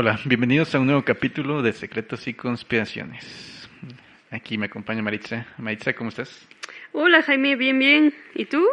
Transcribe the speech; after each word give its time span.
Hola, 0.00 0.16
bienvenidos 0.26 0.72
a 0.76 0.78
un 0.78 0.86
nuevo 0.86 1.02
capítulo 1.02 1.60
de 1.60 1.72
Secretos 1.72 2.28
y 2.28 2.34
Conspiraciones. 2.34 3.68
Aquí 4.30 4.56
me 4.56 4.66
acompaña 4.66 5.02
Maritza. 5.02 5.44
Maritza, 5.58 5.92
¿cómo 5.92 6.10
estás? 6.10 6.46
Hola 6.92 7.20
Jaime, 7.20 7.56
bien, 7.56 7.80
bien. 7.80 8.14
¿Y 8.36 8.44
tú? 8.44 8.64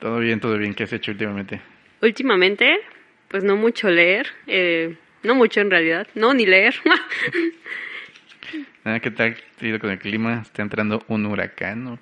Todo 0.00 0.18
bien, 0.18 0.40
todo 0.40 0.58
bien. 0.58 0.74
¿Qué 0.74 0.82
has 0.82 0.92
hecho 0.92 1.12
últimamente? 1.12 1.60
Últimamente, 2.02 2.80
pues 3.28 3.44
no 3.44 3.54
mucho 3.54 3.88
leer. 3.88 4.26
Eh, 4.48 4.96
no 5.22 5.36
mucho 5.36 5.60
en 5.60 5.70
realidad. 5.70 6.08
No, 6.16 6.34
ni 6.34 6.44
leer. 6.46 6.74
Ah, 8.84 9.00
¿Qué 9.00 9.10
tal 9.10 9.36
te 9.58 9.66
ido 9.66 9.80
con 9.80 9.90
el 9.90 9.98
clima? 9.98 10.42
Está 10.42 10.62
entrando 10.62 11.04
un 11.08 11.26
huracán. 11.26 11.98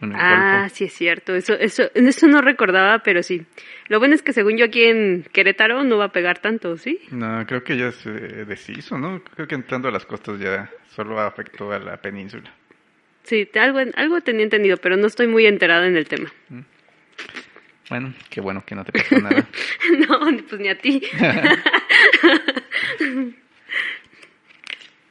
En 0.00 0.12
el 0.12 0.16
ah, 0.18 0.68
sí 0.72 0.84
es 0.84 0.92
cierto. 0.92 1.34
Eso, 1.34 1.54
eso, 1.54 1.90
eso 1.94 2.26
no 2.26 2.40
recordaba, 2.40 3.00
pero 3.00 3.22
sí. 3.22 3.46
Lo 3.88 3.98
bueno 3.98 4.14
es 4.14 4.22
que 4.22 4.32
según 4.32 4.56
yo 4.56 4.66
aquí 4.66 4.84
en 4.84 5.24
Querétaro 5.32 5.84
no 5.84 5.96
va 5.96 6.06
a 6.06 6.12
pegar 6.12 6.40
tanto, 6.40 6.76
¿sí? 6.76 7.00
No, 7.10 7.44
creo 7.46 7.64
que 7.64 7.76
ya 7.76 7.92
se 7.92 8.10
deshizo, 8.10 8.98
¿no? 8.98 9.22
Creo 9.22 9.48
que 9.48 9.54
entrando 9.54 9.88
a 9.88 9.92
las 9.92 10.04
costas 10.04 10.38
ya 10.38 10.70
solo 10.90 11.18
afectó 11.20 11.72
a 11.72 11.78
la 11.78 11.96
península. 11.96 12.52
Sí, 13.22 13.48
algo, 13.54 13.80
algo 13.96 14.20
tenía 14.20 14.44
entendido, 14.44 14.76
pero 14.76 14.96
no 14.96 15.06
estoy 15.06 15.26
muy 15.26 15.46
enterada 15.46 15.86
en 15.86 15.96
el 15.96 16.06
tema. 16.06 16.30
Bueno, 17.88 18.14
qué 18.30 18.40
bueno 18.40 18.64
que 18.64 18.74
no 18.74 18.84
te 18.84 18.92
pasó 18.92 19.18
nada. 19.18 19.46
no, 20.08 20.20
pues 20.48 20.60
ni 20.60 20.68
a 20.68 20.78
ti. 20.78 21.02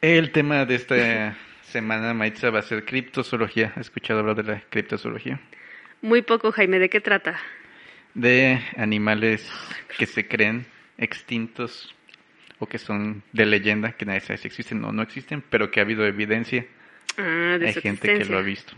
El 0.01 0.31
tema 0.31 0.65
de 0.65 0.75
esta 0.75 1.37
semana, 1.75 2.13
Maritza, 2.13 2.51
va 2.51 2.59
a 2.59 2.61
ser 2.61 2.85
criptozoología. 2.85 3.73
¿Has 3.75 3.87
escuchado 3.87 4.21
hablar 4.21 4.37
de 4.37 4.43
la 4.43 4.61
criptozoología? 4.69 5.41
Muy 6.01 6.21
poco, 6.21 6.53
Jaime. 6.53 6.79
¿De 6.79 6.89
qué 6.89 7.01
trata? 7.01 7.37
De 8.13 8.61
animales 8.77 9.45
que 9.97 10.05
se 10.05 10.25
creen 10.25 10.65
extintos 10.97 11.93
o 12.59 12.65
que 12.65 12.77
son 12.77 13.23
de 13.33 13.45
leyenda, 13.45 13.91
que 13.91 14.05
nadie 14.05 14.21
sabe 14.21 14.37
si 14.37 14.47
existen 14.47 14.85
o 14.85 14.93
no 14.93 15.01
existen, 15.01 15.43
pero 15.49 15.69
que 15.69 15.81
ha 15.81 15.83
habido 15.83 16.05
evidencia. 16.05 16.65
Ah, 17.17 17.57
de 17.59 17.67
Hay 17.67 17.73
gente 17.73 18.19
que 18.19 18.23
lo 18.23 18.37
ha 18.37 18.41
visto. 18.41 18.73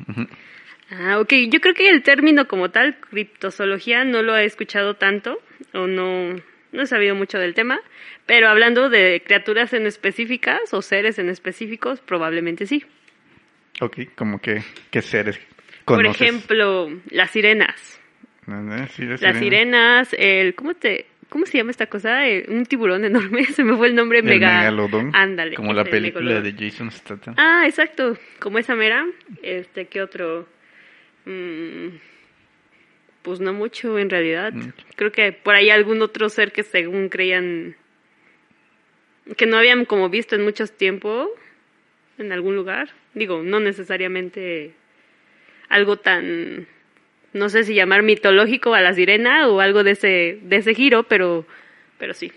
Ah, 0.90 1.20
ok. 1.20 1.34
Yo 1.52 1.60
creo 1.60 1.76
que 1.76 1.90
el 1.90 2.02
término 2.02 2.48
como 2.48 2.72
tal, 2.72 3.00
criptozoología, 3.00 4.06
no 4.06 4.24
lo 4.24 4.36
he 4.36 4.46
escuchado 4.46 4.96
tanto 4.96 5.40
o 5.74 5.86
no, 5.86 6.36
no 6.72 6.82
he 6.84 6.88
sabido 6.88 7.16
mucho 7.16 7.40
del 7.40 7.54
tema, 7.54 7.80
pero 8.26 8.50
hablando 8.50 8.90
de 8.90 9.22
criaturas 9.26 9.74
en 9.74 9.86
específicas 9.88 10.74
o 10.74 10.82
seres 10.82 11.20
en 11.20 11.30
específicos, 11.30 12.02
probablemente 12.02 12.66
sí. 12.66 12.84
Ok, 13.80 14.00
como 14.16 14.40
que, 14.40 14.64
¿qué 14.92 15.02
seres 15.02 15.40
Por 15.86 16.06
ejemplo, 16.06 16.90
las 17.10 17.32
sirenas. 17.32 18.00
Sí, 18.92 19.04
las 19.06 19.22
Las 19.22 19.38
sirenas, 19.38 20.16
el, 20.18 20.56
¿cómo 20.56 20.74
te, 20.74 21.06
cómo 21.30 21.46
se 21.46 21.58
llama 21.58 21.72
esta 21.72 21.88
cosa? 21.88 22.28
Eh, 22.28 22.46
un 22.48 22.66
tiburón 22.66 23.04
enorme, 23.06 23.44
se 23.54 23.64
me 23.64 23.76
fue 23.76 23.88
el 23.88 23.96
nombre, 23.96 24.20
El 24.20 24.26
mega. 24.26 24.60
megalodón. 24.60 25.12
Ándale. 25.14 25.56
Como 25.56 25.74
la 25.74 25.84
película 25.84 26.42
de 26.42 26.54
Jason 26.54 26.90
Statham. 26.92 27.36
Ah, 27.38 27.64
exacto, 27.66 28.18
como 28.40 28.58
esa 28.58 28.76
mera. 28.76 29.06
Este, 29.44 29.88
¿qué 29.88 30.02
otro? 30.02 30.48
Mm, 31.26 31.88
pues 33.28 33.42
no 33.42 33.52
mucho 33.52 34.00
en 34.00 34.10
realidad. 34.10 34.54
Mm. 34.54 34.72
Creo 34.96 35.12
que 35.12 35.34
por 35.34 35.54
ahí 35.54 35.70
algún 35.70 36.02
otro 36.02 36.30
ser 36.30 36.54
que 36.54 36.64
según 36.64 37.10
creían 37.10 37.76
que 39.36 39.46
no 39.46 39.58
habían 39.58 39.84
como 39.84 40.08
visto 40.08 40.36
en 40.36 40.46
mucho 40.46 40.66
tiempo 40.66 41.30
en 42.18 42.32
algún 42.32 42.56
lugar. 42.56 42.92
Digo, 43.14 43.44
no 43.44 43.60
necesariamente 43.60 44.72
algo 45.68 45.98
tan 45.98 46.68
no 47.34 47.50
sé 47.50 47.66
si 47.66 47.76
llamar 47.76 48.02
mitológico 48.02 48.74
a 48.74 48.80
la 48.80 48.94
sirena 48.94 49.50
o 49.50 49.60
algo 49.60 49.84
de 49.84 49.92
ese 49.92 50.40
de 50.42 50.56
ese 50.56 50.74
giro, 50.74 51.04
pero 51.04 51.46
pero 51.98 52.14
sí. 52.14 52.32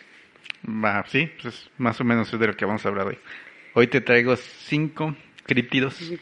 Sí, 1.07 1.31
pues 1.41 1.71
más 1.79 2.01
o 2.01 2.05
menos 2.05 2.33
es 2.33 2.41
de 2.41 2.49
lo 2.49 2.57
que 2.57 2.65
vamos 2.65 2.85
a 2.85 2.89
hablar 2.89 3.07
hoy. 3.07 3.19
Hoy 3.75 3.87
te 3.87 4.01
traigo 4.01 4.35
cinco 4.35 5.15
críptidos 5.47 6.13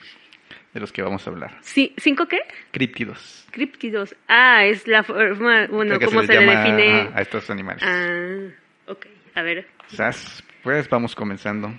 de 0.74 0.80
los 0.80 0.92
que 0.92 1.02
vamos 1.02 1.26
a 1.26 1.30
hablar. 1.30 1.56
Sí, 1.62 1.94
¿Cinco 1.96 2.26
qué? 2.26 2.40
Críptidos. 2.70 3.46
Críptidos. 3.50 4.14
Ah, 4.28 4.64
es 4.66 4.86
la 4.86 5.02
forma, 5.02 5.66
bueno, 5.68 5.98
¿cómo 5.98 6.20
les 6.20 6.30
se, 6.30 6.40
le 6.40 6.46
define? 6.46 6.90
a, 7.14 7.18
a 7.18 7.20
estos 7.22 7.48
animales. 7.50 7.82
Ah, 7.84 8.50
ok. 8.86 9.06
A 9.34 9.42
ver. 9.42 9.66
Sas, 9.88 10.42
pues 10.62 10.88
vamos 10.88 11.14
comenzando. 11.14 11.72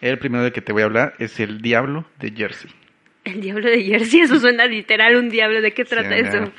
El 0.00 0.18
primero 0.18 0.42
del 0.42 0.52
que 0.52 0.60
te 0.62 0.72
voy 0.72 0.82
a 0.82 0.86
hablar 0.86 1.14
es 1.18 1.38
el 1.40 1.60
diablo 1.60 2.06
de 2.18 2.32
Jersey. 2.32 2.70
El 3.24 3.40
diablo 3.40 3.68
de 3.70 3.82
Jersey, 3.84 4.20
eso 4.22 4.40
suena 4.40 4.66
literal 4.66 5.14
un 5.16 5.28
diablo. 5.28 5.60
¿De 5.60 5.72
qué 5.72 5.84
trata 5.84 6.08
Sí, 6.16 6.20
eso? 6.26 6.52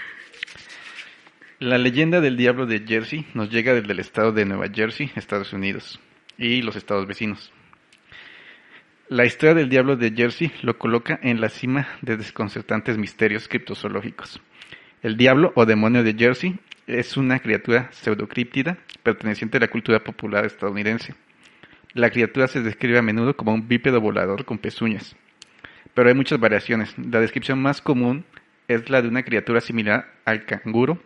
La 1.60 1.78
leyenda 1.78 2.20
del 2.22 2.38
diablo 2.38 2.66
de 2.66 2.84
Jersey 2.88 3.26
nos 3.34 3.50
llega 3.50 3.74
desde 3.74 3.92
el 3.92 4.00
estado 4.00 4.32
de 4.32 4.46
Nueva 4.46 4.68
Jersey, 4.74 5.12
Estados 5.16 5.54
Unidos, 5.54 6.00
y 6.38 6.62
los 6.62 6.76
estados 6.76 7.06
vecinos. 7.08 7.52
La 9.10 9.26
historia 9.26 9.54
del 9.54 9.68
diablo 9.68 9.98
de 9.98 10.14
Jersey 10.16 10.50
lo 10.62 10.78
coloca 10.78 11.20
en 11.22 11.42
la 11.42 11.50
cima 11.50 11.90
de 12.02 12.16
desconcertantes 12.16 12.98
misterios 12.98 13.50
criptozoológicos. 13.50 14.42
El 15.02 15.18
diablo 15.18 15.52
o 15.56 15.66
demonio 15.66 16.04
de 16.04 16.14
Jersey 16.14 16.58
es 16.88 17.18
una 17.18 17.40
criatura 17.40 17.90
pseudocríptida 17.92 18.78
perteneciente 19.04 19.58
a 19.58 19.60
la 19.60 19.68
cultura 19.68 20.00
popular 20.06 20.46
estadounidense. 20.46 21.16
La 21.94 22.12
criatura 22.12 22.48
se 22.48 22.62
describe 22.62 22.98
a 22.98 23.02
menudo 23.02 23.36
como 23.36 23.54
un 23.54 23.68
bípedo 23.68 24.00
volador 24.00 24.46
con 24.46 24.58
pezuñas, 24.58 25.18
pero 25.94 26.08
hay 26.08 26.16
muchas 26.16 26.40
variaciones. 26.40 26.96
La 26.98 27.20
descripción 27.20 27.62
más 27.62 27.82
común 27.82 28.24
es 28.70 28.90
la 28.90 29.02
de 29.02 29.10
una 29.10 29.24
criatura 29.24 29.60
similar 29.60 30.14
al 30.24 30.46
canguro, 30.46 30.98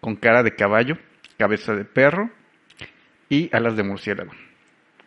con 0.00 0.14
cara 0.14 0.44
de 0.44 0.54
caballo, 0.54 0.96
cabeza 1.38 1.74
de 1.74 1.84
perro 1.84 2.30
y 3.28 3.50
alas 3.52 3.76
de 3.76 3.82
murciélago. 3.82 4.30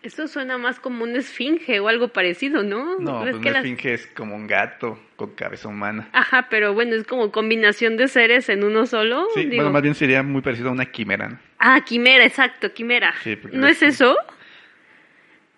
Eso 0.02 0.28
suena 0.30 0.58
más 0.58 0.80
como 0.80 1.04
un 1.04 1.16
esfinge 1.18 1.80
o 1.82 1.90
algo 1.90 2.08
parecido, 2.08 2.64
¿no? 2.64 2.98
No, 3.00 3.20
¿Ves 3.26 3.32
pues 3.32 3.42
que 3.44 3.50
una 3.50 3.52
las- 3.52 3.66
esfinge 3.66 3.94
es 3.94 4.08
como 4.08 4.34
un 4.36 4.48
gato 4.48 4.98
con 5.18 5.32
cabeza 5.36 5.68
humana. 5.68 6.08
Ajá, 6.14 6.48
pero 6.50 6.74
bueno, 6.74 6.96
es 6.96 7.06
como 7.06 7.32
combinación 7.34 7.98
de 7.98 8.08
seres 8.08 8.48
en 8.48 8.64
uno 8.64 8.86
solo. 8.86 9.28
Sí, 9.34 9.42
digo. 9.44 9.56
bueno, 9.58 9.72
más 9.72 9.82
bien 9.82 9.96
sería 9.96 10.24
muy 10.24 10.42
parecido 10.42 10.70
a 10.70 10.72
una 10.72 10.86
quimera. 10.86 11.42
Ah, 11.58 11.82
quimera, 11.86 12.24
exacto, 12.26 12.74
quimera. 12.74 13.14
Sí, 13.24 13.38
¿No 13.52 13.68
es- 13.68 13.82
es 13.84 13.96
eso? 13.96 14.16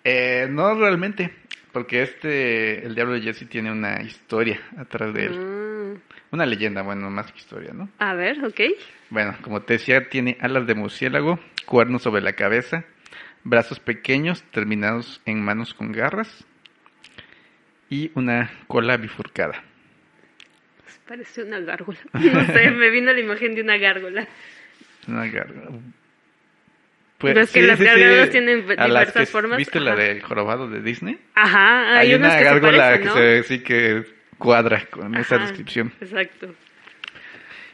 Eh, 0.03 0.47
no 0.49 0.73
realmente, 0.73 1.31
porque 1.71 2.01
este, 2.01 2.83
el 2.85 2.95
diablo 2.95 3.13
de 3.13 3.21
Jesse 3.21 3.47
tiene 3.47 3.71
una 3.71 4.01
historia 4.01 4.59
atrás 4.77 5.13
de 5.13 5.25
él. 5.25 5.35
Ah, 5.37 6.17
Una 6.31 6.45
leyenda, 6.47 6.81
bueno, 6.81 7.09
más 7.11 7.31
que 7.31 7.37
historia, 7.37 7.71
¿no? 7.73 7.89
a 7.99 8.13
ver, 8.15 8.43
ok. 8.43 8.61
Bueno, 9.11 9.35
como 9.43 9.61
te 9.61 9.73
decía, 9.73 10.09
tiene 10.09 10.37
alas 10.39 10.65
de 10.65 10.73
murciélago, 10.73 11.39
cuernos 11.65 12.01
sobre 12.01 12.21
la 12.21 12.33
cabeza, 12.33 12.85
brazos 13.43 13.79
pequeños 13.79 14.43
terminados 14.51 15.21
en 15.25 15.43
manos 15.43 15.73
con 15.73 15.91
garras 15.91 16.45
y 17.89 18.11
una 18.15 18.51
cola 18.67 18.97
bifurcada. 18.97 19.63
Parece 21.07 21.43
una 21.43 21.59
gárgola. 21.59 21.99
No 22.13 22.45
sé, 22.45 22.71
me 22.71 22.89
vino 22.89 23.11
la 23.11 23.19
imagen 23.19 23.55
de 23.55 23.61
una 23.61 23.77
gárgola. 23.77 24.27
Una 25.07 25.25
garra. 25.27 25.53
Pero 27.17 27.41
es 27.41 27.51
que 27.51 27.61
las 27.61 27.79
gárgolas 27.79 28.29
tienen 28.31 28.65
A 28.77 28.85
diversas 28.87 29.13
que- 29.13 29.25
formas, 29.27 29.57
¿Viste 29.57 29.79
la 29.79 29.91
ajá. 29.93 30.01
del 30.01 30.21
jorobado 30.23 30.67
de 30.69 30.81
Disney? 30.81 31.19
Ajá, 31.35 31.97
hay, 31.99 32.09
Hay, 32.09 32.15
una 32.15 32.29
que 32.29 32.37
se 32.37 32.43
gárgola 32.43 32.99
que 32.99 33.09
se 33.09 33.43
sí 33.43 33.59
que 33.63 34.03
cuadra 34.37 34.85
con 34.89 35.15
esa 35.15 35.37
descripción. 35.37 35.91
Exacto. 36.01 36.55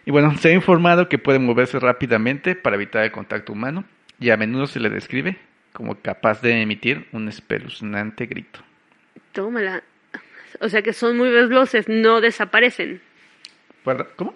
Y 0.06 0.12
bueno, 0.12 0.36
se 0.38 0.50
ha 0.50 0.54
informado 0.54 1.08
que 1.08 1.18
puede 1.18 1.40
moverse 1.40 1.80
rápidamente 1.80 2.56
para 2.56 2.76
evitar 2.76 3.04
el 3.06 3.12
contacto 3.12 3.54
humano 3.54 3.86
y 4.20 4.32
a 4.32 4.38
menudo 4.38 4.66
se 4.68 4.80
le 4.80 4.90
describe 4.90 5.38
como 5.78 5.94
capaz 6.02 6.42
de 6.42 6.60
emitir 6.60 7.06
un 7.12 7.28
espeluznante 7.30 8.26
grito. 8.26 8.60
Tómala. 9.32 9.84
O 10.60 10.70
sea 10.70 10.82
que 10.82 10.92
son 10.92 11.16
muy 11.18 11.30
veloces, 11.30 11.88
no 11.88 12.20
desaparecen. 12.20 13.00
¿Cómo? 14.16 14.34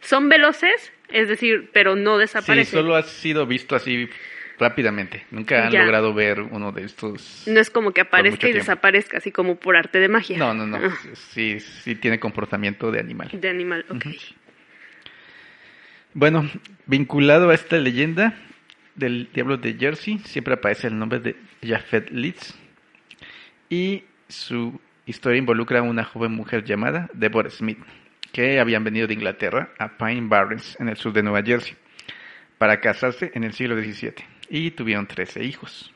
Son 0.00 0.28
veloces, 0.28 0.92
es 1.10 1.28
decir, 1.28 1.70
pero 1.72 1.96
no 1.96 2.14
Sí, 2.14 2.20
desaparecen. 2.20 2.78
solo 2.80 2.94
ha 2.94 3.02
sido 3.02 3.44
visto 3.44 3.74
así 3.74 4.08
rápidamente. 4.60 5.26
Nunca 5.32 5.66
han 5.66 5.72
Ya. 5.72 5.80
logrado 5.80 6.14
ver 6.14 6.40
uno 6.42 6.70
de 6.70 6.84
estos. 6.84 7.42
No 7.48 7.58
es 7.58 7.70
como 7.70 7.90
que 7.90 8.00
aparezca 8.02 8.48
y 8.48 8.52
desaparezca, 8.52 9.16
así 9.18 9.32
como 9.32 9.56
por 9.56 9.76
arte 9.76 9.98
de 9.98 10.08
magia. 10.08 10.38
No, 10.38 10.54
no, 10.54 10.64
no. 10.64 10.76
Ah, 10.76 10.96
Sí, 11.32 11.58
sí 11.58 11.96
tiene 11.96 12.20
comportamiento 12.20 12.92
de 12.92 13.00
animal. 13.00 13.30
de 13.32 13.48
animal, 13.48 13.84
ok. 13.90 14.06
Bueno, 16.12 16.48
vinculado 16.86 17.50
a 17.50 17.54
esta 17.54 17.76
leyenda 17.78 18.34
del 18.94 19.30
diablo 19.32 19.56
de 19.56 19.74
Jersey, 19.74 20.18
siempre 20.18 20.54
aparece 20.54 20.86
el 20.86 20.98
nombre 20.98 21.20
de 21.20 21.36
Jafet 21.62 22.10
Litz. 22.10 22.54
Y 23.68 24.04
su 24.28 24.80
historia 25.06 25.38
involucra 25.38 25.80
a 25.80 25.82
una 25.82 26.04
joven 26.04 26.32
mujer 26.32 26.64
llamada 26.64 27.08
Deborah 27.12 27.50
Smith, 27.50 27.78
que 28.32 28.60
habían 28.60 28.84
venido 28.84 29.06
de 29.06 29.14
Inglaterra 29.14 29.70
a 29.78 29.96
Pine 29.96 30.28
Barrens, 30.28 30.76
en 30.80 30.88
el 30.88 30.96
sur 30.96 31.12
de 31.12 31.22
Nueva 31.22 31.42
Jersey, 31.42 31.76
para 32.58 32.80
casarse 32.80 33.30
en 33.34 33.44
el 33.44 33.52
siglo 33.52 33.76
XVII. 33.76 34.14
Y 34.48 34.70
tuvieron 34.72 35.06
13 35.06 35.44
hijos. 35.44 35.92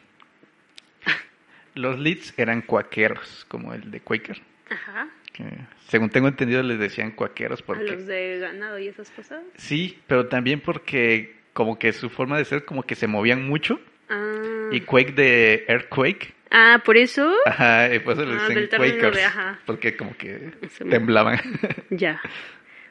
Los 1.75 1.99
Leeds 1.99 2.35
eran 2.37 2.63
cuaqueros, 2.63 3.45
como 3.49 3.73
el 3.73 3.91
de 3.91 4.01
Quaker. 4.01 4.41
Ajá. 4.71 5.09
que, 5.33 5.45
según 5.87 6.11
tengo 6.11 6.29
entendido, 6.29 6.63
les 6.63 6.79
decían 6.79 7.13
cuaqueros 7.13 7.63
A 7.63 7.65
porque... 7.65 7.85
los 7.85 8.07
de 8.07 8.39
ganado 8.41 8.79
y 8.79 8.89
esas 8.89 9.11
cosas. 9.11 9.43
Sí, 9.57 9.99
pero 10.07 10.27
también 10.27 10.61
porque 10.61 11.38
como 11.59 11.77
que 11.77 11.93
su 11.93 12.09
forma 12.09 12.39
de 12.39 12.45
ser 12.45 12.65
como 12.65 12.85
que 12.85 12.95
se 12.95 13.09
movían 13.09 13.43
mucho 13.49 13.81
Ah, 14.09 14.69
Y 14.71 14.83
Quake 14.83 15.11
de 15.13 15.65
Earthquake. 15.67 16.33
ah 16.53 16.81
por 16.85 16.97
eso. 16.97 17.35
Ajá, 17.47 17.93
y 17.93 17.99
por 17.99 18.13
eso 18.13 18.25
les 18.27 18.41
Ah, 18.41 18.47
dicen 18.49 18.69
término 18.69 18.95
de 18.95 19.01
Quakers. 19.01 19.25
ajá. 19.27 19.59
Porque 19.67 19.97
como 19.97 20.17
que 20.17 20.53
me- 20.85 20.91
temblaban. 20.93 21.41
Ya. 21.91 22.21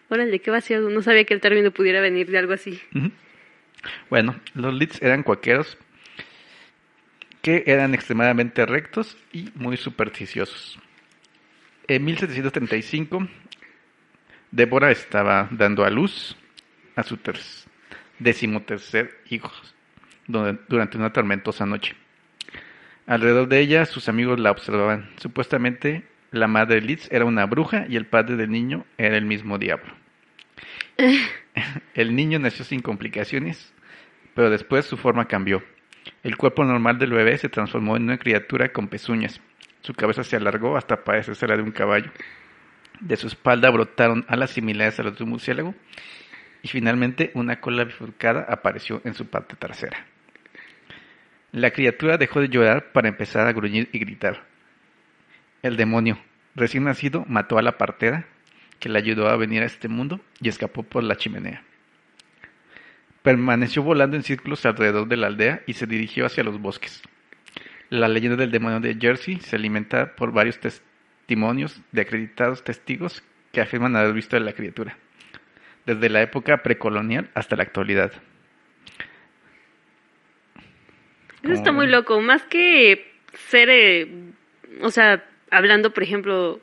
Órale, 0.10 0.40
qué 0.40 0.52
vacío. 0.52 0.82
No 0.82 1.02
sabía 1.02 1.24
que 1.24 1.34
el 1.34 1.40
término 1.40 1.72
pudiera 1.72 2.02
venir 2.02 2.30
de 2.30 2.38
algo 2.40 2.52
así. 2.52 2.78
Bueno, 4.10 4.36
los 4.54 4.74
Leeds 4.74 5.02
eran 5.02 5.24
cuaqueros 5.24 5.78
que 7.42 7.64
eran 7.68 7.94
extremadamente 7.94 8.66
rectos 8.66 9.18
y 9.32 9.50
muy 9.56 9.78
supersticiosos. 9.78 10.78
En 11.88 12.04
1735, 12.04 13.28
Débora 14.52 14.92
estaba 14.92 15.48
dando 15.52 15.86
a 15.86 15.90
luz 15.90 16.36
a 16.98 17.04
su 17.04 17.16
ter- 17.18 17.40
decimotercer 18.20 19.18
hijo 19.30 19.52
donde- 20.28 20.60
durante 20.68 20.98
una 20.98 21.14
tormentosa 21.14 21.66
noche. 21.66 21.96
Alrededor 23.06 23.48
de 23.48 23.60
ella, 23.60 23.86
sus 23.86 24.10
amigos 24.10 24.40
la 24.40 24.52
observaban. 24.52 25.10
Supuestamente, 25.18 26.04
la 26.32 26.48
madre 26.48 26.76
de 26.76 26.82
Liz 26.82 27.08
era 27.12 27.26
una 27.26 27.46
bruja 27.46 27.86
y 27.88 27.96
el 27.96 28.06
padre 28.06 28.36
del 28.36 28.52
niño 28.52 28.86
era 28.98 29.18
el 29.18 29.26
mismo 29.26 29.58
diablo. 29.58 29.94
El 31.96 32.16
niño 32.16 32.38
nació 32.38 32.64
sin 32.66 32.82
complicaciones, 32.82 33.74
pero 34.36 34.50
después 34.52 34.86
su 34.86 34.98
forma 34.98 35.26
cambió. 35.28 35.64
El 36.24 36.38
cuerpo 36.38 36.64
normal 36.64 37.00
del 37.00 37.12
bebé 37.12 37.38
se 37.38 37.50
transformó 37.50 37.98
en 37.98 38.04
una 38.04 38.18
criatura 38.18 38.72
con 38.72 38.88
pezuñas. 38.88 39.42
Su 39.82 39.94
cabeza 39.94 40.24
se 40.24 40.36
alargó 40.36 40.78
hasta 40.78 41.04
parecerse 41.04 41.48
la 41.48 41.56
de 41.58 41.64
un 41.64 41.72
caballo. 41.72 42.12
De 43.00 43.16
su 43.16 43.28
espalda 43.28 43.70
brotaron 43.72 44.26
alas 44.28 44.52
similares 44.52 45.00
a 45.00 45.04
las 45.04 45.18
de 45.18 45.24
un 45.24 45.32
murciélago 45.32 45.74
y 46.62 46.68
finalmente 46.68 47.32
una 47.34 47.60
cola 47.60 47.84
bifurcada 47.84 48.46
apareció 48.48 49.02
en 49.04 49.14
su 49.14 49.28
parte 49.28 49.56
trasera. 49.56 50.06
La 51.52 51.72
criatura 51.72 52.18
dejó 52.18 52.42
de 52.42 52.50
llorar 52.50 52.92
para 52.92 53.08
empezar 53.08 53.48
a 53.48 53.54
gruñir 53.54 53.90
y 53.92 54.00
gritar. 54.00 54.44
El 55.64 55.78
demonio, 55.78 56.20
recién 56.56 56.84
nacido, 56.84 57.26
mató 57.28 57.58
a 57.58 57.62
la 57.62 57.78
partera 57.78 58.26
que 58.80 58.90
le 58.90 59.00
ayudó 59.00 59.30
a 59.30 59.38
venir 59.38 59.64
a 59.64 59.66
este 59.66 59.88
mundo 59.88 60.20
y 60.40 60.50
escapó 60.50 60.84
por 60.84 61.04
la 61.04 61.16
chimenea. 61.16 61.64
Permaneció 63.24 63.82
volando 63.84 64.16
en 64.16 64.24
círculos 64.24 64.66
alrededor 64.66 65.08
de 65.08 65.18
la 65.18 65.28
aldea 65.28 65.62
y 65.66 65.74
se 65.74 65.88
dirigió 65.88 66.26
hacia 66.26 66.44
los 66.44 66.60
bosques. 66.60 67.02
La 67.90 68.08
leyenda 68.08 68.38
del 68.38 68.52
demonio 68.52 68.80
de 68.80 68.98
Jersey 69.00 69.40
se 69.40 69.56
alimenta 69.56 70.16
por 70.16 70.32
varios 70.32 70.60
testimonios 70.60 71.82
de 71.92 72.02
acreditados 72.02 72.64
testigos 72.64 73.24
que 73.52 73.62
afirman 73.62 73.96
haber 73.96 74.14
visto 74.14 74.36
a 74.38 74.40
la 74.40 74.54
criatura, 74.54 74.98
desde 75.88 76.10
la 76.10 76.22
época 76.22 76.62
precolonial 76.62 77.30
hasta 77.34 77.56
la 77.56 77.64
actualidad. 77.64 78.12
Eso 81.44 81.54
está 81.54 81.72
muy 81.72 81.88
loco. 81.88 82.20
Más 82.22 82.44
que 82.44 83.10
ser, 83.50 83.70
eh, 83.70 84.08
o 84.82 84.92
sea, 84.92 85.24
hablando, 85.50 85.94
por 85.94 86.04
ejemplo, 86.04 86.60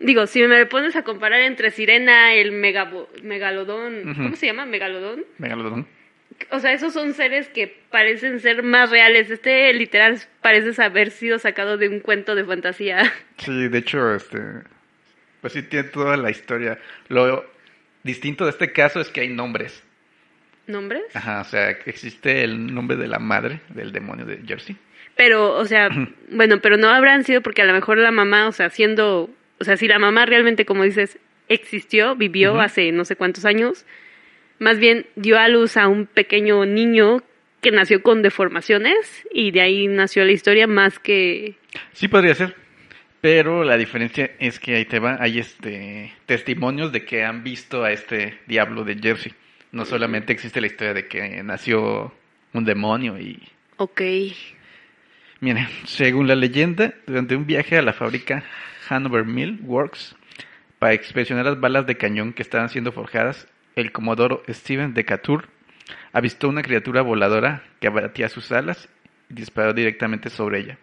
digo, 0.00 0.26
si 0.26 0.42
me 0.42 0.66
pones 0.66 0.96
a 0.96 1.02
comparar 1.02 1.40
entre 1.40 1.70
Sirena, 1.70 2.34
el 2.34 2.52
megabo- 2.52 3.08
megalodón. 3.22 4.14
¿cómo 4.14 4.36
se 4.36 4.46
llama? 4.46 4.66
Megalodón. 4.66 5.24
Megalodón. 5.38 5.86
O 6.50 6.58
sea, 6.60 6.72
esos 6.72 6.92
son 6.92 7.12
seres 7.14 7.48
que 7.48 7.74
parecen 7.90 8.40
ser 8.40 8.62
más 8.62 8.90
reales. 8.90 9.30
Este 9.30 9.72
literal 9.72 10.18
parece 10.42 10.82
haber 10.82 11.10
sido 11.10 11.38
sacado 11.38 11.76
de 11.78 11.88
un 11.88 12.00
cuento 12.00 12.34
de 12.34 12.44
fantasía. 12.44 13.12
Sí, 13.38 13.68
de 13.68 13.78
hecho, 13.78 14.14
este, 14.14 14.38
pues 15.40 15.52
sí 15.54 15.62
tiene 15.62 15.88
toda 15.88 16.16
la 16.18 16.30
historia. 16.30 16.78
Lo 17.08 17.44
distinto 18.02 18.44
de 18.44 18.50
este 18.50 18.72
caso 18.72 19.00
es 19.00 19.08
que 19.08 19.20
hay 19.20 19.28
nombres. 19.28 19.82
¿Nombres? 20.66 21.04
Ajá, 21.14 21.40
o 21.40 21.44
sea, 21.44 21.78
que 21.78 21.90
existe 21.90 22.44
el 22.44 22.72
nombre 22.72 22.96
de 22.96 23.08
la 23.08 23.18
madre 23.18 23.60
del 23.70 23.92
demonio 23.92 24.24
de 24.24 24.38
Jersey. 24.46 24.76
Pero, 25.16 25.54
o 25.54 25.64
sea, 25.64 25.88
bueno, 26.30 26.60
pero 26.60 26.76
no 26.76 26.88
habrán 26.88 27.24
sido 27.24 27.40
porque 27.40 27.62
a 27.62 27.66
lo 27.66 27.72
mejor 27.72 27.98
la 27.98 28.10
mamá, 28.10 28.48
o 28.48 28.52
sea, 28.52 28.70
siendo, 28.70 29.30
o 29.58 29.64
sea, 29.64 29.76
si 29.76 29.88
la 29.88 29.98
mamá 29.98 30.26
realmente, 30.26 30.64
como 30.64 30.84
dices, 30.84 31.18
existió, 31.48 32.14
vivió 32.14 32.60
hace 32.60 32.92
no 32.92 33.04
sé 33.04 33.16
cuántos 33.16 33.44
años, 33.44 33.84
más 34.58 34.78
bien 34.78 35.06
dio 35.16 35.38
a 35.38 35.48
luz 35.48 35.76
a 35.76 35.88
un 35.88 36.06
pequeño 36.06 36.64
niño 36.64 37.22
que 37.60 37.70
nació 37.70 38.02
con 38.02 38.22
deformaciones 38.22 39.26
y 39.32 39.50
de 39.50 39.60
ahí 39.60 39.86
nació 39.88 40.24
la 40.24 40.32
historia 40.32 40.66
más 40.66 40.98
que... 40.98 41.56
Sí 41.92 42.08
podría 42.08 42.34
ser, 42.34 42.54
pero 43.20 43.64
la 43.64 43.76
diferencia 43.76 44.30
es 44.38 44.58
que 44.58 44.76
ahí 44.76 44.84
te 44.84 44.98
va, 44.98 45.16
hay 45.20 45.38
este 45.38 46.12
testimonios 46.26 46.92
de 46.92 47.04
que 47.04 47.24
han 47.24 47.42
visto 47.42 47.84
a 47.84 47.92
este 47.92 48.38
diablo 48.46 48.84
de 48.84 48.96
Jersey. 48.96 49.34
No 49.72 49.84
solamente 49.84 50.32
existe 50.32 50.60
la 50.60 50.66
historia 50.66 50.94
de 50.94 51.06
que 51.06 51.42
nació 51.42 52.12
un 52.52 52.64
demonio 52.64 53.18
y 53.18 53.40
Ok. 53.76 54.02
Mire, 55.40 55.66
según 55.86 56.28
la 56.28 56.34
leyenda, 56.34 56.92
durante 57.06 57.34
un 57.34 57.46
viaje 57.46 57.78
a 57.78 57.82
la 57.82 57.94
fábrica 57.94 58.44
Hanover 58.90 59.24
Mill 59.24 59.60
Works 59.62 60.14
para 60.78 60.92
inspeccionar 60.92 61.46
las 61.46 61.60
balas 61.60 61.86
de 61.86 61.96
cañón 61.96 62.34
que 62.34 62.42
estaban 62.42 62.68
siendo 62.68 62.92
forjadas, 62.92 63.48
el 63.76 63.90
comodoro 63.90 64.42
Steven 64.50 64.92
Decatur 64.92 65.48
avistó 66.12 66.50
una 66.50 66.60
criatura 66.60 67.00
voladora 67.00 67.62
que 67.80 67.86
abatía 67.86 68.28
sus 68.28 68.52
alas 68.52 68.90
y 69.30 69.34
disparó 69.34 69.72
directamente 69.72 70.28
sobre 70.28 70.60
ella. 70.60 70.78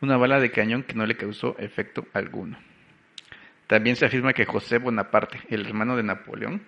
Una 0.00 0.16
bala 0.16 0.38
de 0.40 0.50
cañón 0.50 0.84
que 0.84 0.94
no 0.94 1.06
le 1.06 1.16
causó 1.16 1.56
efecto 1.58 2.06
alguno. 2.12 2.58
También 3.66 3.96
se 3.96 4.06
afirma 4.06 4.32
que 4.32 4.46
José 4.46 4.78
Bonaparte, 4.78 5.40
el 5.50 5.66
hermano 5.66 5.96
de 5.96 6.02
Napoleón, 6.02 6.62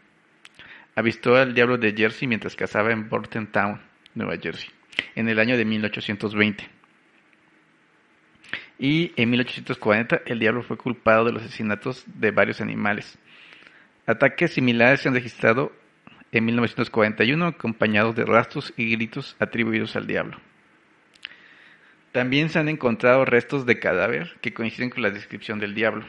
avistó 0.96 1.36
al 1.36 1.54
diablo 1.54 1.78
de 1.78 1.94
Jersey 1.94 2.28
mientras 2.28 2.56
cazaba 2.56 2.92
en 2.92 3.08
Bordentown, 3.08 3.80
Nueva 4.14 4.36
Jersey, 4.36 4.68
en 5.14 5.28
el 5.28 5.38
año 5.38 5.56
de 5.56 5.64
1820. 5.64 6.68
Y 8.78 9.12
en 9.16 9.30
1840 9.30 10.22
el 10.26 10.38
diablo 10.38 10.62
fue 10.62 10.76
culpado 10.76 11.24
de 11.24 11.32
los 11.32 11.42
asesinatos 11.42 12.04
de 12.06 12.30
varios 12.30 12.60
animales. 12.60 13.18
Ataques 14.06 14.54
similares 14.54 15.00
se 15.00 15.08
han 15.08 15.14
registrado 15.14 15.72
en 16.32 16.44
1941 16.44 17.46
acompañados 17.46 18.16
de 18.16 18.24
rastros 18.24 18.72
y 18.76 18.90
gritos 18.90 19.36
atribuidos 19.38 19.96
al 19.96 20.06
diablo. 20.06 20.38
También 22.12 22.48
se 22.48 22.58
han 22.58 22.68
encontrado 22.68 23.24
restos 23.24 23.66
de 23.66 23.78
cadáver 23.78 24.36
que 24.40 24.52
coinciden 24.52 24.90
con 24.90 25.02
la 25.02 25.10
descripción 25.10 25.60
del 25.60 25.74
diablo. 25.74 26.04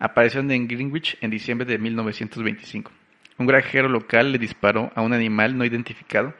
Aparecieron 0.00 0.50
en 0.50 0.66
Greenwich 0.66 1.16
en 1.20 1.30
diciembre 1.30 1.64
de 1.64 1.78
1925. 1.78 2.90
Un 3.38 3.46
granjero 3.46 3.88
local 3.88 4.32
le 4.32 4.38
disparó 4.38 4.90
a 4.96 5.02
un 5.02 5.12
animal 5.12 5.56
no 5.56 5.64
identificado 5.64 6.34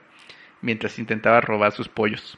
mientras 0.61 0.99
intentaba 0.99 1.39
robar 1.39 1.71
sus 1.71 1.87
pollos. 1.87 2.37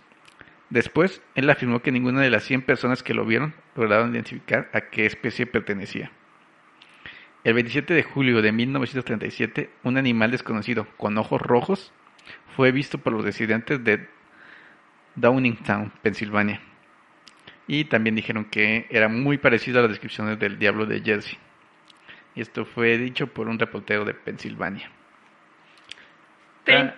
Después, 0.69 1.21
él 1.33 1.50
afirmó 1.50 1.81
que 1.81 1.91
ninguna 1.91 2.21
de 2.21 2.29
las 2.29 2.43
100 2.43 2.61
personas 2.61 3.01
que 3.01 3.15
lo 3.15 3.25
vieron 3.25 3.55
lograron 3.75 4.13
identificar 4.13 4.69
a 4.73 4.81
qué 4.81 5.07
especie 5.07 5.47
pertenecía. 5.47 6.11
El 7.43 7.55
27 7.55 7.95
de 7.95 8.03
julio 8.03 8.43
de 8.43 8.51
1937, 8.51 9.71
un 9.83 9.97
animal 9.97 10.29
desconocido 10.29 10.88
con 10.97 11.17
ojos 11.17 11.41
rojos 11.41 11.91
fue 12.55 12.71
visto 12.71 13.00
por 13.00 13.13
los 13.13 13.25
residentes 13.25 13.83
de 13.83 14.07
Downingtown, 15.15 15.91
Pensilvania. 16.01 16.62
Y 17.68 17.86
también 17.86 18.15
dijeron 18.15 18.46
que 18.46 18.88
era 18.89 19.08
muy 19.08 19.38
parecido 19.38 19.80
a 19.80 19.82
las 19.84 19.91
descripciones 19.91 20.39
del 20.39 20.58
diablo 20.60 20.86
de 20.86 21.01
Jersey. 21.01 21.38
Y 22.36 22.41
esto 22.41 22.65
fue 22.65 22.98
dicho 22.98 23.27
por 23.27 23.48
un 23.48 23.60
reportero 23.60 24.06
de 24.06 24.13
Pensilvania. 24.13 24.89
Ah. 26.68 26.94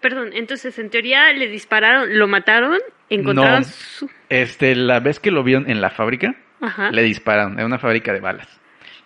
Perdón, 0.00 0.30
entonces 0.32 0.78
en 0.78 0.90
teoría 0.90 1.32
le 1.32 1.46
dispararon, 1.48 2.18
lo 2.18 2.26
mataron, 2.26 2.78
encontraron 3.08 3.60
No. 3.60 3.64
su... 3.64 4.10
Este, 4.28 4.74
la 4.74 4.98
vez 4.98 5.20
que 5.20 5.30
lo 5.30 5.44
vieron 5.44 5.70
en 5.70 5.80
la 5.80 5.90
fábrica, 5.90 6.34
Ajá. 6.60 6.90
le 6.90 7.02
dispararon. 7.02 7.54
Era 7.54 7.66
una 7.66 7.78
fábrica 7.78 8.12
de 8.12 8.20
balas. 8.20 8.60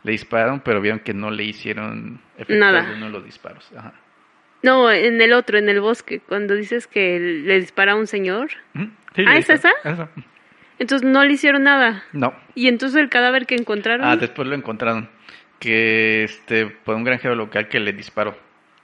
Le 0.04 0.12
dispararon, 0.12 0.60
pero 0.60 0.80
vieron 0.80 1.00
que 1.00 1.12
no 1.12 1.30
le 1.30 1.44
hicieron 1.44 2.20
efecto 2.34 2.54
Nada. 2.54 2.80
alguno 2.80 3.10
los 3.10 3.24
disparos. 3.24 3.70
Ajá. 3.76 3.92
No, 4.62 4.90
en 4.90 5.20
el 5.20 5.32
otro, 5.32 5.58
en 5.58 5.68
el 5.68 5.80
bosque, 5.80 6.20
cuando 6.20 6.54
dices 6.54 6.86
que 6.86 7.18
le 7.18 7.58
dispara 7.60 7.92
a 7.92 7.96
un 7.96 8.06
señor. 8.06 8.50
Sí, 9.14 9.24
Ah, 9.26 9.36
¿es 9.38 9.48
esa? 9.50 9.70
Esa. 9.84 10.08
entonces 10.78 11.08
no 11.08 11.24
le 11.24 11.32
hicieron 11.32 11.62
nada. 11.64 12.04
No. 12.12 12.34
Y 12.54 12.68
entonces 12.68 13.00
el 13.00 13.08
cadáver 13.08 13.46
que 13.46 13.54
encontraron... 13.54 14.06
Ah, 14.06 14.16
después 14.16 14.46
lo 14.48 14.54
encontraron. 14.54 15.08
Que 15.58 16.24
este, 16.24 16.66
por 16.66 16.94
un 16.94 17.04
granjero 17.04 17.34
local 17.34 17.68
que 17.68 17.80
le 17.80 17.92
disparó. 17.92 18.36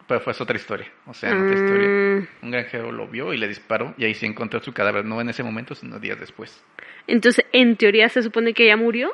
Pero 0.09 0.21
fue 0.21 0.33
otra 0.39 0.57
historia. 0.57 0.87
O 1.07 1.15
sea, 1.15 1.31
otra 1.35 1.55
historia. 1.55 1.89
Mm, 1.89 2.27
Un 2.43 2.51
granjero 2.51 2.93
lo 2.93 3.09
vio 3.09 3.33
y 3.35 3.39
le 3.39 3.49
disparó. 3.49 3.95
Y 3.99 4.05
ahí 4.05 4.15
se 4.15 4.27
encontró 4.27 4.61
su 4.63 4.73
cadáver. 4.73 5.05
No 5.05 5.21
en 5.21 5.29
ese 5.31 5.43
momento, 5.43 5.75
sino 5.75 5.99
días 5.99 6.21
después. 6.21 6.63
Entonces, 7.07 7.45
en 7.53 7.77
teoría 7.77 8.09
se 8.09 8.23
supone 8.23 8.53
que 8.55 8.67
ya 8.67 8.77
murió. 8.77 9.11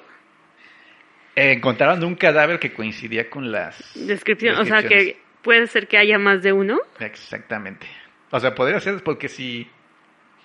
Eh, 1.34 1.52
encontraron 1.52 2.04
un 2.04 2.14
cadáver 2.14 2.58
que 2.58 2.72
coincidía 2.74 3.30
con 3.30 3.50
las 3.50 3.92
Descripción, 4.06 4.58
o 4.58 4.64
sea 4.66 4.82
que 4.82 5.16
puede 5.42 5.66
ser 5.66 5.88
que 5.88 5.98
haya 5.98 6.18
más 6.18 6.42
de 6.42 6.52
uno. 6.52 6.78
Exactamente. 7.00 7.86
O 8.30 8.40
sea, 8.40 8.54
podría 8.54 8.80
ser 8.80 9.02
porque 9.02 9.28
si... 9.28 9.68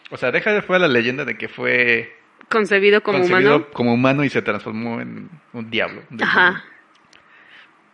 O 0.09 0.17
sea, 0.17 0.31
deja 0.31 0.53
de 0.53 0.61
fuera 0.61 0.87
la 0.87 0.93
leyenda 0.93 1.25
de 1.25 1.37
que 1.37 1.47
fue 1.47 2.15
Concebido 2.49 3.01
como 3.01 3.19
concebido 3.19 3.55
humano. 3.57 3.71
como 3.73 3.93
humano 3.93 4.23
y 4.23 4.29
se 4.29 4.41
transformó 4.41 5.01
en 5.01 5.29
un 5.51 5.69
diablo. 5.69 6.01
Ajá. 6.21 6.63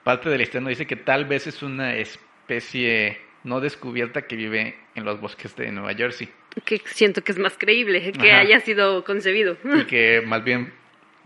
Parte 0.03 0.29
de 0.29 0.37
la 0.37 0.43
historia 0.43 0.69
dice 0.69 0.85
que 0.85 0.95
tal 0.95 1.25
vez 1.25 1.47
es 1.47 1.63
una 1.63 1.95
especie 1.95 3.17
no 3.43 3.59
descubierta 3.61 4.23
que 4.23 4.35
vive 4.35 4.77
en 4.95 5.05
los 5.05 5.19
bosques 5.19 5.55
de 5.55 5.71
Nueva 5.71 5.93
Jersey. 5.95 6.29
Que 6.65 6.81
siento 6.85 7.23
que 7.23 7.31
es 7.31 7.39
más 7.39 7.57
creíble 7.57 8.11
que 8.11 8.31
Ajá. 8.31 8.41
haya 8.41 8.59
sido 8.59 9.03
concebido. 9.03 9.57
Y 9.63 9.85
que 9.85 10.21
más 10.25 10.43
bien 10.43 10.71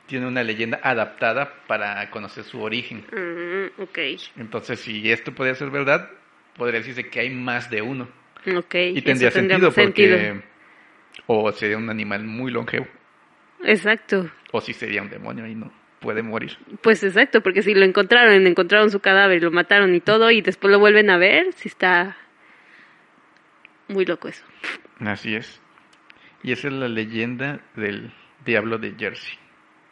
tiene 0.07 0.25
una 0.27 0.43
leyenda 0.43 0.79
adaptada 0.81 1.53
para 1.67 2.09
conocer 2.09 2.43
su 2.43 2.61
origen. 2.61 3.05
Mm, 3.11 3.81
ok, 3.81 3.99
Entonces, 4.37 4.79
si 4.79 5.11
esto 5.11 5.33
podría 5.33 5.55
ser 5.55 5.69
verdad, 5.69 6.09
podría 6.55 6.79
decirse 6.79 7.09
que 7.09 7.19
hay 7.19 7.29
más 7.29 7.69
de 7.69 7.81
uno. 7.81 8.07
ok. 8.57 8.75
Y 8.95 9.01
tendría 9.01 9.31
sentido 9.31 9.71
porque 9.71 10.41
o 11.25 11.51
sería 11.51 11.77
un 11.77 11.89
animal 11.89 12.23
muy 12.23 12.51
longevo 12.51 12.87
Exacto. 13.63 14.29
o 14.51 14.61
si 14.61 14.73
sería 14.73 15.01
un 15.01 15.09
demonio 15.09 15.45
y 15.47 15.55
no 15.55 15.71
puede 15.99 16.21
morir. 16.21 16.57
Pues 16.81 17.03
exacto, 17.03 17.41
porque 17.41 17.61
si 17.61 17.73
lo 17.73 17.83
encontraron, 17.83 18.45
encontraron 18.47 18.91
su 18.91 18.99
cadáver, 18.99 19.41
lo 19.43 19.51
mataron 19.51 19.93
y 19.95 19.99
todo, 19.99 20.29
y 20.31 20.41
después 20.41 20.71
lo 20.71 20.79
vuelven 20.79 21.09
a 21.09 21.17
ver, 21.17 21.53
si 21.53 21.69
está 21.69 22.15
muy 23.87 24.05
loco 24.05 24.27
eso. 24.27 24.45
Así 24.99 25.35
es. 25.35 25.59
Y 26.43 26.51
esa 26.51 26.67
es 26.67 26.73
la 26.73 26.87
leyenda 26.87 27.59
del 27.75 28.13
diablo 28.45 28.77
de 28.77 28.93
Jersey. 28.97 29.37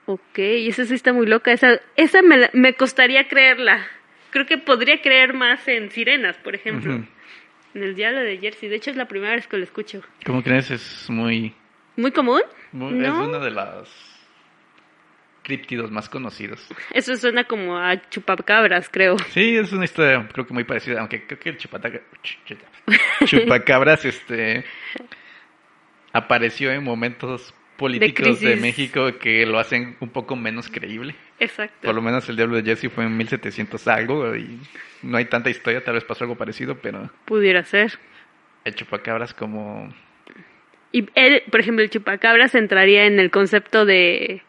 Ok, 0.07 0.37
y 0.37 0.67
esa 0.69 0.85
sí 0.85 0.93
está 0.93 1.13
muy 1.13 1.25
loca. 1.25 1.51
Esa, 1.51 1.79
esa 1.95 2.21
me, 2.21 2.49
me 2.53 2.73
costaría 2.75 3.27
creerla. 3.27 3.87
Creo 4.31 4.45
que 4.45 4.57
podría 4.57 5.01
creer 5.01 5.33
más 5.33 5.67
en 5.67 5.89
sirenas, 5.91 6.37
por 6.37 6.53
ejemplo. 6.55 6.93
En 7.73 7.83
el 7.83 7.95
diablo 7.95 8.19
de 8.21 8.37
Jersey. 8.37 8.69
De 8.69 8.75
hecho, 8.75 8.91
es 8.91 8.97
la 8.97 9.07
primera 9.07 9.33
vez 9.35 9.47
que 9.47 9.57
lo 9.57 9.63
escucho. 9.63 10.01
Como 10.25 10.43
crees, 10.43 10.69
es 10.71 11.09
muy, 11.09 11.53
¿Muy 11.95 12.11
común? 12.11 12.41
muy- 12.71 12.93
¿No? 12.93 13.21
es 13.23 13.27
uno 13.29 13.39
de 13.39 13.51
los 13.51 13.89
críptidos 15.43 15.91
más 15.91 16.09
conocidos. 16.09 16.67
Eso 16.91 17.15
suena 17.15 17.43
como 17.43 17.77
a 17.77 18.01
chupacabras, 18.09 18.89
creo. 18.89 19.17
Sí, 19.29 19.55
es 19.57 19.71
una 19.73 19.85
historia 19.85 20.27
creo 20.33 20.45
que 20.47 20.53
muy 20.53 20.63
parecida, 20.63 20.99
aunque 20.99 21.25
creo 21.27 21.39
que 21.39 21.49
el 21.49 21.57
chupacabras 23.25 24.05
este 24.05 24.65
apareció 26.13 26.71
en 26.71 26.83
momentos 26.83 27.53
políticos 27.77 28.39
de. 28.39 28.55
México 28.55 29.17
que 29.19 29.45
lo 29.45 29.59
hacen 29.59 29.95
un 29.99 30.09
poco 30.09 30.35
menos 30.35 30.69
creíble. 30.69 31.15
Exacto. 31.39 31.85
Por 31.87 31.95
lo 31.95 32.01
menos 32.01 32.27
el 32.29 32.35
diablo 32.35 32.61
de 32.61 32.63
Jesse 32.63 32.91
fue 32.91 33.03
en 33.05 33.15
1700 33.17 33.87
algo 33.87 34.35
y 34.35 34.59
no 35.03 35.17
hay 35.17 35.25
tanta 35.25 35.49
historia, 35.49 35.83
tal 35.83 35.95
vez 35.95 36.03
pasó 36.03 36.23
algo 36.23 36.35
parecido, 36.35 36.75
pero 36.79 37.09
Pudiera 37.25 37.63
ser. 37.63 37.99
el 38.63 38.75
chupacabras 38.75 39.33
como 39.33 39.93
Y 40.91 41.09
él, 41.15 41.43
por 41.51 41.59
ejemplo, 41.59 41.83
el 41.83 41.89
chupacabras 41.89 42.55
entraría 42.55 43.05
en 43.05 43.19
el 43.19 43.29
concepto 43.31 43.85
de... 43.85 44.41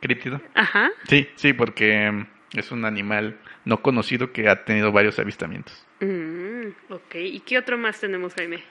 críptido. 0.00 0.40
Ajá. 0.54 0.90
Sí, 1.08 1.28
sí, 1.36 1.52
porque 1.54 2.26
es 2.54 2.70
un 2.70 2.84
animal 2.84 3.36
no 3.64 3.80
conocido 3.82 4.32
que 4.32 4.48
ha 4.48 4.64
tenido 4.64 4.92
varios 4.92 5.18
avistamientos. 5.18 5.86
Mm, 6.00 6.68
ok, 6.92 7.14
¿y 7.16 7.40
qué 7.40 7.58
otro 7.58 7.78
más 7.78 7.98
tenemos, 7.98 8.34
Jaime? 8.34 8.62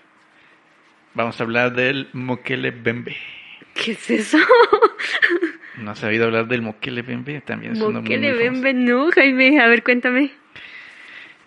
Vamos 1.15 1.39
a 1.39 1.43
hablar 1.43 1.74
del 1.74 2.09
Mokele 2.13 2.71
Bembe. 2.71 3.15
¿Qué 3.75 3.91
es 3.91 4.10
eso? 4.10 4.38
¿No 5.77 5.91
has 5.91 6.00
sabido 6.00 6.25
hablar 6.25 6.48
del 6.48 6.62
Mokele 6.62 7.01
Bembe? 7.01 7.41
También 7.41 7.74
es 7.74 7.82
uno 7.82 8.01
muy, 8.01 8.10
¿Qué 8.10 8.17
le 8.17 8.34
muy 8.34 8.46
famoso. 8.46 8.63
ven? 8.63 8.86
No, 8.86 9.12
Jaime, 9.12 9.60
a 9.60 9.67
ver, 9.67 9.84
cuéntame. 9.84 10.32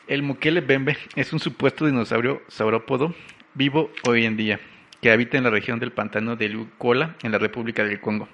El 0.06 0.22
Mokele 0.22 0.60
Bembe 0.60 0.96
es 1.16 1.32
un 1.32 1.40
supuesto 1.40 1.86
dinosaurio 1.86 2.42
saurópodo 2.48 3.14
vivo 3.54 3.90
hoy 4.06 4.24
en 4.26 4.36
día 4.36 4.60
que 5.00 5.10
habita 5.10 5.38
en 5.38 5.44
la 5.44 5.50
región 5.50 5.78
del 5.78 5.92
pantano 5.92 6.36
de 6.36 6.48
Lucola 6.48 7.16
en 7.22 7.32
la 7.32 7.38
República 7.38 7.84
del 7.84 8.00
Congo. 8.00 8.28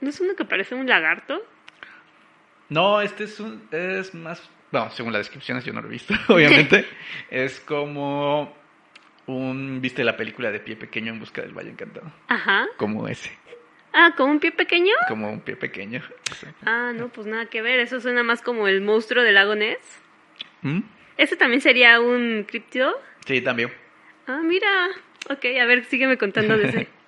¿No 0.00 0.08
es 0.08 0.20
uno 0.20 0.34
que 0.34 0.44
parece 0.44 0.74
un 0.74 0.88
lagarto? 0.88 1.42
No, 2.68 3.00
este 3.02 3.24
es 3.24 3.38
un, 3.40 3.62
es 3.70 4.14
más, 4.14 4.42
bueno, 4.70 4.90
según 4.90 5.12
las 5.12 5.20
descripciones 5.20 5.64
yo 5.64 5.72
no 5.72 5.82
lo 5.82 5.88
he 5.88 5.90
visto, 5.90 6.14
obviamente, 6.28 6.86
es 7.30 7.60
como 7.60 8.56
un, 9.26 9.80
viste 9.80 10.04
la 10.04 10.16
película 10.16 10.50
de 10.50 10.60
Pie 10.60 10.76
Pequeño 10.76 11.12
en 11.12 11.20
busca 11.20 11.42
del 11.42 11.52
Valle 11.52 11.70
Encantado, 11.70 12.12
Ajá. 12.28 12.66
como 12.76 13.08
ese, 13.08 13.30
Ah, 13.94 14.14
¿como 14.16 14.32
un 14.32 14.40
pie 14.40 14.52
pequeño? 14.52 14.92
como 15.06 15.30
un 15.30 15.40
pie 15.40 15.54
pequeño. 15.54 16.00
Ah, 16.64 16.92
no, 16.94 17.10
pues 17.10 17.26
nada 17.26 17.44
que 17.46 17.60
ver. 17.60 17.78
Eso 17.78 18.00
suena 18.00 18.22
más 18.22 18.40
como 18.40 18.66
el 18.66 18.80
monstruo 18.80 19.22
del 19.22 19.34
lago 19.34 19.54
Ness. 19.54 20.00
¿Mm? 20.62 20.80
¿Ese 21.18 21.36
también 21.36 21.60
sería 21.60 22.00
un 22.00 22.44
criptido? 22.48 22.98
Sí, 23.26 23.42
también. 23.42 23.70
Ah, 24.26 24.40
mira. 24.42 24.88
Ok, 25.28 25.44
a 25.60 25.66
ver, 25.66 25.84
sígueme 25.84 26.16
contando 26.16 26.56
de 26.56 26.68
ese. 26.68 26.88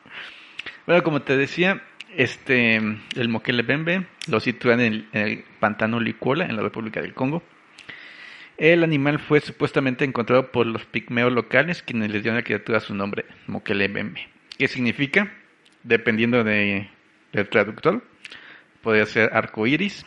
Bueno, 0.87 1.02
como 1.02 1.23
te 1.23 1.35
decía, 1.38 1.83
este, 2.14 2.76
el 2.76 3.28
Mokele 3.30 3.62
Bembe 3.62 4.04
lo 4.28 4.38
sitúan 4.40 4.80
en 4.80 4.92
el, 4.92 5.09
en 5.12 5.23
el 5.23 5.44
pantano 5.59 5.99
Licuola, 5.99 6.44
en 6.44 6.54
la 6.56 6.62
República 6.62 7.00
del 7.00 7.14
Congo. 7.14 7.42
El 8.56 8.84
animal 8.84 9.18
fue 9.18 9.40
supuestamente 9.40 10.04
encontrado 10.04 10.52
por 10.52 10.66
los 10.66 10.84
pigmeos 10.87 11.32
locales, 11.32 11.82
quienes 11.82 12.11
le 12.11 12.20
dieron 12.20 12.37
a 12.37 12.40
la 12.40 12.44
criatura 12.44 12.80
su 12.80 12.94
nombre, 12.94 13.25
Mokele 13.49 13.88
Bembe. 13.88 14.28
¿Qué 14.56 14.68
significa? 14.68 15.32
Dependiendo 15.82 16.44
de, 16.44 16.88
del 17.32 17.49
traductor, 17.49 18.04
podría 18.82 19.06
ser 19.06 19.30
arco 19.32 19.66
iris, 19.66 20.06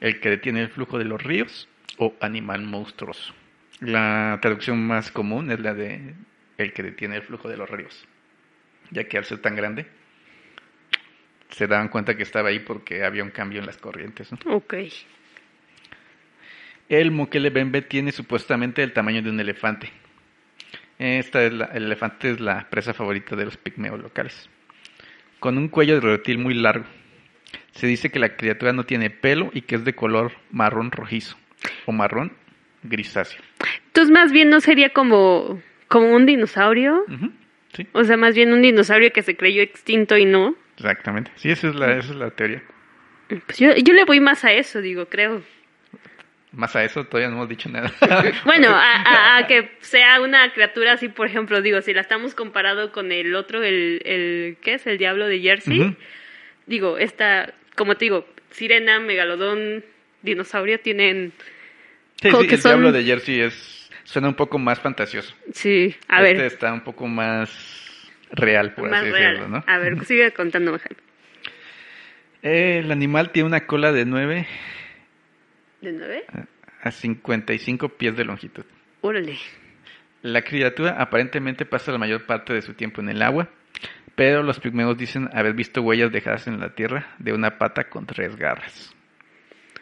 el 0.00 0.20
que 0.20 0.30
detiene 0.30 0.62
el 0.62 0.70
flujo 0.70 0.98
de 0.98 1.04
los 1.04 1.22
ríos, 1.22 1.68
o 1.98 2.14
animal 2.20 2.62
monstruoso. 2.62 3.34
La 3.80 4.38
traducción 4.40 4.86
más 4.86 5.10
común 5.10 5.50
es 5.50 5.60
la 5.60 5.74
de 5.74 6.14
el 6.56 6.72
que 6.72 6.82
detiene 6.82 7.16
el 7.16 7.22
flujo 7.22 7.48
de 7.48 7.56
los 7.56 7.68
ríos, 7.68 8.06
ya 8.90 9.04
que 9.04 9.18
al 9.18 9.24
ser 9.24 9.38
tan 9.38 9.56
grande, 9.56 9.86
se 11.50 11.66
daban 11.66 11.88
cuenta 11.88 12.16
que 12.16 12.22
estaba 12.22 12.48
ahí 12.48 12.60
porque 12.60 13.04
había 13.04 13.22
un 13.22 13.30
cambio 13.30 13.60
en 13.60 13.66
las 13.66 13.76
corrientes. 13.76 14.30
Ok. 14.46 14.74
El 16.88 17.10
Mokele 17.10 17.50
Bembe 17.50 17.82
tiene 17.82 18.12
supuestamente 18.12 18.82
el 18.82 18.92
tamaño 18.92 19.22
de 19.22 19.30
un 19.30 19.40
elefante. 19.40 19.90
Esta 20.98 21.42
es 21.44 21.52
la- 21.52 21.66
el 21.66 21.84
elefante 21.84 22.30
es 22.30 22.40
la 22.40 22.68
presa 22.70 22.94
favorita 22.94 23.34
de 23.36 23.44
los 23.46 23.56
pigmeos 23.56 24.00
locales. 24.00 24.48
Con 25.40 25.58
un 25.58 25.68
cuello 25.68 25.94
de 25.94 26.00
reptil 26.00 26.38
muy 26.38 26.54
largo. 26.54 26.84
Se 27.72 27.86
dice 27.86 28.10
que 28.10 28.18
la 28.18 28.36
criatura 28.36 28.72
no 28.72 28.84
tiene 28.84 29.10
pelo 29.10 29.50
y 29.52 29.62
que 29.62 29.74
es 29.74 29.84
de 29.84 29.94
color 29.94 30.32
marrón 30.50 30.90
rojizo 30.92 31.36
o 31.86 31.92
marrón 31.92 32.32
grisáceo. 32.82 33.40
Entonces, 33.86 34.12
más 34.12 34.30
bien 34.32 34.48
no 34.50 34.60
sería 34.60 34.90
como, 34.90 35.60
como 35.88 36.14
un 36.14 36.26
dinosaurio. 36.26 37.04
Sí, 37.72 37.86
O 37.92 38.04
sea, 38.04 38.16
más 38.16 38.34
bien 38.36 38.52
un 38.52 38.62
dinosaurio 38.62 39.12
que 39.12 39.22
se 39.22 39.36
creyó 39.36 39.62
extinto 39.62 40.16
y 40.16 40.24
no. 40.26 40.54
exactamente. 40.76 41.32
Sí, 41.36 41.50
esa 41.50 41.68
es 41.68 41.74
la, 41.74 41.96
esa 41.96 42.10
es 42.12 42.16
la 42.16 42.30
teoría. 42.30 42.62
Pues 43.28 43.58
yo, 43.58 43.74
yo 43.74 43.92
le 43.94 44.04
voy 44.04 44.20
más 44.20 44.44
a 44.44 44.52
eso, 44.52 44.80
digo, 44.80 45.06
creo. 45.06 45.42
Más 46.54 46.76
a 46.76 46.84
eso 46.84 47.04
todavía 47.04 47.28
no 47.28 47.36
hemos 47.36 47.48
dicho 47.48 47.68
nada. 47.68 47.92
Bueno, 48.44 48.68
a, 48.68 48.92
a- 49.02 49.38
a 49.38 49.46
que 49.48 49.70
sea 49.80 50.20
una 50.20 50.52
criatura 50.52 50.92
así, 50.92 51.08
por 51.08 51.26
ejemplo, 51.26 51.60
digo, 51.62 51.80
si 51.82 51.92
la 51.92 52.00
estamos 52.00 52.34
comparado 52.34 52.92
con 52.92 53.10
el 53.12 53.34
otro, 53.34 53.62
el, 53.62 54.00
el 54.04 54.56
¿qué 54.62 54.74
es? 54.74 54.86
El 54.86 54.98
diablo 54.98 55.26
de 55.26 55.40
Jersey. 55.40 55.96
Digo, 56.66 56.96
esta, 56.98 57.52
como 57.76 57.96
te 57.96 58.04
digo, 58.06 58.26
sirena, 58.50 59.00
megalodón, 59.00 59.84
dinosaurio 60.22 60.78
tienen... 60.80 61.32
Sí, 62.22 62.30
sí, 62.30 62.46
que 62.46 62.54
el 62.54 62.60
son- 62.60 62.70
diablo 62.70 62.92
de 62.92 63.02
Jersey 63.04 63.40
es, 63.40 63.90
suena 64.04 64.28
un 64.28 64.34
poco 64.34 64.58
más 64.58 64.78
fantasioso. 64.80 65.34
Sí, 65.52 65.94
a 66.08 66.22
este 66.22 66.34
ver, 66.36 66.46
está 66.46 66.72
un 66.72 66.82
poco 66.82 67.06
más 67.08 67.50
real, 68.30 68.72
por 68.74 68.88
más 68.90 69.02
así 69.02 69.10
real. 69.10 69.34
decirlo, 69.34 69.48
¿no? 69.58 69.64
A 69.66 69.78
ver, 69.78 70.04
sigue 70.06 70.30
contando, 70.32 70.70
Jaime. 70.78 70.96
El 72.42 72.92
animal 72.92 73.30
tiene 73.30 73.46
una 73.48 73.66
cola 73.66 73.90
de 73.92 74.04
9 74.04 74.46
¿De 75.84 75.92
nueve? 75.92 76.24
a 76.82 76.90
55 76.90 77.88
pies 77.90 78.16
de 78.16 78.24
longitud. 78.24 78.64
Órale. 79.00 79.36
La 80.22 80.42
criatura 80.42 80.96
aparentemente 80.98 81.64
pasa 81.64 81.92
la 81.92 81.98
mayor 81.98 82.26
parte 82.26 82.52
de 82.52 82.60
su 82.62 82.74
tiempo 82.74 83.00
en 83.00 83.08
el 83.08 83.22
agua, 83.22 83.48
pero 84.14 84.42
los 84.42 84.60
pigmeos 84.60 84.96
dicen 84.96 85.28
haber 85.32 85.54
visto 85.54 85.80
huellas 85.82 86.12
dejadas 86.12 86.46
en 86.46 86.60
la 86.60 86.70
tierra 86.74 87.14
de 87.18 87.32
una 87.32 87.58
pata 87.58 87.84
con 87.88 88.06
tres 88.06 88.36
garras. 88.36 88.94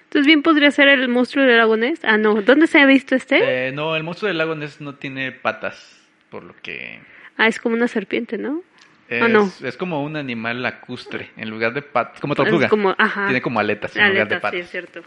Entonces 0.04 0.26
bien 0.26 0.42
podría 0.42 0.70
ser 0.70 0.88
el 0.88 1.08
monstruo 1.08 1.44
del 1.44 1.56
lago 1.56 1.76
Ness. 1.76 2.04
Ah, 2.04 2.18
no. 2.18 2.40
¿Dónde 2.42 2.66
se 2.66 2.80
ha 2.80 2.86
visto 2.86 3.14
este? 3.14 3.68
Eh, 3.68 3.72
no, 3.72 3.96
el 3.96 4.02
monstruo 4.02 4.28
del 4.28 4.38
lago 4.38 4.54
Ness 4.54 4.80
no 4.80 4.94
tiene 4.96 5.32
patas, 5.32 6.06
por 6.30 6.44
lo 6.44 6.54
que 6.62 7.00
Ah, 7.36 7.48
es 7.48 7.58
como 7.58 7.74
una 7.74 7.88
serpiente, 7.88 8.36
¿no? 8.38 8.62
es, 9.08 9.22
Ah, 9.22 9.28
no. 9.28 9.50
es 9.62 9.76
como 9.76 10.04
un 10.04 10.16
animal 10.16 10.62
lacustre, 10.62 11.30
en 11.36 11.48
lugar 11.50 11.72
de 11.72 11.82
patas, 11.82 12.20
como 12.20 12.34
tortuga. 12.34 12.66
Es 12.66 12.70
como, 12.70 12.94
ajá. 12.98 13.24
Tiene 13.26 13.40
como 13.42 13.58
aletas 13.58 13.96
en 13.96 14.02
lugar 14.08 14.28
de 14.28 14.34
Aletas, 14.36 14.38
sí, 14.38 14.42
patas. 14.42 14.60
es 14.60 14.70
cierto. 14.70 15.02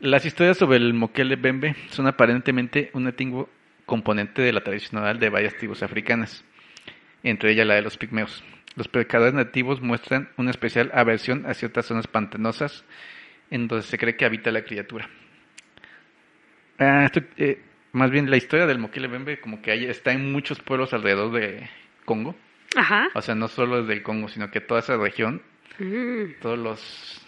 Las 0.00 0.24
historias 0.24 0.56
sobre 0.58 0.76
el 0.76 0.94
Mokele 0.94 1.36
Bembe 1.36 1.74
son 1.90 2.06
aparentemente 2.06 2.90
un 2.92 3.06
antiguo 3.06 3.48
componente 3.84 4.42
de 4.42 4.52
la 4.52 4.62
tradición 4.62 5.00
oral 5.02 5.18
de 5.18 5.28
varias 5.28 5.56
tribus 5.56 5.82
africanas, 5.82 6.44
entre 7.22 7.50
ellas 7.52 7.66
la 7.66 7.74
de 7.74 7.82
los 7.82 7.96
pigmeos. 7.96 8.44
Los 8.76 8.86
pescadores 8.86 9.34
nativos 9.34 9.80
muestran 9.80 10.28
una 10.36 10.50
especial 10.50 10.90
aversión 10.94 11.46
a 11.46 11.54
ciertas 11.54 11.86
zonas 11.86 12.06
pantanosas 12.06 12.84
en 13.50 13.66
donde 13.66 13.82
se 13.84 13.98
cree 13.98 14.16
que 14.16 14.24
habita 14.24 14.52
la 14.52 14.62
criatura. 14.62 15.08
Ah, 16.78 17.04
esto, 17.06 17.20
eh, 17.38 17.60
más 17.92 18.10
bien 18.10 18.30
la 18.30 18.36
historia 18.36 18.66
del 18.66 18.78
Mokele 18.78 19.08
Bembe 19.08 19.40
como 19.40 19.60
que 19.62 19.72
hay, 19.72 19.86
está 19.86 20.12
en 20.12 20.30
muchos 20.30 20.60
pueblos 20.60 20.92
alrededor 20.92 21.32
de 21.32 21.68
Congo, 22.04 22.36
Ajá. 22.76 23.08
o 23.14 23.22
sea, 23.22 23.34
no 23.34 23.48
solo 23.48 23.80
es 23.80 23.88
del 23.88 24.02
Congo, 24.04 24.28
sino 24.28 24.50
que 24.50 24.60
toda 24.60 24.80
esa 24.80 24.96
región 24.96 25.42
Mm. 25.80 26.40
todos 26.42 26.58
los 26.58 27.27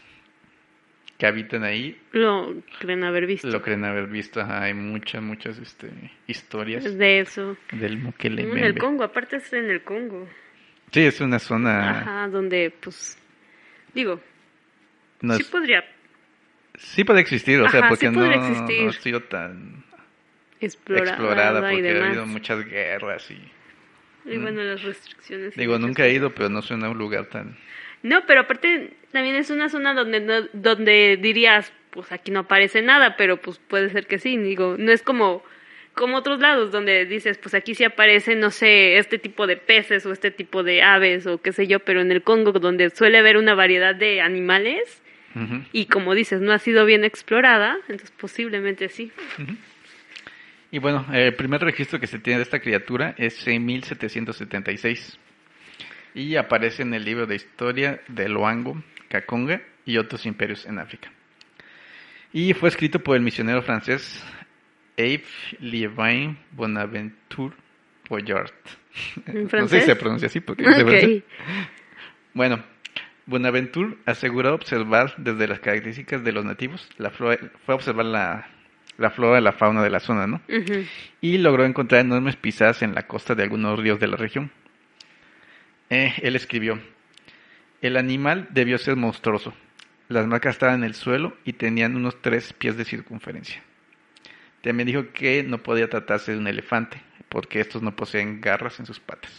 que 1.21 1.27
habitan 1.27 1.63
ahí 1.65 2.01
Lo 2.13 2.55
creen 2.81 3.05
haber 3.05 3.27
visto. 3.27 3.47
lo 3.47 3.61
creen 3.61 3.85
haber 3.85 4.07
visto. 4.07 4.41
Ajá, 4.41 4.63
hay 4.63 4.73
muchas, 4.75 5.23
muchas 5.23 5.59
este, 5.59 5.91
historias 6.27 6.97
De 6.97 7.21
eso. 7.21 7.59
del 7.73 7.99
Mukele 7.99 8.43
En 8.43 8.57
el 8.59 8.79
Congo, 8.79 9.05
aparte 9.05 9.37
es 9.37 9.53
en 9.53 9.69
el 9.69 9.83
Congo. 9.83 10.27
Sí, 10.91 11.03
es 11.03 11.21
una 11.21 11.39
zona... 11.39 11.91
Ajá, 12.01 12.29
donde, 12.29 12.73
pues, 12.81 13.19
digo, 13.95 14.19
no 15.21 15.35
sí 15.35 15.45
podría 15.45 15.85
sí 16.79 17.05
puede 17.05 17.21
existir, 17.21 17.61
o 17.61 17.69
sea, 17.69 17.81
Ajá, 17.81 17.89
porque 17.91 18.09
sí 18.09 18.17
no, 18.17 18.25
no 18.25 18.89
ha 18.89 18.93
sido 18.95 19.21
tan 19.25 19.85
explorada, 20.59 21.11
explorada, 21.11 21.73
y 21.73 21.77
porque 21.77 21.91
ha 21.91 21.95
demás. 21.95 22.09
habido 22.09 22.27
muchas 22.27 22.65
guerras 22.65 23.31
y... 23.31 23.39
Y 24.25 24.37
bueno, 24.39 24.63
las 24.63 24.83
restricciones. 24.83 25.57
y 25.57 25.61
Digo, 25.61 25.79
nunca 25.79 26.07
he 26.07 26.13
ido, 26.13 26.35
pero 26.35 26.49
no 26.49 26.63
suena 26.63 26.89
un 26.89 26.97
lugar 26.99 27.27
tan... 27.27 27.57
No, 28.03 28.25
pero 28.27 28.41
aparte 28.41 28.97
también 29.13 29.37
es 29.37 29.51
una 29.51 29.69
zona 29.69 29.95
donde 29.95 30.21
no- 30.21 30.49
donde 30.53 31.19
dirías, 31.21 31.73
pues 31.91 32.13
aquí 32.13 32.31
no 32.31 32.41
aparece 32.41 32.83
nada, 32.83 33.17
pero 33.17 33.39
pues 33.39 33.59
puede 33.59 33.91
ser 33.91 34.07
que 34.07 34.19
sí. 34.19 34.37
Digo, 34.37 34.77
no 34.79 34.93
es 34.93 35.03
como 35.03 35.43
como 35.93 36.17
otros 36.19 36.39
lados 36.41 36.71
donde 36.71 37.05
dices, 37.05 37.37
pues 37.39 37.53
aquí 37.53 37.75
sí 37.75 37.83
aparece, 37.85 38.37
no 38.37 38.51
sé, 38.53 38.97
este 38.99 39.19
tipo 39.19 39.47
de 39.49 39.57
peces 39.57 40.07
o 40.07 40.13
este 40.13 40.31
tipo 40.31 40.63
de 40.63 40.83
aves 40.83 41.27
o 41.27 41.43
qué 41.43 41.53
sé 41.53 41.67
yo, 41.67 41.81
pero 41.81 42.01
en 42.01 42.13
el 42.13 42.23
Congo 42.23 42.53
donde 42.53 42.89
suele 42.91 43.19
haber 43.19 43.37
una 43.37 43.55
variedad 43.55 43.95
de 43.95 44.21
animales 44.21 45.03
y 45.73 45.87
como 45.87 46.15
dices, 46.15 46.41
no 46.41 46.53
ha 46.53 46.59
sido 46.59 46.85
bien 46.87 47.05
explorada, 47.05 47.77
entonces 47.89 48.13
posiblemente 48.13 48.89
sí. 48.89 49.11
Y 50.71 50.79
bueno, 50.79 51.05
el 51.13 51.35
primer 51.35 51.61
registro 51.61 51.99
que 52.01 52.07
se 52.07 52.19
tiene 52.21 52.39
de 52.39 52.45
esta 52.45 52.61
criatura 52.61 53.15
es 53.19 53.47
en 53.49 53.67
1776 53.67 55.19
y 56.15 56.37
aparece 56.37 56.83
en 56.83 56.95
el 56.95 57.05
libro 57.05 57.27
de 57.27 57.35
historia 57.37 58.01
de 58.09 58.29
Loango, 58.29 58.81
Kakonga 59.11 59.61
y 59.85 59.99
otros 59.99 60.25
imperios 60.25 60.65
en 60.65 60.79
África. 60.79 61.11
Y 62.33 62.55
fue 62.55 62.69
escrito 62.69 63.01
por 63.01 63.17
el 63.17 63.23
misionero 63.23 63.61
francés 63.63 64.25
Yves 64.97 65.27
Liévin 65.59 66.39
Bonaventure 66.53 67.55
Boyard. 68.09 68.53
¿En 69.27 69.49
No 69.53 69.69
sé 69.69 69.81
si 69.81 69.87
se 69.87 69.97
pronuncia 69.97 70.27
así 70.27 70.41
porque 70.41 70.63
no 70.63 70.73
sé 70.73 70.83
Ok. 70.83 70.89
francés. 70.89 71.23
Bueno, 72.33 72.63
Bonaventure 73.27 73.97
aseguró 74.07 74.55
observar 74.55 75.15
desde 75.19 75.49
las 75.49 75.61
características 75.61 76.23
de 76.23 76.33
los 76.33 76.45
nativos, 76.45 76.89
la 76.99 77.11
flora, 77.11 77.39
fue 77.67 77.75
a 77.75 77.77
observar 77.77 78.07
la, 78.07 78.49
la 78.99 79.11
flora 79.11 79.41
y 79.41 79.43
la 79.43 79.53
fauna 79.53 79.83
de 79.83 79.91
la 79.91 80.01
zona, 80.01 80.27
¿no? 80.29 80.41
Y 81.21 81.39
logró 81.39 81.65
encontrar 81.65 82.03
enormes 82.05 82.37
pisadas 82.37 82.83
en 82.83 82.95
la 82.95 83.07
costa 83.09 83.35
de 83.35 83.43
algunos 83.43 83.79
ríos 83.79 83.99
de 83.99 84.07
la 84.07 84.17
región. 84.17 84.51
Eh, 85.91 86.15
él 86.23 86.37
escribió, 86.37 86.79
el 87.83 87.97
animal 87.97 88.49
debió 88.51 88.79
ser 88.79 88.97
monstruoso. 88.97 89.55
Las 90.09 90.27
marcas 90.27 90.57
estaban 90.57 90.77
en 90.77 90.85
el 90.85 90.95
suelo 90.95 91.37
y 91.45 91.53
tenían 91.53 91.97
unos 91.97 92.21
tres 92.21 92.53
pies 92.53 92.77
de 92.77 92.85
circunferencia. 92.85 93.63
También 94.63 94.87
dijo 94.87 95.13
que 95.13 95.43
no 95.43 95.59
podía 95.59 95.89
tratarse 95.89 96.33
de 96.33 96.39
un 96.39 96.47
elefante, 96.47 97.01
porque 97.29 97.61
estos 97.61 97.83
no 97.83 97.95
poseen 97.97 98.41
garras 98.41 98.81
en 98.81 98.87
sus 98.87 99.01
patas. 99.01 99.33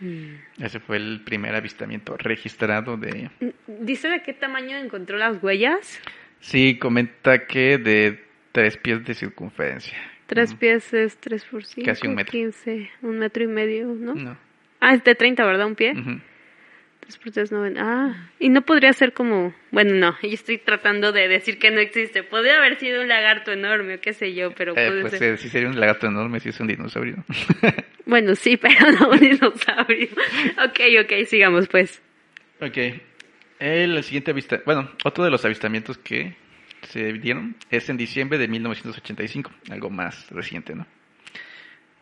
Mm. 0.00 0.62
Ese 0.62 0.80
fue 0.80 0.96
el 0.96 1.20
primer 1.24 1.54
avistamiento 1.54 2.16
registrado 2.16 2.96
de... 2.96 3.30
¿Dice 3.66 4.08
de 4.08 4.22
qué 4.22 4.32
tamaño 4.32 4.76
encontró 4.76 5.18
las 5.18 5.42
huellas? 5.42 6.00
Sí, 6.40 6.78
comenta 6.78 7.46
que 7.46 7.78
de 7.78 8.24
tres 8.52 8.76
pies 8.76 9.04
de 9.04 9.14
circunferencia. 9.14 9.96
Tres 10.26 10.54
pies 10.54 10.94
es 10.94 11.16
tres 11.18 11.44
por 11.44 11.64
cinco, 11.64 11.86
Casi 11.86 12.06
un 12.06 12.14
metro. 12.14 12.30
quince, 12.32 12.90
un 13.02 13.18
metro 13.18 13.44
y 13.44 13.48
medio, 13.48 13.86
¿no? 13.86 14.14
No. 14.14 14.36
Ah, 14.80 14.94
es 14.94 15.04
de 15.04 15.14
30, 15.14 15.44
¿verdad? 15.44 15.66
Un 15.66 15.74
pie. 15.76 15.94
Tres 17.02 17.18
por 17.18 17.32
tres, 17.32 17.50
noven- 17.52 17.76
Ah, 17.78 18.30
y 18.38 18.48
no 18.48 18.62
podría 18.62 18.92
ser 18.92 19.12
como... 19.12 19.52
Bueno, 19.72 19.94
no, 19.94 20.16
yo 20.22 20.28
estoy 20.30 20.58
tratando 20.58 21.10
de 21.12 21.26
decir 21.28 21.58
que 21.58 21.70
no 21.72 21.80
existe. 21.80 22.22
Podría 22.22 22.58
haber 22.58 22.78
sido 22.78 23.02
un 23.02 23.08
lagarto 23.08 23.50
enorme 23.52 23.96
o 23.96 24.00
qué 24.00 24.12
sé 24.12 24.34
yo, 24.34 24.52
pero 24.54 24.72
Eh, 24.72 24.86
puede 24.88 25.00
pues 25.02 25.18
ser... 25.18 25.34
eh, 25.34 25.36
sí 25.36 25.48
sería 25.48 25.68
un 25.68 25.78
lagarto 25.80 26.06
enorme 26.06 26.38
si 26.40 26.50
es 26.50 26.60
un 26.60 26.68
dinosaurio. 26.68 27.16
¿no? 27.16 27.24
Bueno, 28.04 28.34
sí, 28.34 28.56
pero 28.56 28.90
no 28.92 29.10
un 29.10 29.18
dinosaurio. 29.20 30.08
ok, 30.64 30.80
ok, 31.04 31.24
sigamos 31.26 31.68
pues. 31.68 32.02
Ok. 32.60 32.76
El 33.60 34.02
siguiente 34.02 34.32
avista, 34.32 34.60
bueno, 34.66 34.90
otro 35.04 35.22
de 35.24 35.30
los 35.30 35.44
avistamientos 35.44 35.98
que 35.98 36.34
se 36.82 37.12
dieron 37.14 37.54
es 37.70 37.88
en 37.88 37.96
diciembre 37.96 38.38
de 38.38 38.48
1985, 38.48 39.52
algo 39.70 39.88
más 39.88 40.28
reciente, 40.30 40.74
¿no? 40.74 40.84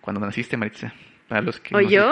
Cuando 0.01 0.21
naciste, 0.25 0.57
Maritza. 0.57 0.93
Para 1.29 1.43
los 1.43 1.61
que 1.61 1.77
¿O 1.77 1.81
nos 1.83 1.91
yo? 1.93 2.11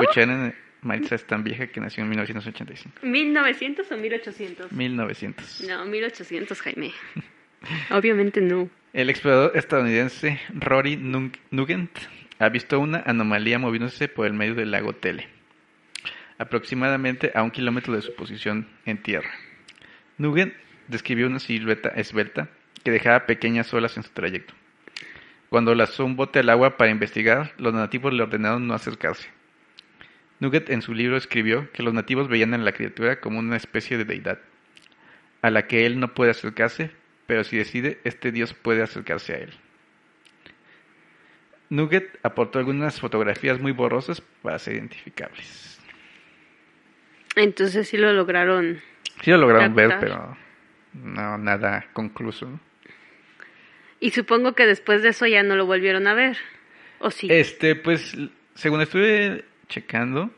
Maritza 0.82 1.14
es 1.16 1.26
tan 1.26 1.42
vieja 1.44 1.66
que 1.66 1.80
nació 1.80 2.04
en 2.04 2.10
1985. 2.10 3.00
¿1900 3.02 3.90
o 3.92 3.96
1800? 3.96 4.72
1900. 4.72 5.64
No, 5.68 5.84
1800, 5.86 6.60
Jaime. 6.62 6.92
Obviamente 7.90 8.40
no. 8.40 8.68
El 8.92 9.10
explorador 9.10 9.52
estadounidense 9.56 10.40
Rory 10.54 10.96
Nug- 10.96 11.36
Nugent 11.50 11.90
ha 12.38 12.48
visto 12.48 12.78
una 12.78 13.02
anomalía 13.04 13.58
moviéndose 13.58 14.08
por 14.08 14.26
el 14.26 14.32
medio 14.32 14.54
del 14.54 14.70
lago 14.70 14.92
Tele, 14.94 15.26
aproximadamente 16.38 17.32
a 17.34 17.42
un 17.42 17.50
kilómetro 17.50 17.94
de 17.94 18.02
su 18.02 18.14
posición 18.14 18.68
en 18.86 19.02
tierra. 19.02 19.30
Nugent 20.18 20.54
describió 20.86 21.26
una 21.26 21.38
silueta 21.40 21.88
esbelta 21.90 22.48
que 22.84 22.90
dejaba 22.90 23.26
pequeñas 23.26 23.72
olas 23.74 23.96
en 23.96 24.04
su 24.04 24.10
trayecto. 24.10 24.54
Cuando 25.48 25.74
lanzó 25.74 26.04
un 26.04 26.16
bote 26.16 26.38
al 26.40 26.50
agua 26.50 26.76
para 26.76 26.90
investigar, 26.90 27.52
los 27.58 27.74
nativos 27.74 28.12
le 28.12 28.22
ordenaron 28.22 28.66
no 28.66 28.74
acercarse. 28.74 29.28
Nugent 30.40 30.70
en 30.70 30.82
su 30.82 30.94
libro 30.94 31.16
escribió 31.16 31.70
que 31.72 31.82
los 31.82 31.92
nativos 31.94 32.28
veían 32.28 32.54
a 32.54 32.58
la 32.58 32.72
criatura 32.72 33.20
como 33.20 33.38
una 33.38 33.56
especie 33.56 33.98
de 33.98 34.04
deidad, 34.04 34.38
a 35.42 35.50
la 35.50 35.66
que 35.66 35.86
él 35.86 35.98
no 35.98 36.14
puede 36.14 36.30
acercarse, 36.30 36.90
pero 37.26 37.44
si 37.44 37.56
decide, 37.56 38.00
este 38.04 38.32
dios 38.32 38.54
puede 38.54 38.82
acercarse 38.82 39.34
a 39.34 39.38
él. 39.38 39.50
Nugget 41.70 42.18
aportó 42.22 42.58
algunas 42.58 43.00
fotografías 43.00 43.60
muy 43.60 43.72
borrosas 43.72 44.22
para 44.42 44.58
ser 44.58 44.74
identificables. 44.74 45.80
Entonces 47.36 47.88
sí 47.88 47.96
lo 47.96 48.12
lograron. 48.12 48.80
Sí 49.22 49.30
lo 49.30 49.38
lograron 49.38 49.74
ver, 49.74 49.96
pero 50.00 50.36
no 50.94 51.38
nada 51.38 51.86
concluso. 51.92 52.48
¿no? 52.48 52.60
Y 54.00 54.10
supongo 54.10 54.54
que 54.54 54.66
después 54.66 55.02
de 55.02 55.10
eso 55.10 55.26
ya 55.26 55.42
no 55.42 55.56
lo 55.56 55.66
volvieron 55.66 56.06
a 56.06 56.14
ver. 56.14 56.38
¿O 57.00 57.10
sí? 57.10 57.28
Este, 57.30 57.74
pues, 57.74 58.16
según 58.54 58.80
estuve 58.80 59.44
checando, 59.68 60.30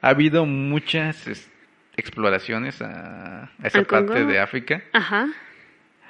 ha 0.00 0.08
habido 0.08 0.46
muchas 0.46 1.26
es- 1.26 1.50
exploraciones 1.96 2.80
a, 2.82 3.44
a 3.44 3.66
esa 3.66 3.78
¿Al 3.78 3.86
parte 3.86 4.12
Congo? 4.14 4.26
de 4.26 4.38
África. 4.40 4.82
Ajá. 4.92 5.28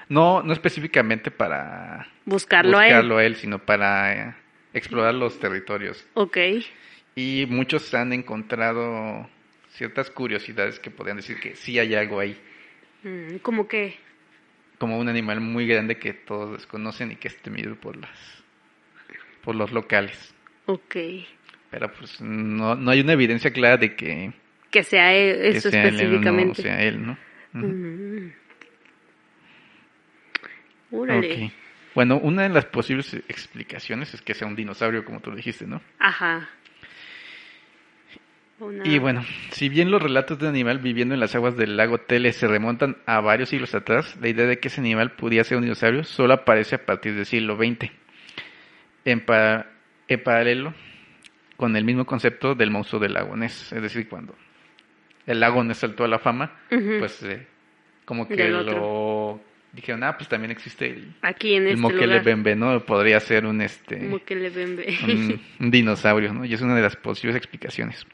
No, 0.08 0.42
no 0.42 0.52
específicamente 0.52 1.30
para 1.30 2.06
Buscarlo, 2.24 2.72
buscarlo 2.78 3.16
a 3.18 3.24
él. 3.24 3.32
él, 3.32 3.36
sino 3.38 3.58
para 3.58 4.12
eh, 4.30 4.34
explorar 4.74 5.14
los 5.14 5.38
territorios. 5.38 6.06
Ok. 6.14 6.36
Y 7.14 7.46
muchos 7.48 7.92
han 7.94 8.12
encontrado 8.12 9.28
ciertas 9.70 10.10
curiosidades 10.10 10.78
que 10.78 10.90
podrían 10.90 11.16
decir 11.18 11.40
que 11.40 11.56
sí 11.56 11.78
hay 11.78 11.94
algo 11.94 12.20
ahí. 12.20 12.38
Mm, 13.04 13.36
¿Cómo 13.38 13.68
que? 13.68 13.96
Como 14.78 14.98
un 14.98 15.08
animal 15.08 15.40
muy 15.40 15.66
grande 15.66 15.98
que 15.98 16.12
todos 16.12 16.52
desconocen 16.58 17.12
y 17.12 17.16
que 17.16 17.28
es 17.28 17.36
temido 17.38 17.74
por 17.76 17.96
las 17.96 18.10
por 19.42 19.54
los 19.56 19.72
locales. 19.72 20.34
Ok. 20.66 20.96
Pero 21.72 21.90
pues 21.92 22.20
no, 22.20 22.76
no 22.76 22.90
hay 22.92 23.00
una 23.00 23.14
evidencia 23.14 23.50
clara 23.50 23.76
de 23.78 23.96
que, 23.96 24.32
Que 24.70 24.84
sea 24.84 25.12
él- 25.14 25.40
que 25.40 25.48
eso 25.58 25.70
sea 25.70 25.82
él 25.88 25.94
o 25.94 25.98
no 25.98 26.04
específicamente. 26.04 26.62
sea 26.62 26.82
él, 26.82 27.04
¿no? 27.06 27.18
Órale. 30.90 31.46
Ok. 31.46 31.52
Bueno, 31.94 32.18
una 32.18 32.42
de 32.44 32.48
las 32.50 32.66
posibles 32.66 33.12
explicaciones 33.28 34.14
es 34.14 34.22
que 34.22 34.34
sea 34.34 34.46
un 34.46 34.54
dinosaurio, 34.56 35.04
como 35.04 35.20
tú 35.20 35.30
lo 35.30 35.36
dijiste, 35.36 35.66
¿no? 35.66 35.82
Ajá. 35.98 36.48
Una- 38.60 38.86
Y 38.86 38.98
bueno, 38.98 39.24
si 39.50 39.68
bien 39.68 39.90
los 39.90 40.00
relatos 40.02 40.38
de 40.38 40.44
un 40.44 40.50
animal 40.50 40.78
viviendo 40.78 41.14
en 41.14 41.20
las 41.20 41.34
aguas 41.34 41.56
del 41.56 41.76
lago 41.76 41.98
Tele 41.98 42.32
se 42.32 42.46
remontan 42.46 42.96
a 43.06 43.20
varios 43.20 43.48
siglos 43.48 43.74
atrás, 43.74 44.16
la 44.20 44.28
idea 44.28 44.46
de 44.46 44.58
que 44.58 44.68
ese 44.68 44.80
animal 44.80 45.12
pudiera 45.12 45.42
ser 45.44 45.56
un 45.58 45.64
dinosaurio 45.64 46.04
solo 46.04 46.34
aparece 46.34 46.76
a 46.76 46.86
partir 46.86 47.14
del 47.14 47.26
siglo 47.26 47.56
XX. 47.56 47.90
En, 49.04 49.20
pa- 49.20 49.66
en 50.08 50.22
paralelo 50.22 50.74
con 51.56 51.76
el 51.76 51.84
mismo 51.84 52.04
concepto 52.04 52.54
del 52.54 52.70
monstruo 52.70 53.00
del 53.00 53.14
lago 53.14 53.36
Ness, 53.36 53.72
es 53.72 53.82
decir, 53.82 54.08
cuando 54.08 54.34
el 55.26 55.40
lago 55.40 55.62
Ness 55.62 55.78
saltó 55.78 56.04
a 56.04 56.08
la 56.08 56.18
fama, 56.18 56.60
pues 56.68 57.22
eh, 57.22 57.46
como 58.04 58.26
que 58.26 58.48
lo 58.48 59.40
dijeron, 59.72 60.02
ah, 60.04 60.16
pues 60.16 60.28
también 60.28 60.50
existe 60.50 60.86
el, 60.90 61.14
Aquí 61.22 61.54
en 61.54 61.62
el 61.62 61.68
este 61.70 61.80
Mokele 61.80 62.06
lugar. 62.06 62.24
Bembe, 62.24 62.54
¿no? 62.56 62.84
Podría 62.84 63.20
ser 63.20 63.46
un 63.46 63.60
este 63.62 63.96
Bembe. 63.96 64.98
un, 65.04 65.40
un 65.60 65.70
dinosaurio, 65.70 66.32
¿no? 66.32 66.44
Y 66.44 66.52
es 66.52 66.60
una 66.60 66.74
de 66.74 66.82
las 66.82 66.96
posibles 66.96 67.36
explicaciones. 67.36 68.06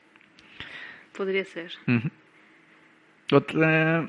Podría 1.16 1.44
ser. 1.44 1.72
Otra 3.32 4.08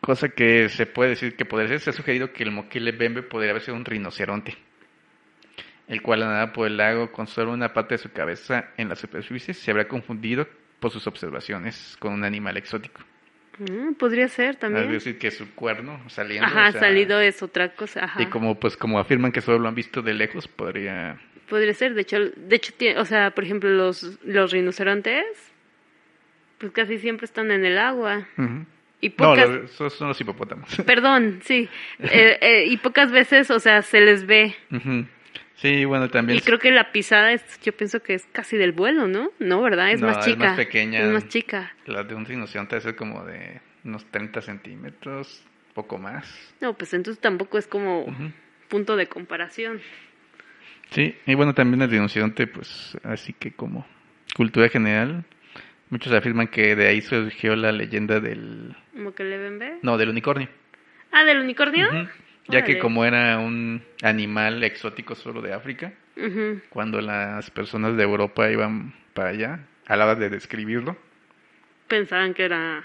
cosa 0.00 0.30
que 0.30 0.68
se 0.68 0.86
puede 0.86 1.10
decir 1.10 1.36
que 1.36 1.44
podría 1.44 1.68
ser, 1.68 1.80
se 1.80 1.90
ha 1.90 1.92
sugerido 1.92 2.32
que 2.32 2.42
el 2.42 2.50
Mokele 2.50 2.92
Bembe 2.92 3.22
podría 3.22 3.50
haber 3.50 3.62
sido 3.62 3.76
un 3.76 3.84
rinoceronte, 3.84 4.56
el 5.90 6.00
cual 6.02 6.22
al 6.22 6.28
nadar 6.28 6.52
por 6.52 6.66
el 6.66 6.76
lago 6.78 7.12
con 7.12 7.26
solo 7.26 7.52
una 7.52 7.72
parte 7.72 7.94
de 7.94 7.98
su 7.98 8.10
cabeza 8.12 8.70
en 8.78 8.88
la 8.88 8.96
superficie 8.96 9.52
se 9.52 9.70
habrá 9.70 9.86
confundido 9.86 10.46
por 10.78 10.90
sus 10.90 11.06
observaciones 11.06 11.96
con 11.98 12.12
un 12.14 12.24
animal 12.24 12.56
exótico. 12.56 13.00
Mm, 13.58 13.92
podría 13.94 14.26
ser 14.28 14.50
Es 14.50 14.58
también. 14.60 14.90
decir, 14.90 15.18
que 15.18 15.30
su 15.30 15.54
cuerno 15.54 16.00
saliendo. 16.08 16.46
Ajá, 16.46 16.68
o 16.68 16.72
sea, 16.72 16.80
salido 16.80 17.20
es 17.20 17.42
otra 17.42 17.74
cosa. 17.74 18.04
Ajá. 18.04 18.22
Y 18.22 18.26
como 18.26 18.58
pues 18.58 18.76
como 18.76 18.98
afirman 18.98 19.32
que 19.32 19.42
solo 19.42 19.58
lo 19.58 19.68
han 19.68 19.74
visto 19.74 20.00
de 20.00 20.14
lejos, 20.14 20.48
podría... 20.48 21.20
Podría 21.48 21.74
ser, 21.74 21.92
de 21.94 22.00
hecho, 22.02 22.16
de 22.20 22.56
hecho, 22.56 22.72
o 22.96 23.04
sea, 23.04 23.32
por 23.32 23.44
ejemplo, 23.44 23.68
los, 23.68 24.18
los 24.24 24.52
rinocerontes, 24.52 25.24
pues 26.58 26.72
casi 26.72 26.98
siempre 26.98 27.24
están 27.24 27.50
en 27.50 27.64
el 27.64 27.76
agua. 27.78 28.26
Ujú. 28.38 28.64
Y 29.02 29.08
No, 29.10 29.14
pocas, 29.16 29.48
los- 29.50 29.70
esos 29.70 29.94
son 29.94 30.08
los 30.08 30.20
hipopótamos. 30.20 30.68
perdón, 30.86 31.40
sí, 31.42 31.68
Eh, 31.98 32.38
eh, 32.40 32.64
y 32.66 32.76
pocas 32.76 33.10
veces, 33.10 33.50
o 33.50 33.58
sea, 33.58 33.82
se 33.82 34.00
les 34.00 34.26
ve. 34.26 34.54
Ujú. 34.70 35.06
Sí, 35.60 35.84
bueno, 35.84 36.08
también... 36.08 36.38
Y 36.38 36.40
creo 36.40 36.58
que 36.58 36.70
la 36.70 36.90
pisada 36.90 37.32
es, 37.32 37.42
yo 37.60 37.72
pienso 37.76 38.02
que 38.02 38.14
es 38.14 38.26
casi 38.32 38.56
del 38.56 38.72
vuelo, 38.72 39.06
¿no? 39.06 39.30
No, 39.38 39.60
¿verdad? 39.60 39.90
Es 39.90 40.00
No, 40.00 40.06
más 40.06 40.26
es 40.26 40.32
chica. 40.32 40.46
más 40.46 40.56
pequeña. 40.56 41.00
Es 41.00 41.12
más 41.12 41.28
chica. 41.28 41.74
La 41.84 42.02
de 42.02 42.14
un 42.14 42.24
rinoceronte 42.24 42.80
ser 42.80 42.96
como 42.96 43.24
de 43.26 43.60
unos 43.84 44.06
30 44.06 44.40
centímetros, 44.40 45.44
poco 45.74 45.98
más. 45.98 46.54
No, 46.62 46.72
pues 46.72 46.94
entonces 46.94 47.20
tampoco 47.20 47.58
es 47.58 47.66
como 47.66 48.06
punto 48.68 48.96
de 48.96 49.06
comparación. 49.06 49.82
Sí, 50.92 51.14
y 51.26 51.34
bueno, 51.34 51.52
también 51.54 51.82
el 51.82 51.90
rinoceronte, 51.90 52.46
pues 52.46 52.96
así 53.04 53.34
que 53.34 53.52
como 53.52 53.86
cultura 54.34 54.70
general, 54.70 55.24
muchos 55.90 56.10
afirman 56.14 56.48
que 56.48 56.74
de 56.74 56.88
ahí 56.88 57.02
surgió 57.02 57.54
la 57.54 57.70
leyenda 57.70 58.18
del... 58.18 58.74
¿Como 58.94 59.14
que 59.14 59.24
le 59.24 59.36
ven? 59.36 59.78
No, 59.82 59.98
del 59.98 60.08
unicornio. 60.08 60.48
Ah, 61.12 61.24
del 61.24 61.38
unicornio. 61.40 61.86
Ujú. 61.86 62.08
Ya 62.50 62.64
que 62.64 62.78
como 62.78 63.04
era 63.04 63.38
un 63.38 63.82
animal 64.02 64.62
exótico 64.64 65.14
solo 65.14 65.40
de 65.42 65.52
África, 65.52 65.92
Ujú. 66.16 66.60
cuando 66.70 67.00
las 67.00 67.50
personas 67.50 67.96
de 67.96 68.02
Europa 68.02 68.50
iban 68.50 68.94
para 69.14 69.30
allá, 69.30 69.60
a 69.86 69.96
la 69.96 70.04
hora 70.06 70.14
de 70.16 70.30
describirlo, 70.30 70.96
Pensaban 71.88 72.34
que 72.34 72.44
era... 72.44 72.84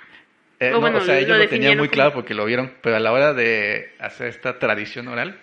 eh, 0.59 0.69
O 0.69 0.73
no, 0.73 0.81
bueno, 0.81 0.97
o 0.97 1.01
sea, 1.01 1.15
lo 1.15 1.21
ellos 1.21 1.37
lo 1.37 1.47
tenían 1.47 1.77
muy 1.77 1.87
como- 1.87 1.93
claro 1.93 2.13
porque 2.13 2.33
lo 2.33 2.45
vieron, 2.45 2.73
pero 2.81 2.95
a 2.95 2.99
la 2.99 3.11
hora 3.11 3.33
de 3.33 3.93
hacer 3.99 4.27
esta 4.27 4.57
tradición 4.59 5.07
oral, 5.07 5.39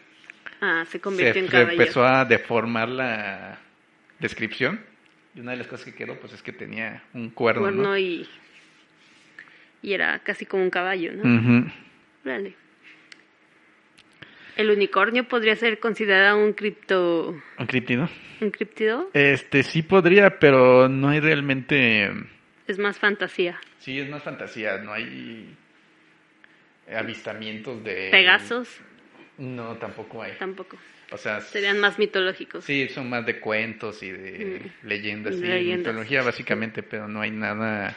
Ah, 0.61 0.85
se 0.87 0.93
se, 0.93 1.01
convirtió 1.01 1.41
en 1.41 1.47
se 1.47 1.53
caballero. 1.53 1.83
empezó 1.83 2.05
a 2.05 2.25
deformar 2.25 2.89
la 2.89 3.59
descripción. 4.21 4.81
Y 5.35 5.41
una 5.41 5.53
de 5.53 5.57
las 5.59 5.67
cosas 5.67 5.87
que 5.87 5.95
quedó, 5.95 6.17
pues 6.21 6.33
es 6.33 6.43
que 6.43 6.53
tenía 6.53 7.03
un 7.15 7.31
cuerno, 7.31 7.63
cuerno 7.63 7.83
¿no? 7.83 7.99
y... 7.99 8.29
Y 9.83 9.93
era 9.95 10.19
casi 10.21 10.47
como 10.47 10.63
un 10.63 10.71
caballo, 10.71 11.13
¿no? 11.13 11.23
Ujú. 11.25 11.71
Órale. 12.25 12.55
El 14.57 14.71
unicornio 14.71 15.27
podría 15.29 15.57
ser 15.57 15.79
considerado 15.79 16.39
un 16.39 16.53
cripto... 16.53 17.35
¿Un 17.59 17.67
críptido? 17.67 18.09
¿Un 18.41 18.51
criptido? 18.51 19.09
Este 19.15 19.63
sí 19.63 19.83
podría, 19.83 20.39
pero 20.39 20.89
no 20.89 21.09
hay 21.09 21.21
realmente... 21.21 22.11
Es 22.69 22.79
más 22.79 22.99
fantasía. 22.99 23.59
Sí, 23.79 23.99
es 23.99 24.09
más 24.09 24.23
fantasía, 24.23 24.79
no 24.79 24.93
hay 24.93 25.57
avistamientos 26.95 27.83
de... 27.85 28.09
Pegasos, 28.11 28.69
No, 29.39 29.77
tampoco 29.77 30.23
hay. 30.23 30.33
tampoco. 30.39 30.77
O 31.11 31.17
sea, 31.19 31.41
Serían 31.43 31.79
más 31.79 31.99
mitológicos. 31.99 32.65
sí, 32.65 32.89
son 32.89 33.11
más 33.11 33.27
de 33.27 33.39
cuentos 33.39 34.03
y 34.03 34.11
de 34.11 34.63
leyendas 34.83 35.35
y 35.35 35.41
Leyendas. 35.43 35.79
mitología 35.79 36.23
básicamente, 36.23 36.83
pero 36.83 37.09
no 37.09 37.21
hay 37.21 37.31
nada... 37.31 37.97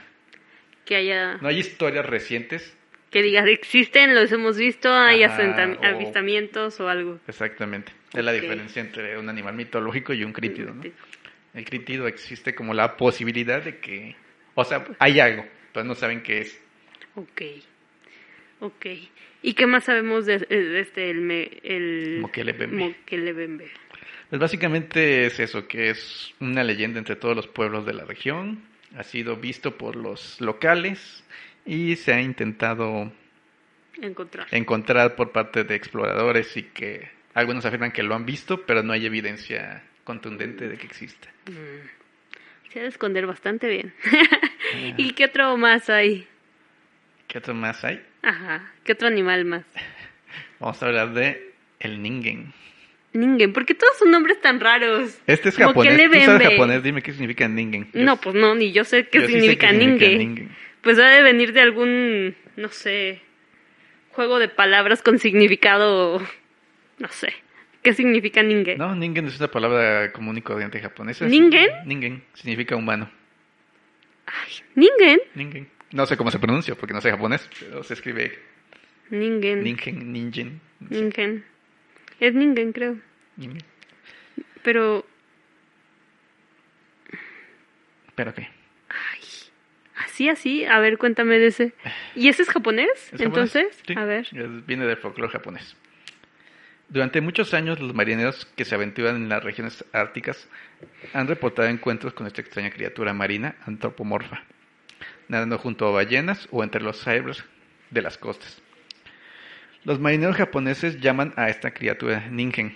Que 0.86 0.96
haya... 0.98 1.38
No 1.38 1.48
hay 1.48 1.60
historias 1.60 2.06
recientes, 2.06 2.76
Que 3.16 3.22
digas, 3.24 3.48
existen, 3.48 4.14
los 4.14 4.30
hemos 4.34 4.58
visto, 4.58 4.92
hay 4.94 5.24
Ajá, 5.24 5.78
o- 5.82 5.86
avistamientos 5.86 6.82
o 6.82 6.90
algo. 6.90 7.18
exactamente. 7.30 7.94
Es 8.14 8.22
la 8.26 8.34
diferencia 8.34 8.82
entre 8.82 9.18
un 9.18 9.30
animal 9.30 9.56
mitológico 9.56 10.12
y 10.12 10.26
un 10.26 10.34
crítido, 10.34 10.74
¿no? 10.74 10.84
El 11.54 11.64
crítido 11.64 12.10
existe 12.10 12.54
como 12.54 12.74
la 12.74 12.98
posibilidad 12.98 13.64
de 13.64 13.78
que... 13.80 14.18
O 14.54 14.66
sea, 14.66 14.84
hay 15.00 15.22
algo, 15.22 15.46
pero 15.72 15.86
no 15.86 15.96
saben 15.96 16.24
qué 16.24 16.40
es. 16.42 16.62
Ok. 17.16 17.42
Ok. 18.60 18.86
¿Y 19.42 19.54
qué 19.54 19.66
más 19.66 19.86
sabemos 19.86 20.26
de, 20.26 20.40
de 20.40 20.82
este, 20.82 21.10
el... 21.10 21.22
me- 21.22 21.52
el 21.64 22.18
Mokelebembe. 22.20 22.76
Mokelebembe? 23.00 23.70
Pues 24.30 24.42
básicamente 24.42 25.26
es 25.28 25.40
eso, 25.40 25.70
que 25.70 25.90
es 25.92 26.34
una 26.42 26.66
leyenda 26.66 27.00
entre 27.00 27.16
todos 27.16 27.34
los 27.34 27.48
pueblos 27.48 27.86
de 27.86 27.94
la 27.94 28.04
región. 28.04 28.62
Ha 28.98 29.04
sido 29.04 29.38
visto 29.38 29.78
por 29.78 29.96
los 29.96 30.42
locales 30.42 31.22
y 31.66 31.96
se 31.96 32.14
ha 32.14 32.22
intentado 32.22 33.12
Encontrar. 34.02 34.48
encontrar 34.52 35.16
por 35.16 35.32
parte 35.32 35.64
de 35.64 35.76
exploradores 35.76 36.56
y 36.58 36.64
que 36.64 37.10
algunos 37.34 37.66
afirman 37.66 37.92
que 37.92 38.04
lo 38.04 38.16
han 38.16 38.26
visto, 38.26 38.66
pero 38.66 38.84
no 38.84 38.94
hay 38.94 39.06
evidencia 39.06 39.84
contundente 40.04 40.68
de 40.68 40.78
que 40.78 40.86
exista. 40.86 41.30
Se 42.72 42.80
ha 42.80 42.84
de 42.84 42.90
esconder 42.90 43.26
bastante 43.26 43.68
bien. 43.68 43.94
¿Y 44.98 45.12
qué 45.14 45.26
otro 45.26 45.56
más 45.58 45.90
hay? 45.90 46.28
¿Qué 47.28 47.38
otro 47.40 47.54
más 47.54 47.84
hay? 47.84 48.04
Ajá. 48.22 48.72
¿Qué 48.84 48.92
otro 48.94 49.08
animal 49.08 49.46
más? 49.46 49.64
Vamos 50.60 50.82
a 50.82 50.86
hablar 50.86 51.14
de 51.14 51.54
el 51.80 52.02
ningen. 52.02 52.54
Ningen. 53.14 53.54
¿Por 53.54 53.66
qué 53.66 53.74
todos 53.76 53.98
sus 53.98 54.08
nombres 54.10 54.42
tan 54.42 54.60
raros? 54.60 55.18
Este 55.26 55.50
es 55.50 55.56
Como 55.56 55.70
japonés. 55.70 55.98
¿Tú 56.12 56.20
sabes 56.26 56.50
japonés? 56.50 56.84
Dime 56.84 57.02
qué 57.02 57.12
significa 57.14 57.48
ningen. 57.48 57.88
Yo- 57.94 58.04
No, 58.04 58.18
pues 58.18 58.36
no, 58.36 58.56
ni 58.56 58.72
yo 58.74 58.84
sé 58.84 59.08
qué 59.08 59.20
yo 59.22 59.28
sí 59.28 59.34
sé 59.34 59.40
significa 59.40 59.70
qué 59.72 59.78
ningen. 59.78 60.50
Pues 60.86 61.00
ha 61.00 61.10
de 61.10 61.24
venir 61.24 61.52
de 61.52 61.62
algún, 61.62 62.36
no 62.58 62.70
sé, 62.70 63.20
juego 64.12 64.38
de 64.38 64.50
palabras 64.50 65.02
con 65.02 65.18
significado, 65.18 66.22
no 67.00 67.08
sé. 67.08 67.34
¿Qué 67.82 67.94
significa 67.94 68.44
ningue? 68.44 68.78
No, 68.78 68.94
ningen 68.94 69.26
es 69.26 69.40
una 69.40 69.48
palabra 69.50 70.12
común 70.12 70.38
y 70.38 70.44
corriente 70.44 70.80
japonesa. 70.80 71.26
¿Ningen? 71.26 71.70
Ningen 71.86 72.24
significa 72.36 72.76
humano. 72.76 73.10
Ay, 74.28 74.54
ningen. 74.76 75.22
Ningen. 75.34 75.68
No 75.92 76.06
sé 76.06 76.18
cómo 76.18 76.30
se 76.30 76.38
pronuncia 76.38 76.76
porque 76.76 76.94
no 76.94 77.02
sé 77.02 77.10
japonés, 77.10 77.50
pero 77.60 77.82
se 77.82 77.96
escribe 77.96 78.38
Ningen. 79.10 79.64
ningen, 79.64 80.12
ningen. 80.14 80.62
Ningen. 80.88 81.46
Es 82.20 82.32
ningen, 82.36 82.74
creo. 82.74 83.00
ningen. 83.38 83.64
Pero, 84.62 85.04
¿Pero 88.14 88.36
qué? 88.36 88.48
Así, 90.16 90.30
así. 90.30 90.66
A 90.66 90.80
ver, 90.80 90.98
cuéntame 90.98 91.38
de 91.40 91.48
ese. 91.48 91.74
¿Y 92.16 92.30
ese 92.30 92.44
es 92.44 92.50
japonés? 92.50 92.88
¿Es 93.12 93.22
japonés? 93.22 93.56
Entonces, 93.56 93.82
Sí, 93.86 93.94
a 93.98 94.06
ver. 94.06 94.28
es- 94.32 94.66
viene 94.66 94.86
del 94.86 94.98
folclore 94.98 95.32
japonés. 95.32 95.76
Durante 96.88 97.20
muchos 97.20 97.54
años, 97.54 97.80
los 97.80 97.94
marineros 97.94 98.46
que 98.56 98.64
se 98.64 98.76
aventuran 98.76 99.16
en 99.18 99.28
las 99.30 99.44
regiones 99.44 99.84
árticas 99.92 100.48
han 101.14 101.28
reportado 101.28 101.68
encuentros 101.68 102.14
con 102.14 102.28
esta 102.28 102.42
extraña 102.42 102.70
criatura 102.70 103.12
marina 103.14 103.56
antropomorfa, 103.66 104.44
nadando 105.28 105.58
junto 105.58 105.88
a 105.88 105.92
ballenas 105.92 106.48
o 106.52 106.64
entre 106.64 106.82
los 106.82 107.02
icebergs 107.02 107.44
de 107.90 108.02
las 108.02 108.18
costas. 108.18 108.62
Los 109.84 110.00
marineros 110.00 110.36
japoneses 110.38 111.00
llaman 111.02 111.34
a 111.36 111.50
esta 111.50 111.72
criatura 111.72 112.28
ningen, 112.30 112.76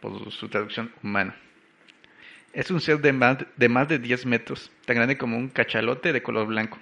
por 0.00 0.30
su 0.32 0.48
traducción 0.48 0.90
humano. 1.02 1.34
Es 2.58 2.72
un 2.72 2.80
ser 2.80 2.98
de 2.98 3.12
más, 3.12 3.38
de 3.56 3.68
más 3.68 3.86
de 3.86 4.00
10 4.00 4.26
metros, 4.26 4.72
tan 4.84 4.96
grande 4.96 5.16
como 5.16 5.36
un 5.36 5.48
cachalote 5.48 6.12
de 6.12 6.24
color 6.24 6.48
blanco, 6.48 6.76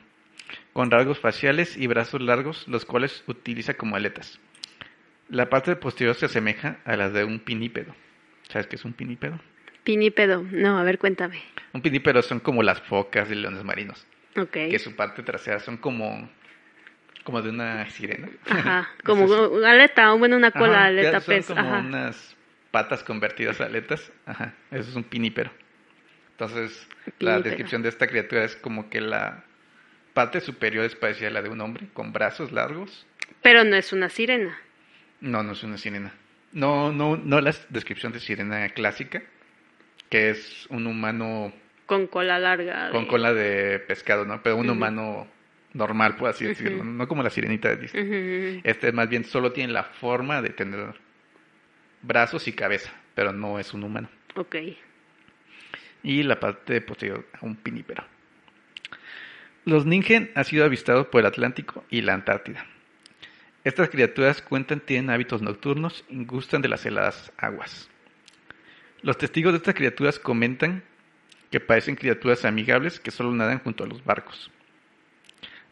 con 0.73 0.91
rasgos 0.91 1.19
faciales 1.21 1.77
y 1.77 1.87
brazos 1.87 2.23
largos, 2.23 2.67
los 2.67 2.87
cuales 2.87 3.23
utiliza 3.27 3.75
como 3.75 3.95
aletas. 3.95 4.41
La 5.29 5.51
parte 5.51 5.77
posterior 5.77 6.15
se 6.15 6.25
asemeja 6.27 6.79
a 6.87 6.97
la 6.97 7.11
de 7.11 7.25
un 7.25 7.41
pinípedo. 7.41 7.95
¿Sabes 8.49 8.67
qué 8.69 8.77
es 8.77 8.87
un 8.87 8.95
pinípedo? 8.95 9.39
Pinípedo. 9.85 10.43
No, 10.51 10.79
a 10.79 10.83
ver, 10.83 10.99
cuéntame. 10.99 11.43
Un 11.75 11.83
pinípedo 11.83 12.23
son 12.23 12.41
como 12.41 12.62
las 12.62 12.81
focas 12.81 13.31
y 13.31 13.35
leones 13.35 13.62
marinos, 13.62 14.07
Ok. 14.35 14.53
que 14.53 14.79
su 14.79 14.97
parte 14.97 15.23
trasera 15.23 15.61
son 15.61 15.77
como, 15.77 16.27
como 17.25 17.43
de 17.43 17.51
una 17.51 17.85
sirena. 17.91 18.31
Ajá. 18.49 18.89
Como 19.05 19.29
si- 19.29 19.65
aleta, 19.67 20.15
o 20.15 20.19
bueno, 20.19 20.37
una 20.39 20.53
cola, 20.53 20.79
Ajá, 20.79 20.85
aleta 20.87 21.21
son 21.21 21.35
pez. 21.35 21.47
como 21.49 21.61
Ajá. 21.61 21.79
unas 21.81 22.35
patas 22.71 23.05
convertidas 23.05 23.61
a 23.61 23.67
aletas. 23.67 24.11
Ajá, 24.25 24.55
eso 24.71 24.89
es 24.89 24.97
un 24.97 25.05
pinípero. 25.05 25.51
Entonces, 26.38 26.87
la 27.18 27.40
descripción 27.40 27.81
de 27.81 27.88
esta 27.88 28.07
criatura 28.07 28.44
es 28.44 28.57
como 28.57 28.90
que 28.90 29.01
la 29.01 29.42
parte 30.12 30.42
superior 30.42 30.85
es 30.85 30.94
parecida 30.94 31.29
a 31.29 31.31
la 31.31 31.40
de 31.40 31.49
un 31.49 31.62
hombre, 31.62 31.88
con 31.94 32.12
brazos 32.12 32.53
largos. 32.53 33.07
Pero 33.40 33.64
no 33.64 33.75
es 33.75 33.94
una 33.94 34.11
sirena. 34.11 34.59
No, 35.22 35.42
no 35.42 35.53
es 35.53 35.62
una 35.62 35.79
sirena. 35.79 36.12
No, 36.53 36.92
no, 36.92 37.16
no 37.16 37.40
la 37.40 37.55
descripción 37.70 38.12
de 38.12 38.20
sirena 38.20 38.68
clásica, 38.68 39.22
que 40.11 40.29
es 40.29 40.66
un 40.68 40.87
humano 40.87 41.55
Con 41.87 42.07
cola 42.07 42.38
larga. 42.38 42.90
con 42.90 43.07
cola 43.07 43.33
de 43.33 43.79
pescado, 43.79 44.27
¿no? 44.27 44.42
Pero 44.42 44.57
un 44.57 44.68
humano 44.68 45.27
normal, 45.72 46.16
por 46.16 46.29
así 46.29 46.44
decirlo, 46.44 46.85
no 46.85 47.09
como 47.09 47.22
la 47.22 47.31
sirenita 47.31 47.70
de 47.70 47.77
Disney. 47.77 48.03
Ujú. 48.05 48.61
Este 48.62 48.92
más 48.92 49.09
bien 49.09 49.25
solo 49.25 49.53
tiene 49.53 49.72
la 49.72 49.85
forma 49.85 50.42
de 50.42 50.51
tener 50.51 50.94
brazos 52.03 52.46
y 52.46 52.53
cabeza, 52.53 52.92
pero 53.14 53.33
no 53.33 53.59
es 53.59 53.72
un 53.72 53.85
humano. 53.85 54.11
Ok. 54.35 54.57
Y 56.07 56.23
la 56.23 56.38
parte 56.38 56.81
posterior 56.81 57.27
a 57.33 57.45
un 57.45 57.57
pinípero. 57.57 58.05
Los 59.64 59.87
ningen 59.87 60.31
han 60.37 60.45
sido 60.45 60.64
avistados 60.64 61.09
por 61.09 61.19
el 61.19 61.27
Atlántico 61.27 61.85
y 61.90 62.01
la 62.01 62.14
Antártida. 62.14 62.64
Estas 63.64 63.88
criaturas 63.88 64.40
cuentan 64.40 64.79
tienen 64.79 65.11
hábitos 65.11 65.42
nocturnos 65.42 66.05
y 66.09 66.25
gustan 66.25 66.62
de 66.62 66.69
las 66.69 66.87
heladas 66.87 67.33
aguas. 67.37 67.90
Los 69.03 69.19
testigos 69.19 69.53
de 69.53 69.57
estas 69.57 69.75
criaturas 69.75 70.21
comentan 70.21 70.85
que 71.51 71.59
parecen 71.59 71.97
criaturas 71.97 72.45
amigables 72.45 73.01
que 73.01 73.11
solo 73.11 73.33
nadan 73.33 73.59
junto 73.59 73.83
a 73.83 73.88
los 73.88 74.05
barcos. 74.05 74.53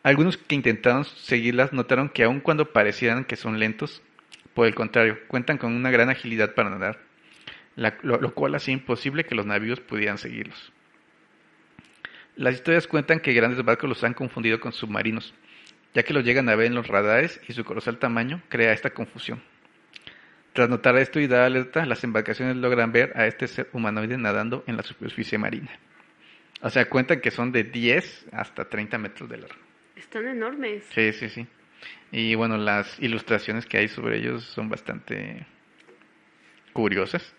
Algunos 0.03 0.37
que 0.37 0.57
intentaron 0.57 1.05
seguirlas 1.05 1.73
notaron 1.73 2.09
que 2.09 2.25
aun 2.25 2.41
cuando 2.41 2.73
parecieran 2.73 3.25
que 3.25 3.37
son 3.37 3.61
lentos, 3.61 4.03
por 4.53 4.67
el 4.67 4.75
contrario, 4.75 5.17
cuentan 5.29 5.59
con 5.59 5.73
una 5.73 5.93
gran 5.93 6.11
agilidad 6.11 6.55
para 6.55 6.71
nadar, 6.71 6.99
la- 7.77 7.99
lo, 8.03 8.21
lo 8.21 8.35
cual 8.35 8.55
hacía 8.55 8.75
imposible 8.75 9.25
que 9.25 9.35
los 9.35 9.47
navíos 9.47 9.81
pudieran 9.81 10.19
seguirlos. 10.19 10.73
Las 12.37 12.55
historias 12.55 12.87
cuentan 12.87 13.21
que 13.21 13.33
grandes 13.33 13.65
barcos 13.65 13.89
los 13.89 14.03
han 14.05 14.15
confundido 14.15 14.59
con 14.61 14.73
submarinos, 14.73 15.35
ya 15.95 16.03
que 16.03 16.13
los 16.13 16.25
llegan 16.25 16.49
a 16.49 16.57
ver 16.57 16.67
en 16.67 16.75
los 16.75 16.89
radares 16.89 17.41
y 17.49 17.53
su 17.53 17.65
colosal 17.65 17.99
tamaño 17.99 18.43
crea 18.49 18.73
esta 18.73 18.91
confusión. 18.91 19.41
Tras 20.53 20.69
notar 20.69 20.97
esto 20.97 21.19
y 21.21 21.27
dar 21.27 21.43
alerta, 21.43 21.85
las 21.87 22.03
embarcaciones 22.05 22.57
logran 22.57 22.93
ver 22.93 23.13
a 23.17 23.27
este 23.27 23.47
ser 23.49 23.69
humanoide 23.73 24.17
nadando 24.19 24.65
en 24.67 24.77
la 24.77 24.83
superficie 24.83 25.39
marina. 25.39 25.71
O 26.61 26.71
sea, 26.71 26.89
cuentan 26.89 27.21
que 27.21 27.31
son 27.31 27.53
de 27.53 27.65
10 27.65 28.27
hasta 28.33 28.65
30 28.69 28.97
metros 28.99 29.29
de 29.29 29.39
largo. 29.39 29.57
Están 29.97 30.27
enormes. 30.27 30.85
Sí, 30.95 31.13
sí, 31.13 31.29
sí. 31.29 31.47
Y 32.11 32.35
bueno, 32.37 32.57
las 32.57 32.99
ilustraciones 33.01 33.67
que 33.67 33.79
hay 33.79 33.89
sobre 33.89 34.19
ellos 34.19 34.45
son 34.45 34.69
bastante 34.69 35.47
curiosas. 36.73 37.35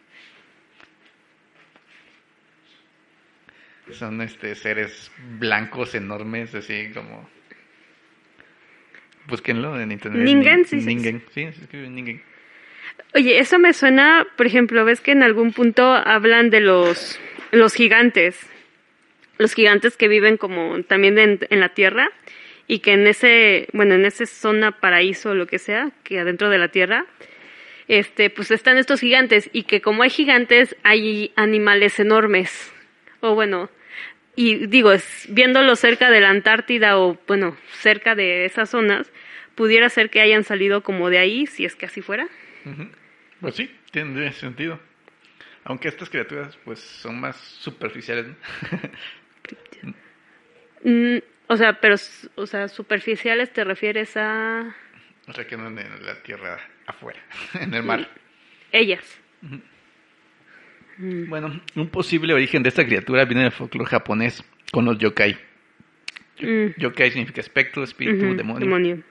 Son 3.91 4.21
este 4.21 4.55
seres 4.55 5.11
blancos 5.39 5.93
enormes, 5.95 6.53
así 6.55 6.89
como. 6.93 7.29
Búsquenlo 9.27 9.79
en 9.79 9.91
internet. 9.91 10.23
Ningen, 10.23 10.59
Nin- 10.61 10.65
sí, 10.65 10.79
sí, 10.81 10.85
Ningen, 10.85 11.23
sí, 11.33 11.51
se 11.51 11.61
escribe 11.63 11.89
Ningen. 11.89 12.21
Oye, 13.15 13.39
eso 13.39 13.57
me 13.59 13.73
suena, 13.73 14.25
por 14.37 14.45
ejemplo, 14.45 14.85
ves 14.85 15.01
que 15.01 15.11
en 15.11 15.23
algún 15.23 15.51
punto 15.53 15.83
hablan 15.83 16.49
de 16.49 16.59
los, 16.59 17.19
los 17.51 17.73
gigantes, 17.73 18.39
los 19.37 19.53
gigantes 19.53 19.97
que 19.97 20.07
viven 20.07 20.37
como 20.37 20.83
también 20.83 21.17
en, 21.17 21.39
en 21.49 21.59
la 21.59 21.69
tierra 21.69 22.09
y 22.67 22.79
que 22.79 22.93
en 22.93 23.07
ese, 23.07 23.67
bueno, 23.73 23.95
en 23.95 24.05
esa 24.05 24.25
zona 24.25 24.79
paraíso 24.79 25.31
o 25.31 25.35
lo 25.35 25.47
que 25.47 25.59
sea, 25.59 25.91
que 26.03 26.19
adentro 26.19 26.49
de 26.49 26.57
la 26.57 26.67
tierra, 26.69 27.05
este, 27.87 28.29
pues 28.29 28.51
están 28.51 28.77
estos 28.77 28.99
gigantes 28.99 29.49
y 29.53 29.63
que 29.63 29.81
como 29.81 30.03
hay 30.03 30.09
gigantes 30.09 30.75
hay 30.83 31.31
animales 31.35 31.99
enormes 31.99 32.71
o 33.29 33.35
bueno, 33.35 33.69
y 34.35 34.67
digo, 34.67 34.91
es, 34.91 35.27
viéndolo 35.29 35.75
cerca 35.75 36.09
de 36.09 36.21
la 36.21 36.29
Antártida 36.29 36.97
o 36.99 37.17
bueno, 37.27 37.55
cerca 37.71 38.15
de 38.15 38.45
esas 38.45 38.69
zonas, 38.69 39.11
pudiera 39.55 39.89
ser 39.89 40.09
que 40.09 40.21
hayan 40.21 40.43
salido 40.43 40.81
como 40.81 41.09
de 41.09 41.19
ahí, 41.19 41.45
si 41.47 41.65
es 41.65 41.75
que 41.75 41.85
así 41.85 42.01
fuera. 42.01 42.27
Pues 43.39 43.55
sí, 43.55 43.73
tiene 43.91 44.31
sentido. 44.33 44.79
Aunque 45.63 45.87
estas 45.87 46.09
criaturas 46.09 46.57
pues 46.63 46.79
son 46.79 47.19
más 47.19 47.37
superficiales, 47.37 48.27
¿no? 48.27 48.35
Mm, 50.83 51.17
o 51.47 51.57
sea, 51.57 51.79
pero, 51.79 51.95
o 52.35 52.45
sea, 52.45 52.67
superficiales 52.67 53.51
te 53.51 53.63
refieres 53.63 54.15
a 54.17 54.75
o 55.27 55.33
sea 55.33 55.45
que 55.47 55.57
no 55.57 55.67
en 55.67 56.05
la 56.05 56.21
tierra 56.21 56.59
afuera, 56.85 57.19
en 57.59 57.73
el 57.73 57.83
mar. 57.83 58.07
ellas. 58.71 59.19
Bueno, 60.97 61.61
un 61.75 61.89
posible 61.89 62.33
origen 62.33 62.63
de 62.63 62.69
esta 62.69 62.85
criatura 62.85 63.25
viene 63.25 63.43
del 63.43 63.51
folclore 63.51 63.89
japonés 63.89 64.43
con 64.71 64.85
los 64.85 64.97
yokai. 64.97 65.37
Mm, 66.41 66.77
Yokai 66.77 67.11
significa 67.11 67.41
espectro, 67.41 67.83
espíritu, 67.83 68.35
demonio. 68.35 69.03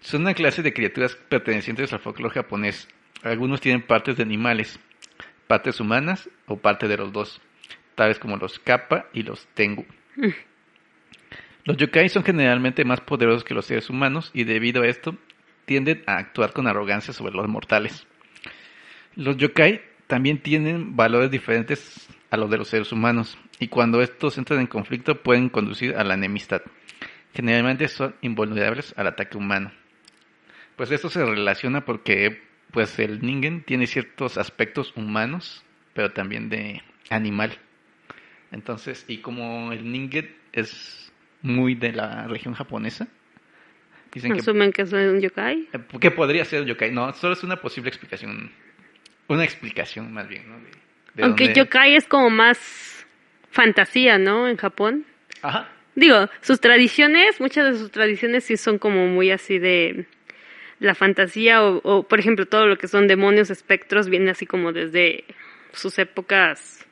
Son 0.00 0.22
una 0.22 0.34
clase 0.34 0.62
de 0.62 0.72
criaturas 0.72 1.16
pertenecientes 1.28 1.92
al 1.92 2.00
folclore 2.00 2.34
japonés. 2.34 2.88
Algunos 3.22 3.60
tienen 3.60 3.82
partes 3.82 4.16
de 4.16 4.22
animales, 4.22 4.78
partes 5.46 5.80
humanas 5.80 6.28
o 6.46 6.58
parte 6.58 6.88
de 6.88 6.96
los 6.96 7.12
dos, 7.12 7.40
tales 7.94 8.18
como 8.18 8.36
los 8.36 8.58
kappa 8.58 9.06
y 9.12 9.22
los 9.22 9.46
tengu. 9.54 9.86
Mm. 10.16 10.28
Los 11.64 11.76
yokai 11.78 12.08
son 12.08 12.22
generalmente 12.22 12.84
más 12.84 13.00
poderosos 13.00 13.42
que 13.42 13.54
los 13.54 13.66
seres 13.66 13.90
humanos 13.90 14.30
y 14.32 14.44
debido 14.44 14.82
a 14.82 14.86
esto 14.86 15.16
tienden 15.64 16.04
a 16.06 16.18
actuar 16.18 16.52
con 16.52 16.68
arrogancia 16.68 17.12
sobre 17.12 17.34
los 17.34 17.48
mortales. 17.48 18.06
Los 19.16 19.36
yokai 19.36 19.80
también 20.06 20.38
tienen 20.38 20.96
valores 20.96 21.30
diferentes 21.30 22.08
a 22.30 22.36
los 22.36 22.50
de 22.50 22.58
los 22.58 22.68
seres 22.68 22.92
humanos 22.92 23.38
y 23.58 23.68
cuando 23.68 24.02
estos 24.02 24.38
entran 24.38 24.60
en 24.60 24.66
conflicto 24.66 25.22
pueden 25.22 25.48
conducir 25.48 25.96
a 25.96 26.04
la 26.04 26.14
enemistad. 26.14 26.62
Generalmente 27.34 27.88
son 27.88 28.14
invulnerables 28.22 28.94
al 28.96 29.08
ataque 29.08 29.36
humano. 29.36 29.72
Pues 30.76 30.90
esto 30.90 31.08
se 31.08 31.24
relaciona 31.24 31.84
porque 31.84 32.42
pues 32.70 32.98
el 32.98 33.22
ningen 33.22 33.62
tiene 33.62 33.86
ciertos 33.86 34.38
aspectos 34.38 34.92
humanos, 34.96 35.64
pero 35.94 36.12
también 36.12 36.48
de 36.48 36.82
animal. 37.10 37.56
Entonces, 38.52 39.04
y 39.08 39.18
como 39.18 39.72
el 39.72 39.90
ningen 39.90 40.34
es 40.52 41.12
muy 41.42 41.74
de 41.74 41.92
la 41.92 42.26
región 42.26 42.54
japonesa, 42.54 43.08
dicen 44.12 44.32
que 44.32 44.40
Asumen 44.40 44.72
que 44.72 44.86
soy 44.86 45.04
un 45.06 45.20
yokai. 45.20 45.68
eh, 45.72 45.78
¿Qué 46.00 46.10
podría 46.10 46.44
ser 46.44 46.62
el 46.62 46.66
yokai? 46.68 46.92
No, 46.92 47.12
solo 47.12 47.34
es 47.34 47.42
una 47.42 47.56
posible 47.56 47.88
explicación. 47.88 48.50
Una 49.28 49.44
explicación 49.44 50.12
más 50.12 50.28
bien, 50.28 50.48
¿no? 50.48 50.56
De- 50.58 50.70
de 51.14 51.22
Aunque 51.24 51.44
dónde- 51.44 51.60
yokai 51.60 51.96
es 51.96 52.06
como 52.06 52.30
más 52.30 53.06
fantasía, 53.50 54.18
¿no? 54.18 54.48
En 54.48 54.56
Japón. 54.56 55.04
Ajá. 55.42 55.68
Digo, 55.94 56.28
sus 56.42 56.60
tradiciones, 56.60 57.40
muchas 57.40 57.72
de 57.72 57.78
sus 57.78 57.90
tradiciones 57.90 58.44
sí 58.44 58.56
son 58.58 58.78
como 58.78 59.06
muy 59.06 59.30
así 59.30 59.58
de 59.58 60.04
la 60.78 60.94
fantasía 60.94 61.62
o, 61.64 61.80
o, 61.84 62.02
por 62.06 62.18
ejemplo, 62.20 62.44
todo 62.46 62.66
lo 62.66 62.76
que 62.76 62.86
son 62.86 63.08
demonios, 63.08 63.48
espectros, 63.50 64.10
viene 64.10 64.30
así 64.30 64.44
como 64.46 64.72
desde 64.74 65.24
sus 65.72 65.98
épocas 65.98 66.86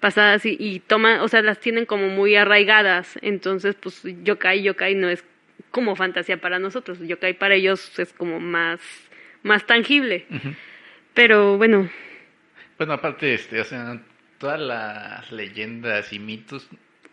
pasadas 0.00 0.46
y, 0.46 0.56
y 0.58 0.80
toman, 0.80 1.20
o 1.20 1.28
sea, 1.28 1.42
las 1.42 1.60
tienen 1.60 1.84
como 1.84 2.08
muy 2.08 2.34
arraigadas. 2.36 3.18
Entonces, 3.20 3.74
pues 3.74 4.02
yokai, 4.22 4.62
yokai 4.62 4.94
no 4.94 5.08
es 5.10 5.22
como 5.70 5.96
fantasía 5.96 6.40
para 6.40 6.58
nosotros. 6.58 6.98
Yokai 7.00 7.34
para 7.34 7.54
ellos 7.56 7.98
es 7.98 8.12
como 8.14 8.40
más, 8.40 8.80
más 9.42 9.66
tangible. 9.66 10.24
Ujú. 10.30 10.54
Pero 11.18 11.56
bueno, 11.58 11.90
Bueno, 12.76 12.92
aparte, 12.92 13.34
este, 13.34 13.60
o 13.60 13.64
sea, 13.64 14.00
todas 14.38 14.60
las 14.60 15.32
leyendas 15.32 16.12
y 16.12 16.20
mitos 16.20 16.68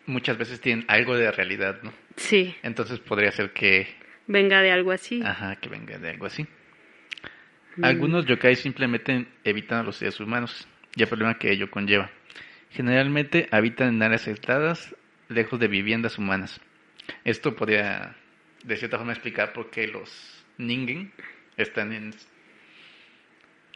muchas 0.05 0.37
veces 0.37 0.61
tienen 0.61 0.85
algo 0.87 1.17
de 1.17 1.31
realidad, 1.31 1.79
¿no? 1.81 1.91
sí, 2.15 2.55
Entonces 2.61 2.99
podría 2.99 3.31
ser 3.31 3.49
que, 3.51 3.87
venga 4.27 4.61
de 4.61 4.69
algo 4.71 4.91
así. 4.91 5.23
ajá, 5.25 5.55
que 5.55 5.69
venga 5.69 5.97
de 5.97 6.11
algo 6.11 6.27
así. 6.27 6.45
Algunos 7.81 8.27
yokai 8.27 8.55
simplemente 8.55 9.25
evitan 9.43 9.79
a 9.79 9.83
los 9.83 9.95
seres 9.95 10.19
humanos 10.19 10.67
y 10.95 11.01
el 11.01 11.07
problema 11.09 11.39
que 11.39 11.51
ello 11.51 11.71
conlleva. 11.71 12.11
Generalmente 12.69 13.47
habitan 13.49 13.87
en 13.87 14.03
áreas 14.03 14.27
aisladas, 14.27 14.95
lejos 15.29 15.59
de 15.59 15.67
viviendas 15.67 16.19
humanas. 16.19 16.61
Esto 17.23 17.55
podría, 17.55 18.15
de 18.63 18.77
cierta 18.77 18.97
forma, 18.97 19.13
explicar 19.13 19.51
por 19.51 19.71
qué 19.71 19.87
los 19.87 20.45
ningen 20.59 21.11
están 21.57 21.91
en 21.91 22.13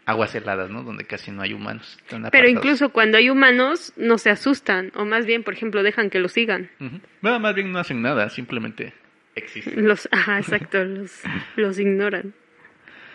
aguas 0.10 0.34
heladas, 0.36 0.70
¿no? 0.70 0.84
Donde 0.84 1.06
casi 1.06 1.32
no 1.32 1.42
hay 1.42 1.54
humanos. 1.54 1.98
Pero 2.08 2.26
apartados. 2.26 2.50
incluso 2.50 2.90
cuando 2.90 3.18
hay 3.18 3.30
humanos, 3.30 3.94
no 3.96 4.18
se 4.18 4.30
asustan, 4.30 4.92
o 4.96 5.06
más 5.06 5.26
bien, 5.26 5.44
por 5.44 5.54
ejemplo, 5.54 5.84
dejan 5.84 6.10
que 6.10 6.20
los 6.20 6.32
sigan. 6.32 6.70
Ujú. 6.80 7.00
Bueno, 7.22 7.40
más 7.40 7.54
bien 7.56 7.72
no 7.72 7.80
hacen 7.80 8.02
nada, 8.02 8.30
simplemente 8.30 8.94
existen. 9.36 9.88
Los, 9.88 10.10
ajá, 10.12 10.40
exacto, 10.40 10.84
los, 10.84 11.22
los 11.56 11.80
ignoran. 11.80 12.34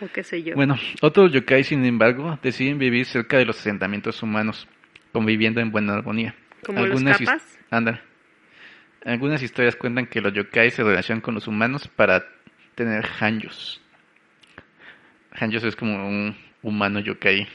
O 0.01 0.09
qué 0.09 0.23
sé 0.23 0.43
yo. 0.43 0.55
Bueno, 0.55 0.77
otros 1.03 1.33
yokai, 1.33 1.65
sin 1.65 1.85
embargo, 1.85 2.39
deciden 2.43 2.79
vivir 2.79 3.07
cerca 3.07 3.39
de 3.39 3.45
los 3.45 3.59
asentamientos 3.59 4.23
humanos, 4.23 4.69
conviviendo 5.13 5.61
en 5.61 5.71
buena 5.71 5.95
armonía. 5.95 6.35
Como 6.65 6.87
los 6.87 7.01
his- 7.03 7.19
capas. 7.19 7.59
Anda. 7.71 8.01
Algunas 9.05 9.43
historias 9.43 9.77
cuentan 9.77 10.07
que 10.07 10.21
los 10.21 10.33
yokai 10.33 10.71
se 10.71 10.83
relacionan 10.83 11.21
con 11.21 11.35
los 11.35 11.47
humanos 11.47 11.89
para 11.89 12.27
tener 12.75 13.05
hanjos. 13.21 13.81
Hanjos 15.33 15.65
es 15.65 15.77
como 15.77 16.09
un 16.09 16.37
humano 16.65 16.99
yokai. 17.01 17.47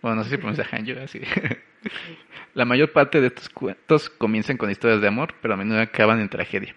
Bueno, 0.00 0.16
no 0.16 0.24
sé 0.24 0.30
si 0.30 0.36
pronuncia 0.38 0.66
hanjo 0.72 0.98
así. 1.02 1.20
La 2.54 2.64
mayor 2.64 2.90
parte 2.92 3.20
de 3.20 3.26
estos 3.28 3.48
cuentos 3.48 4.08
comienzan 4.10 4.56
con 4.56 4.70
historias 4.70 5.00
de 5.00 5.08
amor, 5.08 5.34
pero 5.42 5.54
a 5.54 5.56
menudo 5.56 5.80
acaban 5.80 6.20
en 6.20 6.28
tragedia. 6.28 6.74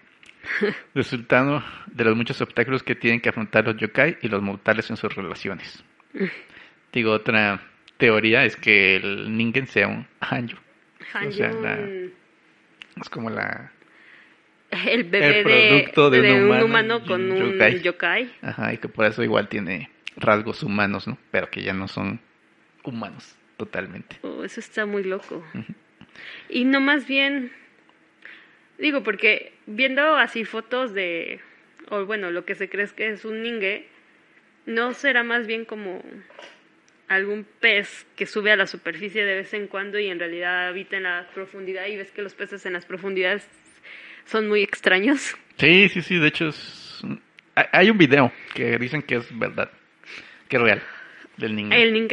Resultado 0.94 1.64
de 1.86 2.04
los 2.04 2.16
muchos 2.16 2.40
obstáculos 2.42 2.82
que 2.82 2.94
tienen 2.94 3.20
que 3.20 3.30
afrontar 3.30 3.64
los 3.64 3.76
yokai 3.78 4.18
y 4.22 4.28
los 4.28 4.42
mortales 4.42 4.90
en 4.90 4.96
sus 4.96 5.14
relaciones. 5.14 5.82
Digo, 6.92 7.12
otra 7.12 7.60
teoría 7.96 8.44
es 8.44 8.56
que 8.56 8.96
el 8.96 9.36
ningen 9.36 9.66
sea 9.66 9.88
un 9.88 10.06
hanjo. 10.20 10.58
o 11.26 11.32
sea, 11.32 11.50
la- 11.52 11.78
Es 13.00 13.08
como 13.10 13.30
la... 13.30 13.72
el 14.70 15.04
bebé 15.04 15.38
el 15.40 15.44
producto 15.44 16.10
de 16.10 16.18
un 16.20 16.24
de 16.26 16.32
un 16.34 16.62
humano 16.62 17.04
con 17.04 17.30
un 17.30 17.42
un 17.42 17.52
yokai. 17.52 17.80
yokai. 17.80 18.32
Ajá, 18.42 18.72
y 18.74 18.78
que 18.78 18.88
por 18.88 19.06
eso 19.06 19.22
igual 19.24 19.48
tiene 19.48 19.90
rasgos 20.16 20.62
humanos, 20.62 21.06
¿no? 21.06 21.18
Pero 21.30 21.50
que 21.50 21.62
ya 21.62 21.72
no 21.72 21.88
son 21.88 22.20
humanos 22.82 23.36
totalmente. 23.56 24.16
Oh, 24.22 24.44
eso 24.44 24.60
está 24.60 24.86
muy 24.86 25.04
loco. 25.04 25.44
Y 26.48 26.64
no 26.64 26.80
más 26.80 27.06
bien, 27.06 27.52
digo, 28.78 29.02
porque 29.02 29.52
viendo 29.66 30.16
así 30.16 30.44
fotos 30.44 30.92
de, 30.92 31.40
o 31.88 32.04
bueno, 32.04 32.30
lo 32.30 32.44
que 32.44 32.54
se 32.54 32.68
cree 32.68 32.84
es 32.84 32.92
que 32.92 33.08
es 33.08 33.24
un 33.24 33.42
ningue, 33.42 33.88
¿no 34.66 34.92
será 34.94 35.22
más 35.22 35.46
bien 35.46 35.64
como 35.64 36.02
algún 37.08 37.46
pez 37.60 38.06
que 38.16 38.26
sube 38.26 38.50
a 38.50 38.56
la 38.56 38.66
superficie 38.66 39.24
de 39.24 39.34
vez 39.34 39.54
en 39.54 39.66
cuando 39.66 39.98
y 39.98 40.08
en 40.08 40.18
realidad 40.18 40.68
habita 40.68 40.96
en 40.96 41.04
la 41.04 41.28
profundidad 41.34 41.86
y 41.86 41.96
ves 41.96 42.10
que 42.10 42.22
los 42.22 42.34
peces 42.34 42.64
en 42.66 42.72
las 42.72 42.86
profundidades 42.86 43.46
son 44.24 44.48
muy 44.48 44.62
extraños? 44.62 45.36
Sí, 45.58 45.88
sí, 45.88 46.02
sí, 46.02 46.18
de 46.18 46.28
hecho 46.28 46.48
es... 46.48 47.02
Hay 47.54 47.88
un 47.88 47.98
video 47.98 48.32
que 48.54 48.78
dicen 48.78 49.02
que 49.02 49.16
es 49.16 49.38
verdad, 49.38 49.70
que 50.54 50.58
real, 50.58 50.82
del 51.36 51.56
niño. 51.56 51.74
¿El. 51.74 52.08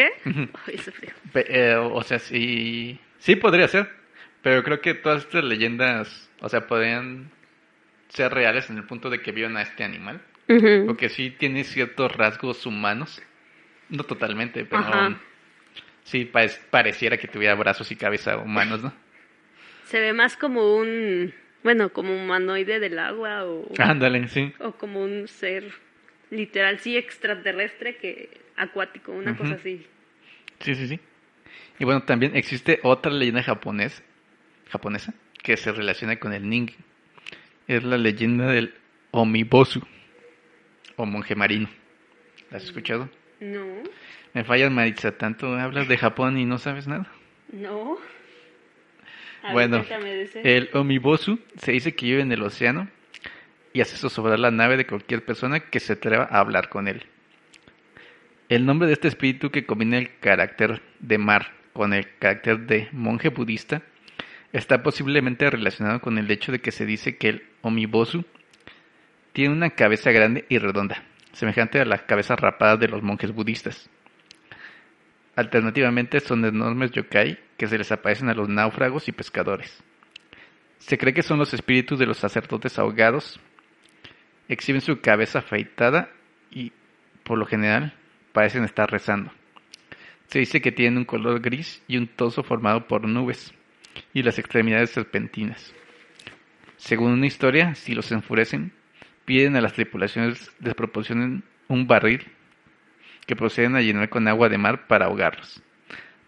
Ay, 0.67 0.77
frío. 0.79 1.11
Pe- 1.31 1.45
eh, 1.47 1.75
o 1.75 2.01
sea, 2.01 2.17
sí, 2.17 2.99
sí 3.19 3.35
podría 3.35 3.67
ser, 3.67 3.87
pero 4.41 4.63
creo 4.63 4.81
que 4.81 4.95
todas 4.95 5.23
estas 5.25 5.43
leyendas, 5.43 6.27
o 6.39 6.49
sea, 6.49 6.65
podrían 6.65 7.29
ser 8.09 8.33
reales 8.33 8.67
en 8.71 8.77
el 8.77 8.83
punto 8.85 9.11
de 9.11 9.21
que 9.21 9.31
vieron 9.31 9.57
a 9.57 9.61
este 9.61 9.83
animal, 9.83 10.21
Ujú. 10.49 10.87
porque 10.87 11.09
sí 11.09 11.29
tiene 11.29 11.63
ciertos 11.63 12.11
rasgos 12.15 12.65
humanos, 12.65 13.21
no 13.89 14.03
totalmente, 14.05 14.65
pero 14.65 14.81
Ajá. 14.81 15.15
sí 16.03 16.25
pa- 16.25 16.47
pareciera 16.71 17.17
que 17.17 17.27
tuviera 17.27 17.53
brazos 17.53 17.91
y 17.91 17.95
cabeza 17.95 18.37
humanos, 18.37 18.81
¿no? 18.81 18.91
Se 19.85 19.99
ve 19.99 20.13
más 20.13 20.35
como 20.35 20.77
un, 20.77 21.31
bueno, 21.63 21.89
como 21.93 22.11
un 22.11 22.21
humanoide 22.21 22.79
del 22.79 22.97
agua 22.97 23.45
o, 23.45 23.67
Ándale, 23.77 24.27
sí. 24.29 24.51
o 24.59 24.71
como 24.71 25.03
un 25.03 25.27
ser 25.27 25.65
literal, 26.31 26.79
sí, 26.79 26.97
extraterrestre 26.97 27.97
que 27.97 28.29
acuático, 28.55 29.11
una 29.11 29.37
cosa 29.37 29.53
así. 29.55 29.85
Sí, 30.59 30.75
sí, 30.75 30.87
sí. 30.87 30.99
Y 31.79 31.85
bueno, 31.85 32.03
también 32.03 32.35
existe 32.35 32.79
otra 32.83 33.11
leyenda 33.11 33.43
japonés, 33.43 34.03
japonesa 34.69 35.13
que 35.43 35.57
se 35.57 35.71
relaciona 35.71 36.17
con 36.17 36.33
el 36.33 36.47
ningen. 36.49 36.75
Es 37.67 37.83
la 37.83 37.97
leyenda 37.97 38.47
del 38.47 38.73
Omibosu, 39.11 39.81
o 40.95 41.05
monje 41.05 41.35
marino. 41.35 41.69
¿La 42.49 42.57
has 42.57 42.63
escuchado? 42.63 43.09
No, 43.39 43.65
Me 44.33 44.43
fallas, 44.43 44.71
Maritza, 44.71 45.17
tanto 45.17 45.55
hablas 45.55 45.87
de 45.87 45.97
Japón 45.97 46.37
y 46.37 46.45
no 46.45 46.57
sabes 46.57 46.87
nada. 46.87 47.07
no. 47.51 47.97
A 49.43 49.53
Bueno, 49.53 49.83
el 50.43 50.69
Omibosu 50.73 51.39
se 51.57 51.71
dice 51.71 51.95
que 51.95 52.05
vive 52.05 52.21
en 52.21 52.31
el 52.31 52.43
océano 52.43 52.87
y 53.73 53.81
hace 53.81 53.97
zozobrar 53.97 54.39
la 54.39 54.51
nave 54.51 54.77
de 54.77 54.85
cualquier 54.85 55.23
persona 55.23 55.59
que 55.59 55.79
se 55.79 55.93
atreva 55.93 56.27
a 56.29 56.39
hablar 56.39 56.69
con 56.69 56.87
él. 56.87 57.05
El 58.49 58.65
nombre 58.65 58.87
de 58.87 58.93
este 58.93 59.07
espíritu 59.07 59.49
que 59.49 59.65
combina 59.65 59.97
el 59.97 60.17
carácter 60.19 60.81
de 60.99 61.17
mar 61.17 61.53
con 61.73 61.93
el 61.93 62.17
carácter 62.17 62.59
de 62.59 62.89
monje 62.91 63.29
budista 63.29 63.81
está 64.51 64.83
posiblemente 64.83 65.49
relacionado 65.49 66.01
con 66.01 66.17
el 66.17 66.29
hecho 66.29 66.51
de 66.51 66.59
que 66.59 66.71
se 66.71 66.85
dice 66.85 67.17
que 67.17 67.29
el 67.29 67.43
Omibosu 67.61 68.25
tiene 69.33 69.53
una 69.53 69.69
cabeza 69.69 70.11
grande 70.11 70.45
y 70.49 70.57
redonda, 70.57 71.03
semejante 71.31 71.79
a 71.79 71.85
las 71.85 72.01
cabezas 72.01 72.39
rapadas 72.39 72.79
de 72.79 72.89
los 72.89 73.01
monjes 73.01 73.31
budistas. 73.31 73.89
Alternativamente 75.35 76.19
son 76.19 76.43
enormes 76.43 76.91
yokai 76.91 77.39
que 77.55 77.67
se 77.67 77.77
les 77.77 77.91
aparecen 77.91 78.29
a 78.29 78.33
los 78.33 78.49
náufragos 78.49 79.07
y 79.07 79.13
pescadores. 79.13 79.81
Se 80.79 80.97
cree 80.97 81.13
que 81.13 81.23
son 81.23 81.39
los 81.39 81.53
espíritus 81.53 81.99
de 81.99 82.05
los 82.05 82.17
sacerdotes 82.17 82.77
ahogados. 82.77 83.39
Exhiben 84.51 84.81
su 84.81 84.99
cabeza 84.99 85.39
afeitada 85.39 86.09
y, 86.51 86.73
por 87.23 87.37
lo 87.37 87.45
general, 87.45 87.93
parecen 88.33 88.65
estar 88.65 88.91
rezando. 88.91 89.31
Se 90.27 90.39
dice 90.39 90.59
que 90.59 90.73
tienen 90.73 90.97
un 90.97 91.05
color 91.05 91.39
gris 91.39 91.81
y 91.87 91.95
un 91.95 92.07
torso 92.07 92.43
formado 92.43 92.85
por 92.85 93.07
nubes 93.07 93.53
y 94.13 94.23
las 94.23 94.37
extremidades 94.39 94.89
serpentinas. 94.89 95.73
Según 96.75 97.13
una 97.13 97.27
historia, 97.27 97.75
si 97.75 97.93
los 97.93 98.11
enfurecen, 98.11 98.73
piden 99.23 99.55
a 99.55 99.61
las 99.61 99.71
tripulaciones 99.71 100.51
les 100.59 100.75
proporcionen 100.75 101.43
un 101.69 101.87
barril 101.87 102.27
que 103.27 103.37
proceden 103.37 103.77
a 103.77 103.81
llenar 103.81 104.09
con 104.09 104.27
agua 104.27 104.49
de 104.49 104.57
mar 104.57 104.85
para 104.85 105.05
ahogarlos. 105.05 105.63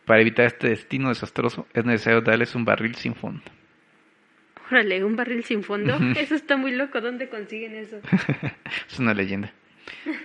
Para 0.05 0.21
evitar 0.21 0.45
este 0.45 0.69
destino 0.69 1.09
desastroso 1.09 1.67
es 1.73 1.83
necesario 1.83 2.21
darles 2.21 2.55
un 2.55 2.63
barril 2.63 2.95
sin 2.95 3.15
fondo. 3.15 3.43
Órale, 4.73 5.03
un 5.03 5.15
barril 5.15 5.43
sin 5.43 5.63
fondo. 5.63 5.95
Eso 6.17 6.33
está 6.33 6.57
muy 6.57 6.71
loco. 6.71 6.99
¿Dónde 6.99 7.29
consiguen 7.29 7.75
eso? 7.75 8.01
es 8.89 8.99
una 8.99 9.13
leyenda. 9.13 9.53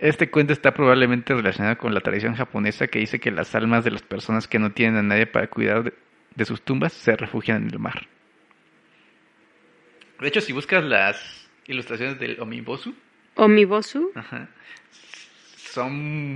Este 0.00 0.30
cuento 0.30 0.52
está 0.52 0.72
probablemente 0.72 1.34
relacionado 1.34 1.76
con 1.78 1.94
la 1.94 2.00
tradición 2.00 2.36
japonesa 2.36 2.86
que 2.86 3.00
dice 3.00 3.18
que 3.18 3.32
las 3.32 3.56
almas 3.56 3.82
de 3.82 3.90
las 3.90 4.02
personas 4.02 4.46
que 4.46 4.60
no 4.60 4.70
tienen 4.70 4.96
a 4.96 5.02
nadie 5.02 5.26
para 5.26 5.48
cuidar 5.48 5.82
de, 5.82 5.92
de 6.36 6.44
sus 6.44 6.62
tumbas 6.62 6.92
se 6.92 7.16
refugian 7.16 7.64
en 7.64 7.70
el 7.70 7.80
mar. 7.80 8.06
De 10.20 10.28
hecho, 10.28 10.40
si 10.40 10.52
buscas 10.52 10.84
las 10.84 11.50
ilustraciones 11.66 12.20
del 12.20 12.40
Omibosu, 12.40 12.94
Omibosu. 13.34 14.12
Ajá. 14.14 14.48
Son 15.56 15.92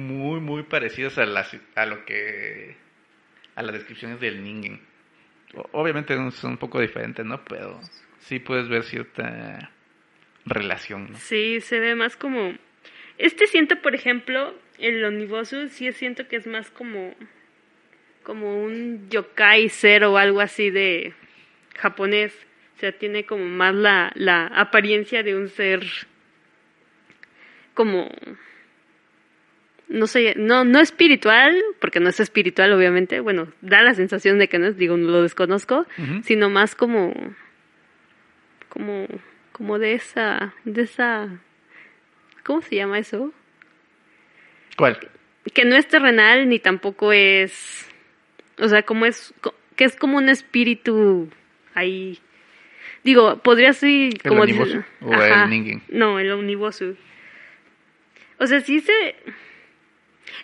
muy, 0.08 0.40
muy 0.40 0.64
parecidas 0.64 1.16
a, 1.18 1.24
las, 1.24 1.56
a 1.76 1.86
lo 1.86 2.04
que. 2.04 2.76
a 3.54 3.62
las 3.62 3.72
descripciones 3.72 4.18
del 4.18 4.42
Ningen. 4.42 4.87
Obviamente 5.72 6.14
son 6.32 6.52
un 6.52 6.58
poco 6.58 6.80
diferentes, 6.80 7.24
¿no? 7.24 7.44
Pero 7.44 7.80
sí 8.18 8.38
puedes 8.38 8.68
ver 8.68 8.84
cierta 8.84 9.70
relación, 10.44 11.12
¿no? 11.12 11.18
Sí, 11.18 11.60
se 11.60 11.80
ve 11.80 11.94
más 11.94 12.16
como... 12.16 12.54
Este 13.16 13.46
siento, 13.46 13.80
por 13.80 13.94
ejemplo, 13.94 14.54
el 14.78 15.04
Onibosu, 15.04 15.68
sí 15.68 15.90
siento 15.92 16.28
que 16.28 16.36
es 16.36 16.46
más 16.46 16.70
como... 16.70 17.14
Como 18.22 18.62
un 18.62 19.08
yokai 19.08 19.68
ser 19.70 20.04
o 20.04 20.18
algo 20.18 20.40
así 20.40 20.70
de 20.70 21.14
japonés. 21.76 22.34
O 22.76 22.80
sea, 22.80 22.92
tiene 22.92 23.24
como 23.24 23.44
más 23.46 23.74
la, 23.74 24.12
la 24.14 24.46
apariencia 24.46 25.22
de 25.22 25.34
un 25.34 25.48
ser 25.48 25.82
como... 27.74 28.10
No 29.88 30.06
sé, 30.06 30.34
no, 30.36 30.64
no 30.64 30.80
espiritual, 30.80 31.56
porque 31.80 31.98
no 32.00 32.10
es 32.10 32.20
espiritual, 32.20 32.72
obviamente. 32.72 33.20
Bueno, 33.20 33.48
da 33.62 33.80
la 33.82 33.94
sensación 33.94 34.38
de 34.38 34.48
que 34.48 34.58
no 34.58 34.66
es, 34.66 34.76
digo, 34.76 34.96
no 34.98 35.10
lo 35.10 35.22
desconozco, 35.22 35.86
sino 36.24 36.50
más 36.50 36.74
como 36.74 37.14
como 38.68 39.06
como 39.52 39.78
de 39.78 39.94
esa 39.94 40.54
de 40.64 40.82
esa 40.82 41.28
¿cómo 42.44 42.60
se 42.62 42.76
llama 42.76 42.98
eso? 42.98 43.32
¿Cuál? 44.76 44.98
Que 45.54 45.64
no 45.64 45.74
es 45.76 45.88
terrenal 45.88 46.48
ni 46.48 46.58
tampoco 46.58 47.12
es 47.12 47.88
o 48.58 48.68
sea, 48.68 48.82
como 48.82 49.06
es 49.06 49.32
que 49.74 49.84
es 49.84 49.96
como 49.96 50.18
un 50.18 50.28
espíritu 50.28 51.30
ahí 51.74 52.18
digo, 53.04 53.38
podría 53.42 53.72
ser 53.72 53.88
¿El 53.90 54.22
como 54.22 54.42
Onibosu 54.42 54.72
dices- 54.78 54.84
o 55.00 55.14
el 55.14 55.32
Ajá. 55.32 55.46
Ningen? 55.46 55.82
No, 55.88 56.18
el 56.18 56.30
Omnibosu. 56.30 56.96
O 58.38 58.46
sea, 58.46 58.60
sí 58.60 58.80
se 58.80 59.16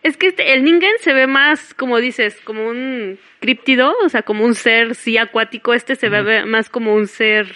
es 0.02 0.16
que 0.16 0.28
este, 0.28 0.52
el 0.52 0.64
Ningen 0.64 0.92
se 1.00 1.12
ve 1.12 1.26
más, 1.26 1.74
como 1.74 1.98
dices, 1.98 2.40
como 2.44 2.68
un 2.68 3.18
críptido, 3.40 3.94
o 4.04 4.08
sea, 4.08 4.22
como 4.22 4.44
un 4.44 4.54
ser 4.54 4.94
sí 4.94 5.16
acuático. 5.18 5.74
Este 5.74 5.96
se 5.96 6.08
ve 6.08 6.44
más 6.44 6.68
como 6.68 6.94
un 6.94 7.06
ser, 7.06 7.46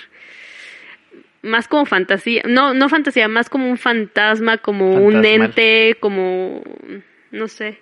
más 1.42 1.68
como 1.68 1.84
fantasía. 1.86 2.42
No, 2.46 2.74
no 2.74 2.88
fantasía, 2.88 3.28
más 3.28 3.50
como 3.50 3.68
un 3.68 3.78
fantasma, 3.78 4.58
como 4.58 4.94
un 4.94 5.24
ente, 5.24 5.96
como, 6.00 6.62
no 7.30 7.48
sé. 7.48 7.78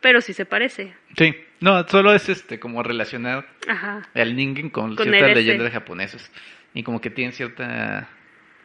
Pero 0.00 0.20
sí 0.20 0.32
se 0.32 0.44
parece. 0.44 0.94
Sí. 1.16 1.34
No, 1.60 1.86
solo 1.86 2.12
es 2.12 2.28
este, 2.28 2.58
como 2.58 2.82
relacionar 2.82 3.46
Ajá. 3.68 4.02
el 4.14 4.34
Ningen 4.34 4.68
con, 4.68 4.96
Con 4.96 5.04
ciertas 5.04 5.22
el 5.22 5.28
este. 5.28 5.34
leyendas 5.42 5.72
japonesas. 5.72 6.32
Y 6.74 6.82
como 6.82 7.00
que 7.00 7.08
tienen 7.08 7.32
cierta 7.32 8.08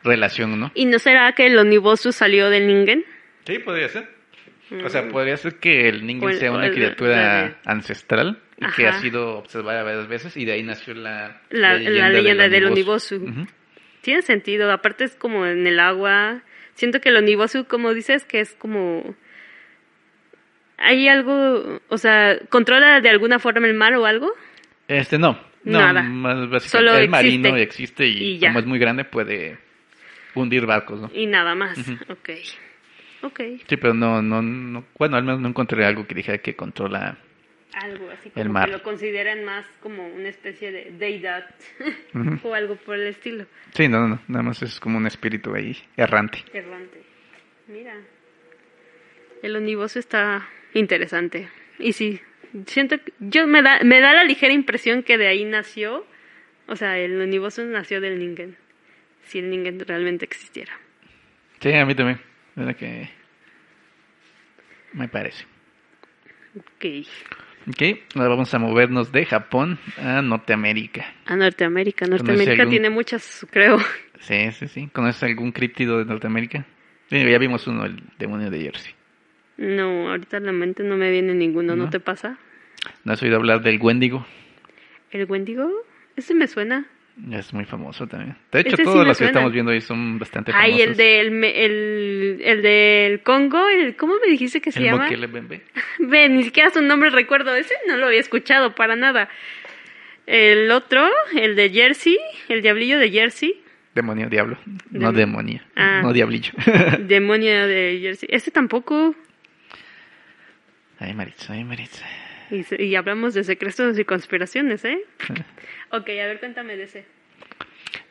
relación, 0.03 0.59
¿no? 0.59 0.71
¿Y 0.73 0.85
no 0.85 0.97
será 0.97 1.31
que 1.33 1.45
el 1.45 1.57
Onibosu 1.59 2.11
salió 2.11 2.49
del 2.49 2.65
Ningen? 2.65 3.05
Sí, 3.45 3.59
podría 3.59 3.87
ser. 3.89 4.16
O 4.83 4.89
sea, 4.89 5.07
podría 5.09 5.37
ser 5.37 5.55
que 5.59 5.87
el 5.89 6.01
O 6.01 6.05
Ningen 6.05 6.29
el- 6.29 6.37
sea 6.37 6.51
una 6.51 6.67
el- 6.67 6.73
criatura 6.73 7.57
ancestral 7.65 8.39
y 8.59 8.65
que 8.75 8.87
ha 8.87 8.93
sido 8.93 9.37
observada 9.37 9.83
varias 9.83 10.07
veces 10.07 10.35
y 10.35 10.45
de 10.45 10.53
ahí 10.53 10.63
nació 10.63 10.93
la, 10.93 11.41
La- 11.49 11.77
la 11.77 12.09
leyenda 12.09 12.49
del 12.49 12.65
Onibosu. 12.65 13.15
Ujú. 13.17 13.47
Tiene 14.01 14.21
sentido, 14.21 14.71
aparte 14.71 15.03
es 15.05 15.15
como 15.15 15.45
en 15.45 15.65
el 15.67 15.79
agua. 15.79 16.41
Siento 16.73 16.99
que 17.01 17.09
el 17.09 17.17
Onibosu, 17.17 17.65
como 17.65 17.93
dices, 17.93 18.25
que 18.25 18.39
es 18.39 18.53
como... 18.55 19.15
¿Hay 20.77 21.07
algo, 21.07 21.81
o 21.89 21.97
sea, 21.97 22.37
controla 22.49 23.01
de 23.01 23.09
alguna 23.09 23.39
forma 23.39 23.65
el 23.67 23.73
mar 23.73 23.95
o 23.95 24.05
algo? 24.05 24.31
Este 24.87 25.17
no, 25.17 25.39
no, 25.63 25.79
Nada. 25.79 26.03
más 26.03 26.49
básicamente 26.49 26.69
Solo 26.69 26.91
es 26.91 26.97
existe. 26.99 27.09
marino 27.09 27.55
existe 27.57 28.05
y, 28.07 28.39
como 28.39 28.59
es 28.59 28.65
muy 28.65 28.77
grande 28.79 29.03
puede 29.03 29.57
hundir 30.35 30.65
barcos, 30.67 31.01
¿no? 31.01 31.11
Y 31.13 31.25
nada 31.25 31.55
más. 31.55 31.77
Ujú. 31.79 31.93
Ok. 32.09 32.29
Ok. 33.27 33.39
Sí, 33.67 33.77
pero 33.77 33.93
no, 33.93 34.21
no, 34.21 34.41
no, 34.41 34.85
bueno, 34.97 35.17
al 35.17 35.23
menos 35.23 35.39
no 35.41 35.47
encontré 35.49 35.85
algo 35.85 36.05
que 36.07 36.15
dijera 36.15 36.37
que 36.39 36.55
controla. 36.55 37.17
Algo 37.73 38.09
así 38.09 38.31
El 38.35 38.43
como 38.43 38.53
mar. 38.53 38.65
que 38.65 38.71
lo 38.77 38.81
consideran 38.83 39.43
más 39.43 39.65
como 39.81 40.07
una 40.07 40.29
especie 40.29 40.71
de 40.71 40.91
deidad 40.97 41.45
Ujú. 42.13 42.47
o 42.47 42.53
algo 42.53 42.75
por 42.77 42.95
el 42.95 43.07
estilo. 43.07 43.45
Sí, 43.73 43.87
no, 43.87 43.99
no, 44.01 44.07
no, 44.07 44.19
nada 44.27 44.43
más 44.43 44.61
es 44.63 44.79
como 44.79 44.97
un 44.97 45.05
espíritu 45.05 45.53
ahí 45.53 45.77
errante. 45.95 46.39
Errante. 46.53 47.01
Mira. 47.67 47.93
El 49.43 49.55
oniboso 49.55 49.99
está 49.99 50.47
interesante. 50.73 51.49
Y 51.77 51.93
sí, 51.93 52.19
siento 52.65 52.95
yo 53.19 53.45
me 53.45 53.61
da 53.61 53.79
me 53.83 53.99
da 53.99 54.13
la 54.13 54.23
ligera 54.23 54.53
impresión 54.53 55.03
que 55.03 55.17
de 55.17 55.27
ahí 55.27 55.45
nació, 55.45 56.05
o 56.67 56.75
sea, 56.75 56.97
el 56.97 57.19
oniboso 57.21 57.63
nació 57.63 58.01
del 58.01 58.17
Ningen. 58.17 58.57
Si 59.23 59.39
el 59.39 59.49
Ningen 59.51 59.79
realmente 59.81 60.25
existiera. 60.25 60.71
Sí, 61.59 61.71
a 61.73 61.85
mí 61.85 61.93
también, 61.93 62.19
es 62.55 62.65
lo 62.65 62.75
que 62.75 63.09
me 64.93 65.07
parece. 65.07 65.45
Ok. 66.55 66.85
Ok, 67.69 67.81
ahora 68.15 68.29
vamos 68.29 68.53
a 68.53 68.59
movernos 68.59 69.11
de 69.11 69.25
Japón 69.25 69.77
a 69.97 70.21
Norteamérica. 70.21 71.05
A 71.25 71.35
Norteamérica. 71.35 72.07
Norteamérica 72.07 72.51
algún- 72.63 72.69
tiene 72.69 72.89
muchas, 72.89 73.45
creo. 73.51 73.77
Sí, 74.21 74.51
sí, 74.53 74.67
sí. 74.67 74.87
¿Conoces 74.93 75.21
algún 75.23 75.51
críptido 75.51 75.99
de 75.99 76.05
Norteamérica? 76.05 76.65
Sí, 77.09 77.17
ya 77.29 77.37
vimos 77.37 77.67
uno, 77.67 77.85
el 77.85 78.01
demonio 78.17 78.49
de 78.49 78.61
Jersey. 78.61 78.93
No, 79.57 80.09
ahorita 80.09 80.39
la 80.39 80.51
mente 80.53 80.83
no 80.83 80.97
me 80.97 81.11
viene 81.11 81.33
ninguno, 81.33 81.75
¿no, 81.75 81.85
¿No? 81.85 81.89
te 81.89 81.99
pasa? 81.99 82.37
¿No 83.03 83.13
has 83.13 83.21
oído 83.21 83.35
hablar 83.35 83.61
del 83.61 83.79
Wendigo? 83.81 84.25
¿El 85.11 85.25
Wendigo? 85.25 85.69
Ese 86.15 86.33
me 86.33 86.47
suena. 86.47 86.85
Es 87.31 87.51
muy 87.53 87.65
famoso 87.65 88.05
también. 88.07 88.37
De 88.51 88.59
hecho, 88.59 88.77
sí 88.77 88.83
todos 88.83 88.99
me 88.99 89.05
los 89.05 89.17
que 89.17 89.25
estamos 89.25 89.51
viendo 89.51 89.71
hoy 89.71 89.81
son 89.81 90.19
bastante 90.19 90.51
famosos. 90.51 90.73
Ay, 90.75 90.81
el 90.81 90.95
del, 90.95 91.43
el, 91.43 92.41
el 92.43 92.61
del 92.61 93.21
Congo, 93.23 93.67
el, 93.69 93.95
¿cómo 93.95 94.13
me 94.23 94.27
dijiste 94.31 94.61
que 94.61 94.71
se 94.71 94.79
El 94.79 94.85
llama? 94.85 95.03
Mokele 95.05 95.25
Bembe. 95.27 95.61
Ve, 95.99 96.29
ni 96.29 96.43
siquiera 96.43 96.69
su 96.69 96.81
nombre 96.81 97.09
recuerdo. 97.09 97.55
Ese 97.55 97.73
no 97.87 97.97
lo 97.97 98.05
había 98.07 98.19
escuchado 98.19 98.75
para 98.75 98.95
nada. 98.95 99.29
El 100.27 100.69
otro, 100.71 101.09
el 101.35 101.55
de 101.55 101.69
Jersey, 101.71 102.17
el 102.49 102.61
diablillo 102.61 102.99
de 102.99 103.09
Jersey, 103.09 103.61
Demonio, 103.95 104.29
diablo. 104.29 104.59
No 104.91 105.11
Dem- 105.11 105.15
demonio. 105.15 105.61
Ah. 105.75 106.01
No 106.03 106.13
diablillo. 106.13 106.51
demonio 106.99 107.65
de 107.65 107.97
Jersey. 107.99 108.29
Ese 108.31 108.51
tampoco. 108.51 109.15
ay, 110.99 111.13
Maritza, 111.15 111.53
ay, 111.53 111.63
Maritza. 111.63 112.05
Y, 112.79 112.95
hablamos 112.95 113.33
de 113.33 113.43
secretos 113.43 113.97
y 113.99 114.05
conspiraciones, 114.05 114.85
¿eh? 114.85 114.99
Ok, 115.91 116.09
a 116.09 116.27
ver, 116.27 116.39
cuéntame 116.39 116.75
de 116.75 116.83
ese. 116.83 117.05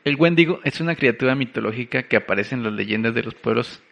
El 0.04 0.16
Wendigo 0.16 0.60
es 0.64 0.80
una 0.80 0.94
criatura 0.94 1.34
mitológica 1.34 2.04
que 2.04 2.16
aparece 2.16 2.54
en 2.54 2.62
las 2.62 2.72
leyendas 2.72 3.14
de 3.14 3.22
los 3.22 3.34
pueblos 3.34 3.82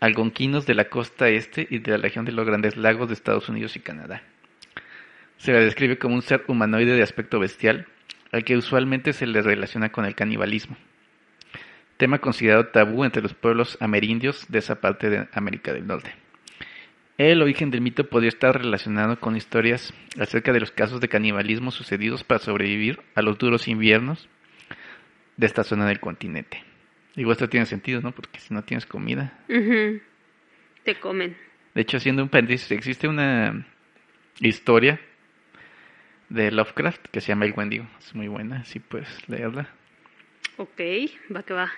algonquinos 0.00 0.66
de 0.66 0.74
la 0.74 0.88
costa 0.88 1.28
este 1.28 1.66
y 1.68 1.78
de 1.78 1.92
la 1.92 1.98
región 1.98 2.24
de 2.24 2.32
los 2.32 2.46
Grandes 2.46 2.76
Lagos 2.76 3.08
de 3.08 3.14
Estados 3.14 3.48
Unidos 3.48 3.76
y 3.76 3.80
Canadá. 3.80 4.22
Se 5.38 5.52
la 5.52 5.60
describe 5.60 5.98
como 5.98 6.14
un 6.14 6.22
ser 6.22 6.44
humanoide 6.46 6.94
de 6.94 7.02
aspecto 7.02 7.38
bestial, 7.38 7.86
al 8.32 8.44
que 8.44 8.56
usualmente 8.56 9.12
se 9.12 9.26
le 9.26 9.42
relaciona 9.42 9.90
con 9.90 10.04
el 10.04 10.14
canibalismo, 10.14 10.76
tema 11.96 12.18
considerado 12.18 12.66
tabú 12.66 13.04
entre 13.04 13.22
los 13.22 13.34
pueblos 13.34 13.76
amerindios 13.80 14.46
de 14.48 14.58
esa 14.58 14.80
parte 14.80 15.10
de 15.10 15.28
América 15.32 15.72
del 15.72 15.86
Norte. 15.86 16.23
El 17.16 17.42
origen 17.42 17.70
del 17.70 17.80
mito 17.80 18.08
podría 18.08 18.28
estar 18.28 18.58
relacionado 18.60 19.20
con 19.20 19.36
historias 19.36 19.94
acerca 20.18 20.52
de 20.52 20.58
los 20.58 20.72
casos 20.72 21.00
de 21.00 21.08
canibalismo 21.08 21.70
sucedidos 21.70 22.24
para 22.24 22.40
sobrevivir 22.40 23.00
a 23.14 23.22
los 23.22 23.38
duros 23.38 23.68
inviernos 23.68 24.28
de 25.36 25.46
esta 25.46 25.62
zona 25.62 25.86
del 25.86 26.00
continente. 26.00 26.62
Digo, 27.14 27.30
esto 27.30 27.48
tiene 27.48 27.66
sentido, 27.66 28.00
¿no? 28.00 28.10
Porque 28.10 28.40
si 28.40 28.52
no 28.52 28.62
tienes 28.62 28.84
comida. 28.84 29.38
Te 29.46 30.94
comen. 31.00 31.36
De 31.74 31.82
hecho, 31.82 31.98
haciendo 31.98 32.22
un 32.22 32.28
paréntesis, 32.28 32.72
existe 32.72 33.06
una 33.06 33.64
historia 34.40 35.00
de 36.28 36.50
Lovecraft 36.50 37.06
que 37.12 37.20
se 37.20 37.28
llama 37.28 37.44
El 37.44 37.54
Wendigo. 37.56 37.86
Es 38.00 38.12
muy 38.14 38.26
buena, 38.26 38.64
si 38.64 38.80
puedes 38.80 39.28
leerla. 39.28 39.68
Ok, 40.56 40.80
va 41.34 41.44
que 41.44 41.54
va. 41.54 41.72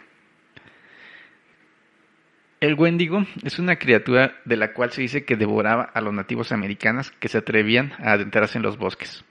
El 2.66 2.74
Wendigo 2.74 3.24
es 3.44 3.60
una 3.60 3.76
criatura 3.76 4.40
de 4.44 4.56
la 4.56 4.72
cual 4.72 4.90
se 4.90 5.00
dice 5.00 5.24
que 5.24 5.36
devoraba 5.36 5.84
a 5.84 6.00
los 6.00 6.12
nativos 6.12 6.50
americanos 6.50 7.12
que 7.12 7.28
se 7.28 7.38
atrevían 7.38 7.92
a 8.00 8.10
adentrarse 8.10 8.58
en 8.58 8.64
los 8.64 8.76
bosques 8.76 9.24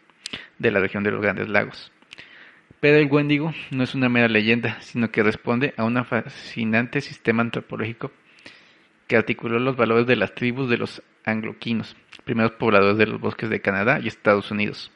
de 0.57 0.71
la 0.71 0.79
región 0.79 1.03
de 1.03 1.11
los 1.11 1.21
Grandes 1.21 1.49
Lagos. 1.49 1.91
Pero 2.79 2.95
el 2.95 3.11
Wendigo 3.11 3.53
no 3.71 3.83
es 3.83 3.93
una 3.93 4.07
mera 4.07 4.29
leyenda, 4.29 4.79
sino 4.79 5.11
que 5.11 5.21
responde 5.21 5.73
a 5.75 5.83
un 5.83 6.01
fascinante 6.05 7.01
sistema 7.01 7.41
antropológico 7.41 8.09
que 9.05 9.17
articuló 9.17 9.59
los 9.59 9.75
valores 9.75 10.07
de 10.07 10.15
las 10.15 10.33
tribus 10.33 10.69
de 10.69 10.77
los 10.77 11.03
angloquinos, 11.25 11.97
primeros 12.23 12.53
pobladores 12.53 12.97
de 12.97 13.07
los 13.07 13.19
bosques 13.19 13.49
de 13.49 13.59
Canadá 13.59 13.99
y 14.01 14.07
Estados 14.07 14.49
Unidos. 14.49 14.93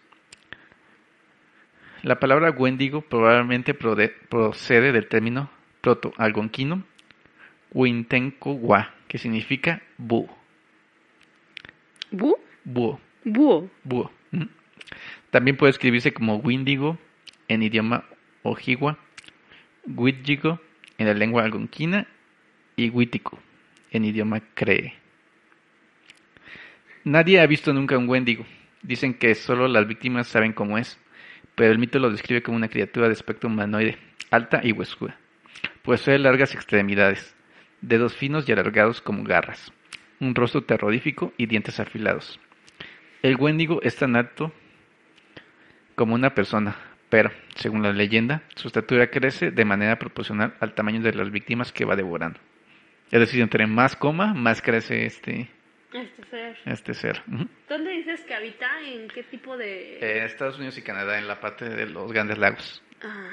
La 2.03 2.21
palabra 2.21 2.51
Wendigo 2.51 3.01
probablemente 3.01 3.73
procede 3.73 4.93
del 4.93 5.09
término 5.09 5.51
proto-algonquino 5.81 6.85
Wintenko-wa, 7.73 8.93
que 9.07 9.17
significa 9.17 9.81
búho. 9.97 10.35
¿Bu? 12.11 12.37
Búho. 12.63 12.99
Búho. 13.23 13.69
Búho. 13.83 14.11
Ujú. 14.31 14.47
También 15.29 15.57
puede 15.57 15.71
escribirse 15.71 16.13
como 16.13 16.37
Windigo 16.37 16.97
en 17.47 17.63
idioma 17.63 18.05
ojigua, 18.43 18.97
Witjigo 19.85 20.59
en 20.97 21.07
la 21.07 21.13
lengua 21.13 21.43
algonquina 21.43 22.07
y 22.75 22.89
Witico 22.89 23.39
en 23.91 24.05
idioma 24.05 24.41
cree. 24.53 24.93
Nadie 27.03 27.39
ha 27.39 27.47
visto 27.47 27.73
nunca 27.73 27.97
un 27.97 28.07
Wendigo. 28.07 28.45
Dicen 28.81 29.13
que 29.13 29.35
solo 29.35 29.67
las 29.67 29.87
víctimas 29.87 30.27
saben 30.27 30.53
cómo 30.53 30.77
es, 30.77 30.99
pero 31.55 31.71
el 31.71 31.79
mito 31.79 31.99
lo 31.99 32.11
describe 32.11 32.43
como 32.43 32.57
una 32.57 32.69
criatura 32.69 33.07
de 33.07 33.13
aspecto 33.13 33.47
humanoide, 33.47 33.97
alta 34.31 34.61
y 34.63 34.71
huesuda. 34.71 35.17
Posee 35.81 36.19
largas 36.19 36.53
extremidades, 36.53 37.35
dedos 37.81 38.15
finos 38.15 38.47
y 38.47 38.51
alargados 38.51 39.01
como 39.01 39.23
garras, 39.23 39.71
un 40.19 40.35
rostro 40.35 40.63
terrorífico 40.63 41.33
y 41.37 41.45
dientes 41.45 41.79
afilados. 41.79 42.39
El 43.21 43.35
Wendigo 43.35 43.81
es 43.83 43.95
tan 43.95 44.15
alto 44.15 44.53
como 45.95 46.15
una 46.15 46.33
persona, 46.33 46.75
pero, 47.09 47.31
según 47.55 47.83
la 47.83 47.91
leyenda, 47.91 48.43
su 48.55 48.67
estatura 48.67 49.09
crece 49.09 49.51
de 49.51 49.65
manera 49.65 49.97
proporcional 49.99 50.53
al 50.59 50.73
tamaño 50.73 51.01
de 51.01 51.13
las 51.13 51.31
víctimas 51.31 51.71
que 51.71 51.85
va 51.85 51.95
devorando. 51.95 52.39
Es 53.11 53.19
decir, 53.19 53.41
entre 53.41 53.65
más 53.67 53.95
coma, 53.95 54.33
más 54.33 54.61
crece 54.61 55.05
este, 55.05 55.49
Este 55.91 56.23
ser. 56.29 56.57
este 56.65 56.93
ser. 56.93 57.23
Ujú. 57.27 57.47
¿Dónde 57.67 57.91
dices 57.91 58.21
que 58.21 58.35
habita? 58.35 58.67
¿En 58.85 59.07
qué 59.07 59.23
tipo 59.23 59.57
de...? 59.57 59.97
Eh, 59.99 60.25
Estados 60.25 60.57
Unidos 60.57 60.77
y 60.77 60.83
Canadá, 60.83 61.17
en 61.17 61.27
la 61.27 61.39
parte 61.41 61.67
de 61.67 61.87
los 61.87 62.11
grandes 62.13 62.37
lagos. 62.37 62.83
Ah, 63.03 63.31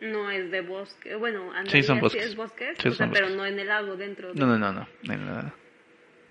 no 0.00 0.30
es 0.30 0.50
de 0.50 0.60
bosque. 0.62 1.14
Bueno, 1.16 1.52
Sí, 1.66 1.82
son 1.82 2.00
bosques. 2.00 2.24
es 2.24 2.36
bosques, 2.36 2.76
Sí, 2.78 2.88
o 2.88 2.92
sea, 2.92 3.10
pero 3.10 3.26
bosques. 3.26 3.36
no 3.36 3.46
en 3.46 3.58
el 3.58 3.66
lago 3.68 3.96
dentro. 3.96 4.32
de- 4.32 4.40
No, 4.40 4.46
no, 4.46 4.58
no, 4.58 4.72
no, 4.72 5.12
en, 5.12 5.26
la- 5.26 5.54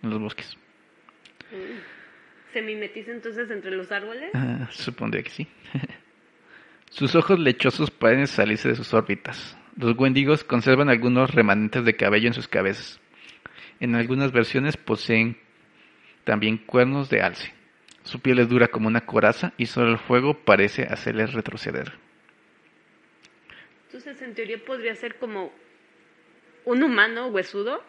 en 0.03 0.09
los 0.09 0.19
bosques. 0.19 0.55
Mm. 1.51 1.79
¿Se 2.53 2.61
mimetiza 2.61 3.11
entonces 3.11 3.49
entre 3.51 3.71
los 3.71 3.91
árboles? 3.91 4.31
Ah, 4.33 4.67
supondría 4.71 5.21
que 5.23 5.29
sí. 5.29 5.47
sus 6.89 7.13
ojos 7.15 7.39
lechosos 7.39 7.91
pueden 7.91 8.25
salirse 8.27 8.69
de 8.69 8.75
sus 8.75 8.93
órbitas. 8.93 9.55
Los 9.77 9.97
wendigos 9.97 10.43
conservan 10.43 10.89
algunos 10.89 11.31
remanentes 11.33 11.85
de 11.85 11.95
cabello 11.95 12.27
en 12.27 12.33
sus 12.33 12.47
cabezas. 12.47 12.99
En 13.79 13.95
algunas 13.95 14.31
versiones 14.31 14.75
poseen 14.77 15.37
también 16.23 16.57
cuernos 16.57 17.09
de 17.09 17.21
alce. 17.21 17.53
Su 18.03 18.19
piel 18.19 18.39
es 18.39 18.49
dura 18.49 18.67
como 18.67 18.87
una 18.87 19.05
coraza 19.05 19.53
y 19.57 19.67
solo 19.67 19.91
el 19.91 19.99
fuego 19.99 20.33
parece 20.43 20.83
hacerles 20.83 21.33
retroceder. 21.33 21.93
Entonces, 23.89 24.21
en 24.21 24.35
teoría 24.35 24.63
podría 24.63 24.93
ser 24.93 25.15
como 25.15 25.51
un 26.63 26.83
humano 26.83 27.27
huesudo. 27.29 27.83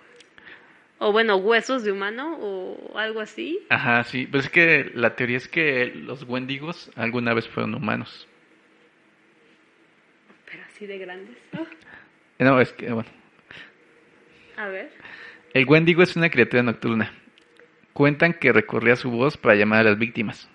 O 0.98 1.12
bueno, 1.12 1.36
huesos 1.36 1.84
de 1.84 1.92
humano 1.92 2.38
o 2.40 2.96
algo 2.98 3.20
así. 3.20 3.59
Ajá, 3.68 4.03
sí. 4.05 4.26
Pero 4.26 4.42
es 4.42 4.48
que 4.48 4.90
la 4.94 5.14
teoría 5.14 5.36
es 5.36 5.46
que 5.46 5.92
los 5.94 6.24
wendigos 6.24 6.90
alguna 6.96 7.34
vez 7.34 7.46
fueron 7.48 7.74
humanos. 7.74 8.26
Pero 10.51 10.62
así 10.64 10.86
de 10.86 10.96
grandes. 10.98 11.36
No, 12.38 12.59
es 12.61 12.72
que, 12.72 12.90
bueno. 12.90 13.11
A 14.57 14.68
ver. 14.68 14.90
El 15.53 15.66
Wendigo 15.66 16.03
es 16.03 16.16
una 16.16 16.30
criatura 16.30 16.62
nocturna. 16.62 17.12
Cuentan 17.92 18.32
que 18.32 18.53
recurría 18.53 18.94
a 18.94 18.96
su 18.96 19.11
voz 19.11 19.36
para 19.36 19.55
llamar 19.55 19.80
a 19.80 19.90
las 19.90 19.98
víctimas. 19.98 20.48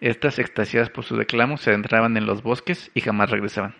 Estas, 0.00 0.38
extasiadas 0.38 0.90
por 0.90 1.04
su 1.04 1.16
reclamo, 1.16 1.56
se 1.56 1.70
adentraban 1.70 2.16
en 2.16 2.26
los 2.26 2.44
bosques 2.44 2.92
y 2.94 3.00
jamás 3.00 3.30
regresaban. 3.30 3.74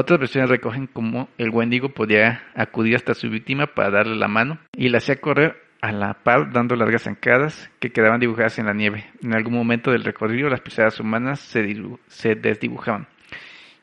Otras 0.00 0.20
versiones 0.20 0.48
recogen 0.48 0.86
cómo 0.86 1.28
el 1.38 1.50
Wendigo 1.50 1.88
podía 1.88 2.44
acudir 2.54 2.94
hasta 2.94 3.14
su 3.14 3.28
víctima 3.30 3.66
para 3.66 3.90
darle 3.90 4.14
la 4.14 4.28
mano 4.28 4.60
y 4.76 4.90
la 4.90 4.98
hacía 4.98 5.20
correr 5.20 5.60
a 5.80 5.90
la 5.90 6.14
par 6.22 6.52
dando 6.52 6.76
largas 6.76 7.02
zancadas 7.02 7.68
que 7.80 7.90
quedaban 7.90 8.20
dibujadas 8.20 8.60
en 8.60 8.66
la 8.66 8.74
nieve. 8.74 9.06
En 9.24 9.34
algún 9.34 9.54
momento 9.54 9.90
del 9.90 10.04
recorrido 10.04 10.48
las 10.48 10.60
pisadas 10.60 11.00
humanas 11.00 11.40
se, 11.40 11.82
se 12.06 12.36
desdibujaban. 12.36 13.08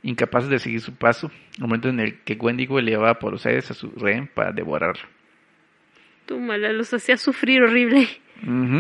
Incapaces 0.03 0.49
de 0.49 0.59
seguir 0.59 0.79
su 0.79 0.95
paso, 0.95 1.31
momento 1.59 1.89
en 1.89 1.99
el 1.99 2.21
que 2.21 2.35
Wendigo 2.35 2.79
elevaba 2.79 3.19
por 3.19 3.33
los 3.33 3.45
aires 3.45 3.69
a 3.71 3.73
su 3.73 3.91
rehén 3.91 4.29
para 4.33 4.53
devorarlo. 4.53 5.03
Tú 6.27 6.39
mala, 6.39 6.71
los 6.71 6.93
hacía 6.93 7.17
sufrir 7.17 7.61
horrible. 7.61 8.07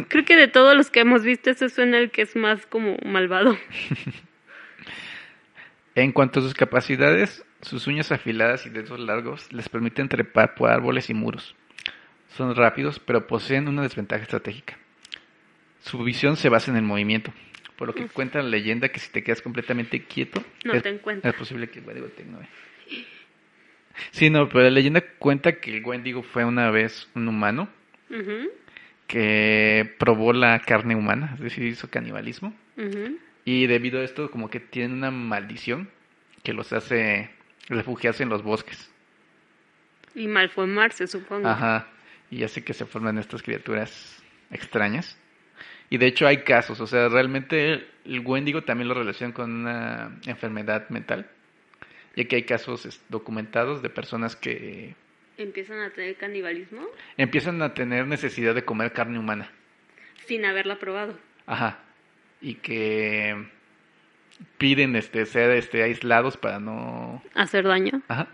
Creo 0.07 0.23
que 0.23 0.37
de 0.37 0.47
todos 0.47 0.73
los 0.73 0.89
que 0.89 1.01
hemos 1.01 1.25
visto, 1.25 1.49
ese 1.49 1.67
suena 1.67 1.97
el 1.97 2.11
que 2.11 2.21
es 2.21 2.37
más 2.37 2.65
como 2.65 2.95
malvado. 3.03 3.57
En 5.95 6.11
cuanto 6.11 6.39
a 6.39 6.43
sus 6.43 6.53
capacidades, 6.53 7.45
sus 7.61 7.87
uñas 7.87 8.11
afiladas 8.11 8.65
y 8.65 8.69
dedos 8.69 8.99
largos 8.99 9.51
les 9.53 9.69
permiten 9.69 10.09
trepar 10.09 10.53
por 10.55 10.69
árboles 10.69 11.09
y 11.09 11.13
muros. 11.13 11.55
Son 12.35 12.53
rápidos, 12.55 12.99
pero 12.99 13.27
poseen 13.27 13.67
una 13.69 13.81
desventaja 13.81 14.21
estratégica. 14.23 14.77
Su 15.79 16.03
visión 16.03 16.35
se 16.35 16.49
basa 16.49 16.69
en 16.71 16.77
el 16.77 16.83
movimiento, 16.83 17.31
por 17.77 17.87
lo 17.87 17.93
que 17.95 18.07
cuenta 18.07 18.41
la 18.41 18.49
leyenda 18.49 18.89
que 18.89 18.99
si 18.99 19.09
te 19.11 19.23
quedas 19.23 19.41
completamente 19.41 20.03
quieto, 20.03 20.43
No 20.65 20.73
es, 20.73 20.83
te 20.83 20.89
encuentra. 20.89 21.29
es 21.31 21.37
posible 21.37 21.69
que 21.69 21.79
el 21.79 21.85
Wendigo 21.85 22.07
te 22.07 22.23
ignore. 22.23 22.47
Sí, 24.11 24.29
no, 24.29 24.49
pero 24.49 24.63
la 24.63 24.71
leyenda 24.71 25.01
cuenta 25.19 25.53
que 25.59 25.77
el 25.77 25.85
Wendigo 25.85 26.23
fue 26.23 26.43
una 26.43 26.69
vez 26.71 27.07
un 27.15 27.27
humano 27.29 27.69
que 29.07 29.95
probó 29.97 30.33
la 30.33 30.59
carne 30.59 30.95
humana, 30.95 31.31
es 31.35 31.39
decir, 31.39 31.63
hizo 31.63 31.89
canibalismo. 31.89 32.53
Y 33.45 33.67
debido 33.67 33.99
a 33.99 34.03
esto, 34.03 34.29
como 34.31 34.49
que 34.49 34.59
tienen 34.59 34.93
una 34.93 35.11
maldición 35.11 35.89
que 36.43 36.53
los 36.53 36.73
hace 36.73 37.29
refugiarse 37.69 38.23
en 38.23 38.29
los 38.29 38.43
bosques. 38.43 38.91
Y 40.15 40.27
malformarse, 40.27 41.07
supongo. 41.07 41.47
Ajá. 41.47 41.87
Y 42.31 42.43
hace 42.43 42.63
que 42.63 42.73
se 42.73 42.85
formen 42.85 43.17
estas 43.17 43.43
criaturas 43.43 44.23
extrañas. 44.51 45.17
Y 45.89 45.97
de 45.97 46.07
hecho 46.07 46.25
hay 46.25 46.43
casos, 46.43 46.81
o 46.81 46.87
sea, 46.87 47.09
realmente 47.09 47.85
el 48.05 48.19
Wendigo 48.25 48.63
también 48.63 48.87
lo 48.87 48.95
relacionan 48.95 49.33
con 49.33 49.51
una 49.51 50.19
enfermedad 50.25 50.89
mental. 50.89 51.29
Ya 52.15 52.25
que 52.25 52.37
hay 52.37 52.43
casos 52.43 53.01
documentados 53.09 53.81
de 53.81 53.89
personas 53.89 54.35
que 54.35 54.95
Empiezan 55.37 55.79
a 55.79 55.89
tener 55.89 56.15
canibalismo 56.15 56.87
empiezan 57.17 57.61
a 57.61 57.73
tener 57.73 58.07
necesidad 58.07 58.55
de 58.55 58.63
comer 58.63 58.93
carne 58.93 59.19
humana. 59.19 59.51
sin 60.25 60.45
haberla 60.45 60.79
probado. 60.79 61.19
Ajá. 61.45 61.84
Y 62.45 62.55
que 62.55 63.43
piden 64.59 64.95
este 64.95 65.25
ser 65.25 65.49
este 65.49 65.81
aislados 65.81 66.37
para 66.37 66.59
no 66.59 67.23
Hacer 67.33 67.65
daño. 67.65 68.03
Ajá. 68.07 68.27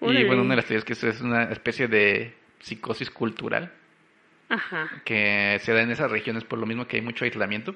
Y 0.00 0.24
bueno, 0.24 0.42
una 0.42 0.50
de 0.50 0.56
las 0.56 0.66
teorías 0.66 0.84
que 0.84 0.92
eso 0.92 1.08
es 1.08 1.20
una 1.20 1.42
especie 1.50 1.88
de 1.88 2.32
psicosis 2.60 3.10
cultural 3.10 3.72
Ajá. 4.48 5.02
que 5.04 5.58
se 5.60 5.72
da 5.72 5.82
en 5.82 5.90
esas 5.90 6.08
regiones 6.08 6.44
por 6.44 6.60
lo 6.60 6.66
mismo 6.66 6.86
que 6.86 6.98
hay 6.98 7.02
mucho 7.02 7.24
aislamiento. 7.24 7.74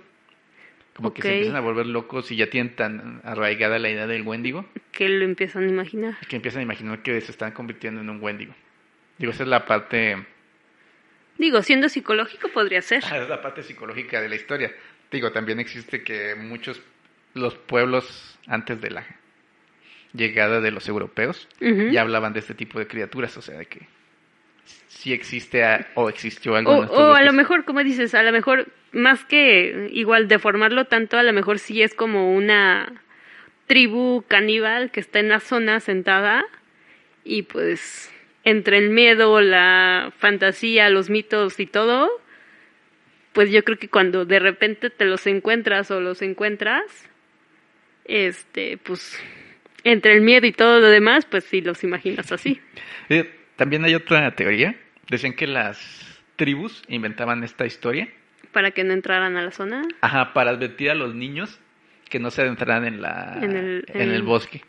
Como 0.95 1.13
que 1.13 1.23
se 1.23 1.33
empiezan 1.33 1.57
a 1.57 1.61
volver 1.61 1.87
locos 1.87 2.31
y 2.31 2.37
ya 2.37 2.49
tienen 2.49 2.77
tan 2.77 3.21
arraigada 3.25 3.81
la 3.81 3.91
idea 3.91 4.07
del 4.07 4.23
Wendigo 4.23 4.65
Que 4.93 5.09
lo 5.09 5.25
empiezan 5.25 5.65
a 5.65 5.69
imaginar. 5.69 6.17
que 6.29 6.37
empiezan 6.37 6.61
a 6.61 6.63
imaginar 6.63 7.03
que 7.03 7.21
se 7.21 7.33
están 7.33 7.51
convirtiendo 7.51 8.01
en 8.01 8.09
un 8.09 8.23
Wendigo. 8.23 8.55
Digo, 9.19 9.33
esa 9.33 9.43
es 9.43 9.49
la 9.49 9.67
parte, 9.67 10.25
Digo, 11.39 11.63
siendo 11.63 11.89
psicológico 11.89 12.49
podría 12.51 12.81
ser. 12.81 13.03
es 13.13 13.29
la 13.29 13.43
parte 13.43 13.65
psicológica 13.65 14.21
de 14.21 14.29
la 14.29 14.37
historia. 14.37 14.73
Digo, 15.11 15.33
también 15.33 15.61
existe 15.61 16.03
que 16.03 16.35
muchos 16.35 16.81
los 17.35 17.55
pueblos 17.55 18.39
antes 18.47 18.81
de 18.81 18.91
la 18.91 19.05
llegada 20.13 20.61
de 20.61 20.71
los 20.71 20.89
europeos 20.89 21.49
ya 21.93 22.01
hablaban 22.03 22.33
de 22.33 22.41
este 22.41 22.55
tipo 22.55 22.79
de 22.79 22.87
criaturas, 22.87 23.37
o 23.37 23.43
sea, 23.43 23.59
de 23.59 23.67
que 23.67 23.87
sí 24.89 25.13
existe 25.13 25.65
a- 25.65 25.89
o 25.95 26.09
existió 26.09 26.55
algo 26.57 26.73
O, 26.73 26.77
o 27.11 27.15
a 27.15 27.23
lo 27.23 27.33
mejor, 27.33 27.65
como 27.65 27.83
dices, 27.83 28.15
a 28.15 28.23
lo 28.23 28.33
mejor, 28.33 28.69
más 28.93 29.25
que 29.25 29.89
igual 29.93 30.29
deformarlo 30.29 30.85
tanto, 30.87 31.19
a 31.19 31.23
lo 31.23 31.33
mejor 31.33 31.59
sí 31.59 31.83
es 31.83 31.95
como 31.95 32.33
una 32.35 32.93
tribu 33.67 34.23
caníbal 34.29 34.91
que 34.91 35.01
está 35.01 35.19
en 35.19 35.29
la 35.31 35.41
zona 35.41 35.81
sentada 35.81 36.45
y 37.25 37.43
pues 37.43 38.13
entre 38.45 38.79
el 38.79 38.91
miedo, 38.91 39.41
la 39.41 40.13
fantasía, 40.19 40.91
los 40.91 41.09
mitos 41.11 41.59
y 41.59 41.67
todo, 41.67 42.11
pues 43.35 43.51
yo 43.51 43.63
creo 43.65 43.79
que 43.79 43.89
cuando 43.89 44.25
de 44.25 44.39
repente 44.39 44.89
te 44.89 45.05
los 45.05 45.27
encuentras 45.27 45.91
o 45.91 46.01
los 46.01 46.23
encuentras, 46.23 46.83
este, 48.05 48.79
pues 48.79 49.19
entre 49.83 50.15
el 50.15 50.23
miedo 50.23 50.47
y 50.47 50.53
todo 50.53 50.81
lo 50.81 50.89
demás, 50.89 51.27
pues 51.27 51.45
sí 51.45 51.61
los 51.61 51.85
imaginas 51.85 52.33
así. 52.33 52.61
Eh, 53.09 53.31
también 53.57 53.85
hay 53.85 53.95
otra 53.95 54.35
teoría. 54.35 54.75
Decían 55.09 55.35
que 55.35 55.47
las 55.47 56.23
tribus 56.37 56.83
inventaban 56.89 57.45
esta 57.45 57.67
historia 57.67 58.09
Para 58.53 58.71
que 58.71 58.83
no 58.85 58.93
entraran 58.95 59.37
a 59.37 59.43
la 59.43 59.51
zona. 59.51 59.83
ajá, 60.01 60.33
para 60.33 60.51
advertir 60.51 60.91
a 60.91 60.95
los 60.95 61.15
niños 61.15 61.61
que 62.09 62.19
no 62.19 62.31
se 62.31 62.43
adentraran 62.43 62.85
en, 62.87 63.03
la, 63.03 63.39
En 63.43 63.57
el- 63.57 63.85
en 63.89 64.11
el 64.11 64.23
bosque. 64.23 64.63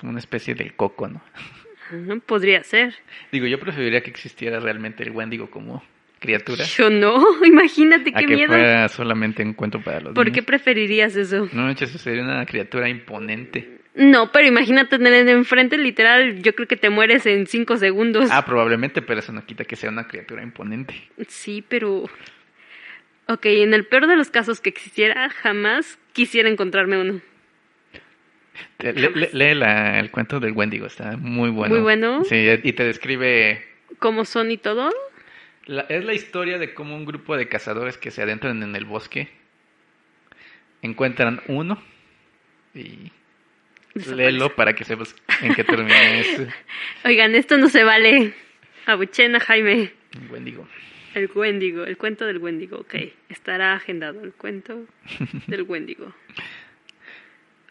Como 0.00 0.10
una 0.10 0.18
especie 0.18 0.54
de 0.54 0.70
coco, 0.70 1.08
¿no? 1.08 1.22
Ajá, 1.34 2.16
Podría 2.26 2.62
ser. 2.64 2.94
Digo, 3.30 3.46
yo 3.46 3.60
preferiría 3.60 4.02
que 4.02 4.10
existiera 4.10 4.58
realmente 4.60 5.02
el 5.02 5.10
Wendigo 5.10 5.50
como 5.50 5.82
criatura 6.18 6.64
Yo 6.64 6.90
no, 6.90 7.22
imagínate 7.44 8.10
a 8.14 8.20
qué 8.20 8.26
que 8.26 8.34
miedo. 8.36 8.48
fuera 8.48 8.88
solamente 8.88 9.42
un 9.42 9.54
cuento 9.54 9.80
para 9.80 10.00
los 10.00 10.14
¿Por 10.14 10.32
qué 10.32 10.42
preferirías 10.42 11.16
eso? 11.16 11.48
No 11.52 11.68
eso 11.70 11.86
sería 11.98 12.22
una 12.22 12.44
criatura 12.46 12.88
imponente. 12.88 13.78
No, 13.94 14.32
pero 14.32 14.48
imagínate 14.48 14.98
tener 14.98 15.28
enfrente, 15.28 15.78
literal, 15.78 16.42
yo 16.42 16.54
creo 16.56 16.66
que 16.66 16.76
te 16.76 16.90
mueres 16.90 17.26
en 17.26 17.46
cinco 17.46 17.76
segundos. 17.76 18.28
Ah, 18.32 18.44
probablemente, 18.44 19.02
pero 19.02 19.20
eso 19.20 19.32
no 19.32 19.46
quita 19.46 19.64
que 19.64 19.76
sea 19.76 19.90
una 19.90 20.08
criatura 20.08 20.42
imponente. 20.42 20.94
Sí, 21.28 21.62
pero... 21.68 22.10
Ok, 23.28 23.46
en 23.46 23.72
el 23.72 23.86
peor 23.86 24.06
de 24.08 24.16
los 24.16 24.30
casos 24.30 24.60
que 24.60 24.68
existiera, 24.70 25.30
jamás 25.30 25.98
quisiera 26.12 26.48
encontrarme 26.50 26.98
uno. 27.00 27.20
Le- 28.80 29.30
lee 29.32 29.54
la- 29.54 29.98
el 30.00 30.10
cuento 30.10 30.40
del 30.40 30.52
Wendigo, 30.52 30.86
está 30.86 31.16
muy 31.16 31.50
bueno. 31.50 31.74
Muy 31.74 31.82
bueno. 31.82 32.24
Sí, 32.24 32.36
y 32.62 32.72
te 32.72 32.84
describe 32.84 33.64
¿Cómo 33.98 34.24
son 34.24 34.50
y 34.50 34.56
todo? 34.58 34.90
La- 35.66 35.86
es 35.88 36.04
la 36.04 36.12
historia 36.14 36.58
de 36.58 36.74
cómo 36.74 36.94
un 36.96 37.04
grupo 37.06 37.36
de 37.36 37.48
cazadores 37.48 37.96
que 37.98 38.10
se 38.10 38.22
adentran 38.22 38.62
en 38.62 38.76
el 38.76 38.84
bosque 38.84 39.28
encuentran 40.82 41.40
uno 41.48 41.82
y 42.74 43.10
léelo 43.94 44.54
para 44.54 44.74
que 44.74 44.84
sepas 44.84 45.14
en 45.40 45.54
qué 45.54 45.64
termina 45.64 46.18
este 46.18 46.48
Oigan, 47.04 47.34
esto 47.34 47.56
no 47.56 47.68
se 47.68 47.84
vale. 47.84 48.34
Abuchena, 48.86 49.40
Jaime. 49.40 49.92
Wendigo. 50.30 50.68
El 51.14 51.30
Wendigo, 51.34 51.84
el 51.84 51.96
cuento 51.96 52.26
del 52.26 52.38
Wendigo, 52.38 52.78
ok. 52.80 52.94
Estará 53.28 53.72
agendado 53.74 54.22
el 54.24 54.32
cuento 54.32 54.84
del 55.46 55.62
Wendigo. 55.68 56.12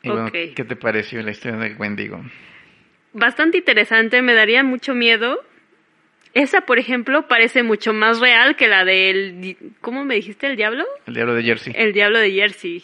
Y 0.02 0.10
bueno, 0.10 0.26
Ok. 0.28 0.32
¿qué 0.56 0.64
te 0.68 0.76
pareció 0.76 1.22
la 1.22 1.32
historia 1.32 1.58
del 1.60 1.76
Wendigo? 1.78 2.24
bastante 3.16 3.60
interesante, 3.60 4.22
me 4.24 4.34
daría 4.34 4.64
mucho 4.64 4.96
miedo. 4.96 5.44
Esa, 6.34 6.62
por 6.62 6.80
ejemplo, 6.80 7.28
parece 7.28 7.62
mucho 7.64 7.94
más 7.94 8.20
real 8.20 8.56
que 8.56 8.68
la 8.68 8.84
del... 8.86 9.56
¿Cómo 9.82 10.04
me 10.04 10.16
dijiste 10.16 10.48
el 10.48 10.56
diablo? 10.56 10.84
El 11.06 11.14
diablo 11.14 11.36
de 11.36 11.44
Jersey. 11.44 11.74
El 11.76 11.94
diablo 11.94 12.18
de 12.20 12.32
Jersey. 12.32 12.84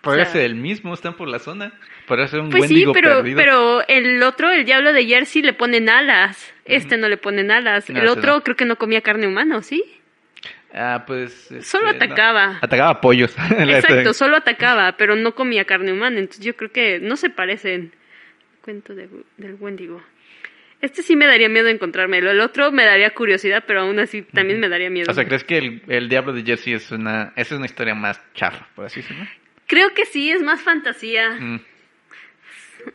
Podría 0.00 0.22
o 0.24 0.26
sea- 0.26 0.32
ser 0.34 0.42
el 0.44 0.54
mismo, 0.56 0.94
están 0.94 1.14
por 1.14 1.28
la 1.28 1.38
zona. 1.38 1.72
Podría 2.06 2.26
ser 2.26 2.40
un 2.40 2.50
Pues 2.50 2.66
sí, 2.68 2.84
pero, 2.92 3.18
perdido. 3.18 3.36
pero 3.36 3.86
el 3.88 4.22
otro, 4.22 4.50
el 4.50 4.64
diablo 4.64 4.92
de 4.92 5.04
Jersey, 5.06 5.42
le 5.42 5.52
ponen 5.52 5.88
alas. 5.88 6.52
Este 6.64 6.96
no 6.96 7.08
le 7.08 7.16
ponen 7.18 7.50
alas. 7.50 7.88
No, 7.90 8.00
el 8.00 8.08
otro 8.08 8.34
no. 8.36 8.42
creo 8.42 8.56
que 8.56 8.64
no 8.64 8.76
comía 8.76 9.00
carne 9.02 9.26
humana, 9.28 9.58
¿o 9.58 9.62
¿sí? 9.62 9.84
Ah, 10.74 11.04
pues... 11.06 11.50
este, 11.52 11.62
Solo 11.62 11.84
no. 11.84 11.90
atacaba. 11.90 12.58
Atacaba 12.60 13.00
pollos. 13.00 13.34
La- 13.58 13.78
Exacto, 13.78 14.12
solo 14.12 14.36
atacaba, 14.38 14.96
pero 14.96 15.14
no 15.16 15.34
comía 15.34 15.64
carne 15.64 15.92
humana. 15.92 16.18
Entonces 16.18 16.44
yo 16.44 16.56
creo 16.56 16.72
que 16.72 16.98
no 17.00 17.16
se 17.16 17.30
parecen. 17.30 17.92
Cuento 18.62 18.94
de- 18.94 19.08
del 19.36 19.54
Wendigo. 19.60 20.02
Este 20.80 21.02
sí 21.02 21.16
me 21.16 21.26
daría 21.26 21.48
miedo 21.48 21.68
encontrármelo. 21.68 22.30
El 22.30 22.40
otro 22.40 22.70
me 22.70 22.84
daría 22.84 23.10
curiosidad, 23.10 23.64
pero 23.66 23.80
aún 23.80 23.98
así 23.98 24.22
también 24.22 24.60
me 24.60 24.68
daría 24.68 24.90
miedo. 24.90 25.10
O 25.10 25.14
sea, 25.14 25.24
¿crees 25.24 25.42
que 25.42 25.58
el, 25.58 25.82
el 25.88 26.08
diablo 26.08 26.32
de 26.32 26.44
Jersey 26.44 26.74
es 26.74 26.92
una... 26.92 27.32
Esa 27.34 27.54
es 27.54 27.58
una 27.58 27.66
historia 27.66 27.94
más 27.94 28.22
charra, 28.34 28.68
por 28.76 28.84
así 28.84 29.00
decirlo? 29.00 29.26
Creo 29.66 29.92
que 29.92 30.04
sí, 30.04 30.30
es 30.30 30.40
más 30.40 30.62
fantasía. 30.62 31.30
Mm. 31.30 31.60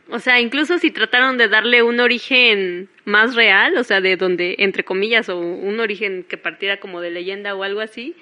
O 0.10 0.20
sea, 0.20 0.40
incluso 0.40 0.78
si 0.78 0.92
trataron 0.92 1.38
de 1.38 1.50
darle 1.50 1.84
un 1.84 2.00
origen 2.00 2.90
más 3.04 3.36
real, 3.36 3.78
o 3.78 3.84
sea, 3.84 4.00
de 4.00 4.16
donde, 4.16 4.56
entre 4.60 4.86
comillas, 4.86 5.28
o 5.28 5.38
un 5.38 5.80
origen 5.82 6.24
que 6.24 6.38
partiera 6.38 6.78
como 6.78 7.02
de 7.02 7.12
leyenda 7.12 7.54
o 7.54 7.64
algo 7.64 7.82
así, 7.82 8.16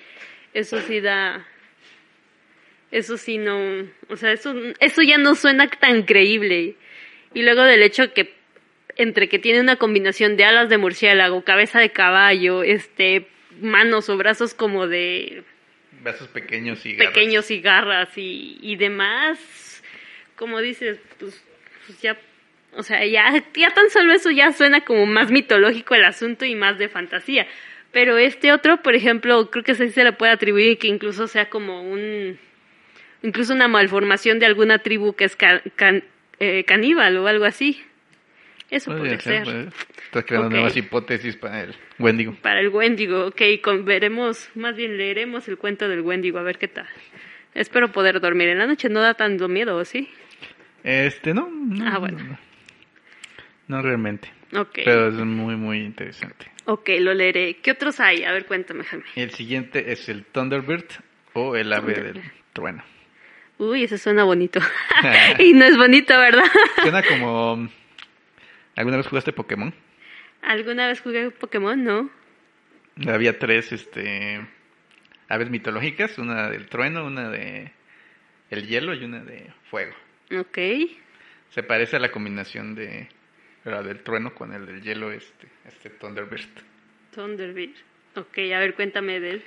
eso 0.53 0.81
sí 0.81 1.01
da... 1.01 1.45
Eso 2.89 3.15
sí 3.15 3.37
no... 3.37 3.57
O 4.09 4.17
sea, 4.17 4.31
eso, 4.31 4.55
eso 4.79 5.01
ya 5.03 5.19
no 5.19 5.35
suena 5.35 5.69
tan 5.69 6.01
creíble. 6.01 6.75
Y 7.33 7.43
luego 7.43 7.63
del 7.63 7.83
hecho 7.83 8.11
que 8.11 8.40
entre 9.01 9.29
que 9.29 9.39
tiene 9.39 9.59
una 9.59 9.75
combinación 9.75 10.37
de 10.37 10.45
alas 10.45 10.69
de 10.69 10.77
murciélago, 10.77 11.43
cabeza 11.43 11.79
de 11.79 11.89
caballo, 11.91 12.63
este, 12.63 13.27
manos 13.61 14.09
o 14.09 14.17
brazos 14.17 14.53
como 14.53 14.87
de 14.87 15.43
Brazos 16.03 16.27
pequeños 16.29 16.85
y 16.85 16.93
garras. 16.95 17.13
pequeños 17.13 17.51
y 17.51 17.61
garras 17.61 18.17
y, 18.17 18.57
y 18.61 18.75
demás, 18.75 19.83
como 20.35 20.59
dices, 20.61 20.99
pues, 21.19 21.43
pues 21.85 22.01
ya, 22.01 22.17
o 22.75 22.81
sea, 22.83 23.05
ya, 23.05 23.31
ya 23.55 23.69
tan 23.71 23.89
solo 23.89 24.13
eso 24.13 24.31
ya 24.31 24.51
suena 24.51 24.81
como 24.81 25.05
más 25.05 25.29
mitológico 25.31 25.93
el 25.93 26.05
asunto 26.05 26.45
y 26.45 26.55
más 26.55 26.77
de 26.79 26.89
fantasía. 26.89 27.45
Pero 27.91 28.17
este 28.17 28.53
otro, 28.53 28.81
por 28.81 28.95
ejemplo, 28.95 29.51
creo 29.51 29.63
que 29.63 29.75
sí 29.75 29.89
se 29.89 30.03
le 30.03 30.13
puede 30.13 30.31
atribuir 30.31 30.77
que 30.79 30.87
incluso 30.87 31.27
sea 31.27 31.49
como 31.49 31.83
un, 31.83 32.39
incluso 33.21 33.53
una 33.53 33.67
malformación 33.67 34.39
de 34.39 34.45
alguna 34.45 34.79
tribu 34.79 35.13
que 35.13 35.25
es 35.25 35.35
can- 35.35 36.03
eh, 36.39 36.63
caníbal 36.63 37.17
o 37.17 37.27
algo 37.27 37.43
así. 37.45 37.83
Eso 38.71 38.89
Podría 38.89 39.17
podría 39.17 39.43
ser. 39.43 39.73
Estás 40.05 40.23
creando 40.23 40.49
nuevas 40.49 40.77
hipótesis 40.77 41.35
para 41.35 41.63
el 41.63 41.75
Wendigo. 41.99 42.33
Para 42.41 42.61
el 42.61 42.69
Wendigo, 42.69 43.27
ok, 43.27 43.41
con, 43.61 43.83
veremos, 43.83 44.49
más 44.55 44.77
bien 44.77 44.97
leeremos 44.97 45.49
el 45.49 45.57
cuento 45.57 45.89
del 45.89 45.99
Wendigo, 45.99 46.39
a 46.39 46.43
ver 46.43 46.57
qué 46.57 46.69
tal. 46.69 46.87
Espero 47.53 47.91
poder 47.91 48.21
dormir 48.21 48.47
en 48.47 48.59
la 48.59 48.67
noche, 48.67 48.87
no 48.87 49.01
da 49.01 49.13
tanto 49.13 49.49
miedo, 49.49 49.75
¿o 49.75 49.83
¿sí? 49.83 50.09
Este, 50.85 51.33
no. 51.33 51.49
no 51.51 51.85
Ah, 51.85 51.97
bueno. 51.99 52.19
No, 52.23 52.37
no 53.67 53.81
realmente. 53.81 54.31
Ok, 54.55 54.79
Pero 54.85 55.09
es 55.09 55.15
muy, 55.15 55.57
muy 55.57 55.79
interesante. 55.79 56.49
ok, 56.63 56.91
lo 56.99 57.13
leeré. 57.13 57.57
¿Qué 57.61 57.71
otros 57.71 57.99
hay? 57.99 58.23
A 58.23 58.31
ver, 58.31 58.45
cuéntame, 58.45 58.85
Jaime. 58.85 59.05
El 59.17 59.31
siguiente 59.31 59.91
es 59.91 60.07
el 60.07 60.23
Thunderbird 60.23 60.87
o 61.33 61.57
el 61.57 61.73
ave 61.73 61.93
del 61.93 62.21
trueno. 62.53 62.85
Uy, 63.57 63.83
ese 63.83 63.97
suena 63.97 64.23
bonito. 64.23 64.61
y 65.39 65.51
no 65.51 65.65
es 65.65 65.77
bonito, 65.77 66.17
¿verdad? 66.17 66.45
Suena 66.81 67.03
como... 67.03 67.69
¿Alguna 68.75 68.97
vez 68.97 69.07
jugaste 69.07 69.33
Pokémon? 69.33 69.73
¿Alguna 70.41 70.87
vez 70.87 71.01
jugué 71.01 71.31
Pokémon? 71.31 71.83
No. 71.83 72.09
Había 73.07 73.37
tres 73.39 73.71
este, 73.71 74.45
aves 75.27 75.49
mitológicas, 75.49 76.17
una 76.17 76.49
del 76.49 76.67
trueno, 76.67 77.05
una 77.05 77.29
de 77.29 77.71
el 78.49 78.67
hielo 78.67 78.93
y 78.93 79.03
una 79.03 79.23
de 79.23 79.51
fuego. 79.69 79.93
Ok. 80.37 80.57
Se 81.49 81.63
parece 81.63 81.97
a 81.97 81.99
la 81.99 82.11
combinación 82.11 82.75
de 82.75 83.09
la 83.63 83.83
del 83.83 84.01
trueno 84.01 84.33
con 84.33 84.53
el 84.53 84.65
del 84.65 84.81
hielo, 84.81 85.11
este, 85.11 85.47
este 85.67 85.89
Thunderbird. 85.89 86.49
Thunderbird. 87.13 87.75
Ok, 88.15 88.37
a 88.53 88.59
ver, 88.59 88.73
cuéntame 88.73 89.19
de 89.19 89.29
él. 89.31 89.43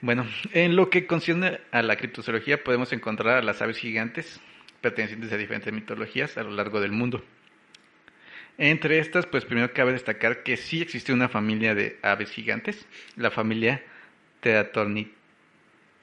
Bueno, 0.00 0.26
en 0.52 0.76
lo 0.76 0.90
que 0.90 1.06
concierne 1.06 1.60
a 1.70 1.80
la 1.82 1.96
criptozoología 1.96 2.62
podemos 2.62 2.92
encontrar 2.92 3.38
a 3.38 3.42
las 3.42 3.62
aves 3.62 3.78
gigantes 3.78 4.40
pertenecientes 4.82 5.32
a 5.32 5.38
diferentes 5.38 5.72
mitologías 5.72 6.36
a 6.36 6.42
lo 6.42 6.50
largo 6.50 6.80
del 6.80 6.92
mundo. 6.92 7.24
Entre 8.56 8.98
estas, 8.98 9.26
pues 9.26 9.44
primero 9.44 9.72
cabe 9.72 9.92
destacar 9.92 10.42
que 10.42 10.56
sí 10.56 10.80
existe 10.80 11.12
una 11.12 11.28
familia 11.28 11.74
de 11.74 11.98
aves 12.02 12.30
gigantes, 12.30 12.86
la 13.16 13.30
familia 13.30 13.82
Teratorni- 14.42 15.10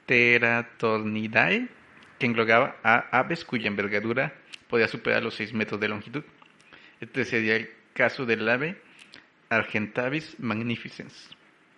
Teratornidae, 0.06 1.68
que 2.18 2.26
englobaba 2.26 2.76
a 2.82 3.18
aves 3.18 3.44
cuya 3.44 3.68
envergadura 3.68 4.34
podía 4.68 4.88
superar 4.88 5.22
los 5.22 5.34
6 5.34 5.52
metros 5.54 5.80
de 5.80 5.88
longitud. 5.88 6.22
Este 7.00 7.24
sería 7.24 7.56
el 7.56 7.70
caso 7.94 8.26
del 8.26 8.48
ave 8.48 8.76
Argentavis 9.48 10.38
magnificens. 10.38 11.30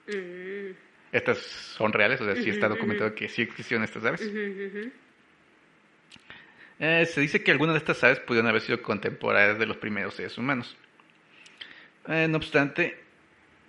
Mm, 0.08 0.72
Estas 1.12 1.38
son 1.38 1.92
reales, 1.92 2.20
o 2.20 2.24
sea, 2.24 2.34
sí 2.36 2.50
está 2.50 2.68
documentado 2.68 3.14
que 3.14 3.28
sí 3.28 3.42
existieron 3.42 3.84
estas 3.84 4.04
aves. 4.04 4.20
Eh, 6.86 7.06
se 7.06 7.22
dice 7.22 7.42
que 7.42 7.50
algunas 7.50 7.72
de 7.72 7.78
estas 7.78 8.04
aves 8.04 8.20
pudieron 8.20 8.46
haber 8.46 8.60
sido 8.60 8.82
contemporáneas 8.82 9.58
de 9.58 9.64
los 9.64 9.78
primeros 9.78 10.12
seres 10.12 10.36
humanos. 10.36 10.76
Eh, 12.06 12.26
no 12.28 12.36
obstante, 12.36 12.98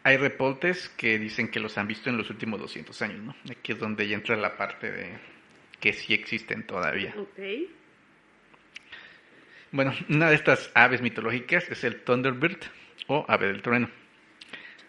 hay 0.03 0.17
reportes 0.17 0.89
que 0.89 1.17
dicen 1.17 1.47
que 1.47 1.61
los 1.61 1.77
han 1.77 1.87
visto 1.87 2.09
en 2.09 2.17
los 2.17 2.29
últimos 2.29 2.59
200 2.59 3.01
años, 3.03 3.19
¿no? 3.21 3.35
Aquí 3.49 3.71
es 3.71 3.79
donde 3.79 4.05
ya 4.05 4.15
entra 4.15 4.35
la 4.35 4.57
parte 4.57 4.91
de 4.91 5.13
que 5.79 5.93
sí 5.93 6.13
existen 6.13 6.67
todavía. 6.67 7.13
Ok. 7.17 7.39
Bueno, 9.71 9.93
una 10.09 10.29
de 10.29 10.35
estas 10.35 10.69
aves 10.73 11.01
mitológicas 11.01 11.71
es 11.71 11.85
el 11.85 12.01
Thunderbird 12.01 12.59
o 13.07 13.23
ave 13.29 13.47
del 13.47 13.61
trueno. 13.61 13.89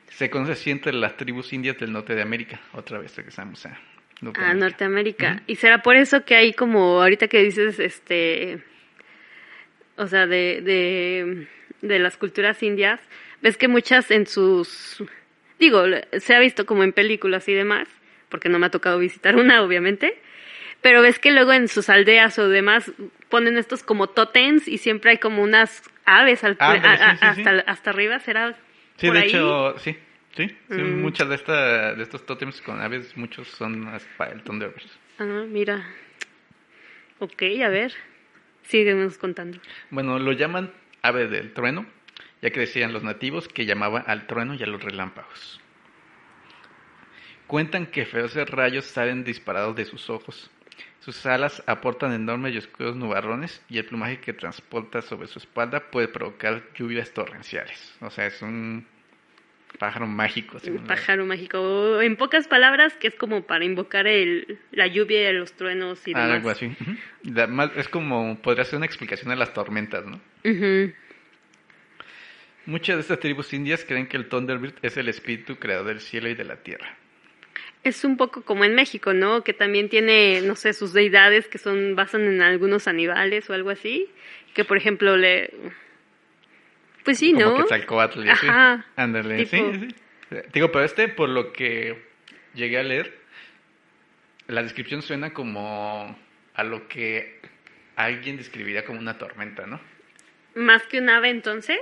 Se 0.09 0.31
conoce 0.31 0.53
así 0.53 0.72
entre 0.72 0.93
las 0.93 1.16
tribus 1.16 1.53
indias 1.53 1.79
del 1.79 1.93
norte 1.93 2.16
de 2.16 2.22
América. 2.22 2.61
Otra 2.72 2.99
vez 2.99 3.14
regresamos 3.14 3.64
a 3.66 3.79
A 4.19 4.25
Norteamérica. 4.25 4.51
Ah, 4.51 4.55
Norteamérica. 4.55 5.43
Y 5.47 5.57
será 5.57 5.83
por 5.83 5.97
eso 5.97 6.25
que 6.25 6.35
hay 6.37 6.53
como, 6.53 7.03
ahorita 7.03 7.29
que 7.29 7.43
dices, 7.43 7.79
este, 7.79 8.59
o 9.97 10.07
sea, 10.07 10.27
de, 10.27 10.61
de, 10.62 11.47
de 11.83 11.99
las 11.99 12.17
culturas 12.17 12.62
indias, 12.62 13.01
ves 13.43 13.57
que 13.57 13.69
muchas 13.69 14.11
en 14.11 14.27
sus, 14.27 15.03
digo, 15.59 15.85
se 16.19 16.35
ha 16.35 16.39
visto 16.41 16.67
como 16.67 16.83
en 16.85 16.93
películas 16.93 17.49
y 17.49 17.55
demás, 17.55 17.89
porque 18.29 18.49
no 18.49 18.59
me 18.59 18.67
ha 18.67 18.71
tocado 18.71 18.99
visitar 18.99 19.37
una, 19.37 19.62
obviamente, 19.62 20.19
pero 20.83 21.03
ves 21.03 21.19
que 21.19 21.33
luego 21.33 21.53
en 21.53 21.69
sus 21.69 21.89
aldeas 21.89 22.39
o 22.39 22.49
demás 22.49 22.91
ponen 23.29 23.57
estos 23.57 23.83
como 23.83 24.09
totems 24.09 24.69
y 24.69 24.79
siempre 24.79 25.12
hay 25.12 25.19
como 25.19 25.43
unas 25.43 25.83
aves 26.05 26.45
al, 26.45 26.57
Ah, 26.61 26.73
a- 26.73 26.97
sí, 27.11 27.17
sí, 27.17 27.35
sí. 27.35 27.41
hasta, 27.43 27.51
hasta 27.71 27.91
arriba, 27.91 28.19
será 28.21 28.55
Sí, 28.97 29.07
por 29.09 29.17
de 29.17 29.23
ahí? 29.23 29.29
hecho, 29.29 29.79
sí, 29.79 29.97
sí, 30.37 30.49
sí, 30.68 30.82
Mm. 30.82 31.01
muchas 31.01 31.28
de, 31.28 31.34
esta, 31.34 31.95
de 31.95 32.03
estos 32.03 32.24
tótems 32.26 32.61
con 32.61 32.80
aves, 32.80 33.16
muchos 33.16 33.49
son 33.49 33.89
para 34.16 34.32
el 34.32 34.43
Thunderbird. 34.43 34.87
Ah, 35.18 35.45
mira. 35.49 35.84
Ok, 37.18 37.43
a 37.64 37.68
ver. 37.68 37.93
Síguenos 38.64 39.16
contando. 39.18 39.59
Bueno, 39.91 40.18
lo 40.18 40.32
llaman 40.32 40.72
ave 41.03 41.28
del 41.28 41.53
trueno, 41.55 41.87
ya 42.43 42.51
que 42.51 42.61
decían 42.61 42.93
los 42.93 43.03
nativos 43.03 43.49
que 43.49 43.64
llamaba 43.64 44.01
al 44.01 44.26
trueno 44.26 44.55
y 44.55 44.62
a 44.62 44.66
los 44.66 44.82
relámpagos. 44.82 45.61
Cuentan 47.47 47.87
que 47.87 48.05
feroces 48.07 48.49
rayos 48.51 48.87
salen 48.87 49.22
disparados 49.24 49.76
de 49.76 49.84
sus 49.84 50.11
ojos. 50.11 50.51
Sus 51.01 51.24
alas 51.26 51.62
aportan 51.68 52.12
enormes 52.12 52.53
y 52.55 52.59
oscuros 52.59 52.97
nubarrones 52.97 53.62
y 53.68 53.78
el 53.78 53.84
plumaje 53.84 54.18
que 54.18 54.32
transporta 54.32 55.01
sobre 55.01 55.28
su 55.28 55.39
espalda 55.39 55.78
puede 55.91 56.09
provocar 56.09 56.64
lluvias 56.74 57.12
torrenciales. 57.12 57.95
O 58.01 58.11
sea, 58.11 58.26
es 58.26 58.43
un 58.43 58.84
pájaro 59.79 60.07
mágico. 60.07 60.59
Según 60.59 60.83
la- 60.83 60.87
pájaro 60.89 61.24
mágico. 61.27 62.01
En 62.01 62.16
pocas 62.16 62.49
palabras, 62.49 62.95
que 62.95 63.09
es 63.09 63.14
como 63.14 63.43
para 63.47 63.64
invocar 63.64 64.07
el, 64.07 64.59
la 64.72 64.87
lluvia, 64.87 65.33
los 65.33 65.53
truenos 65.53 66.07
y 66.07 66.14
demás. 66.14 66.31
Algo 66.31 66.51
así. 66.51 66.70
más- 67.49 67.70
Es 67.77 67.89
como, 67.89 68.39
podría 68.43 68.64
ser 68.64 68.77
una 68.79 68.87
explicación 68.87 69.31
de 69.31 69.37
las 69.37 69.53
tormentas, 69.53 70.05
¿no? 70.05 70.20
Muchas 72.66 72.97
de 72.97 73.03
estas 73.03 73.20
tribus 73.20 73.53
indias 73.53 73.85
creen 73.87 74.09
que 74.09 74.16
el 74.16 74.29
Thunderbird 74.29 74.74
es 74.83 74.97
el 74.97 75.09
espíritu 75.09 75.57
creador 75.57 75.87
del 75.87 76.01
cielo 76.01 76.29
y 76.29 76.35
de 76.35 76.45
la 76.45 76.57
tierra. 76.57 76.97
Es 77.85 78.05
un 78.05 78.16
poco 78.16 78.43
como 78.43 78.64
en 78.64 78.74
México, 78.74 79.12
¿no? 79.12 79.45
Que 79.45 79.53
también 79.53 79.89
tiene, 79.89 80.41
no 80.43 80.57
sé, 80.57 80.72
sus 80.72 80.93
deidades 80.93 81.47
que 81.47 81.59
son 81.59 81.95
basan 81.95 82.22
en 82.22 82.43
algunos 82.43 82.89
animales 82.89 83.49
o 83.49 83.53
algo 83.55 83.70
así. 83.70 84.09
Que, 84.55 84.64
por 84.64 84.77
ejemplo, 84.77 85.16
le... 85.16 85.53
Pues 87.07 87.18
sí, 87.18 87.32
Como 87.32 87.46
¿no? 87.46 87.57
Quetzalcóatl 87.57 88.26
y 88.26 88.28
así. 88.28 88.46
Ajá. 88.48 88.84
Ándale, 88.96 89.46
sí. 89.46 89.59
Digo, 90.52 90.70
pero 90.72 90.84
este, 90.84 91.07
por 91.09 91.28
lo 91.28 91.52
que 91.52 92.02
llegué 92.52 92.78
a 92.78 92.82
leer, 92.82 93.16
la 94.48 94.62
descripción 94.62 95.02
suena 95.02 95.32
como 95.32 96.18
a 96.54 96.64
lo 96.64 96.88
que 96.88 97.40
alguien 97.94 98.36
describiría 98.36 98.84
como 98.84 98.98
una 98.98 99.18
tormenta, 99.18 99.66
¿no? 99.66 99.80
Más 100.57 100.82
que 100.88 100.98
un 100.98 101.09
ave, 101.09 101.30
entonces. 101.30 101.78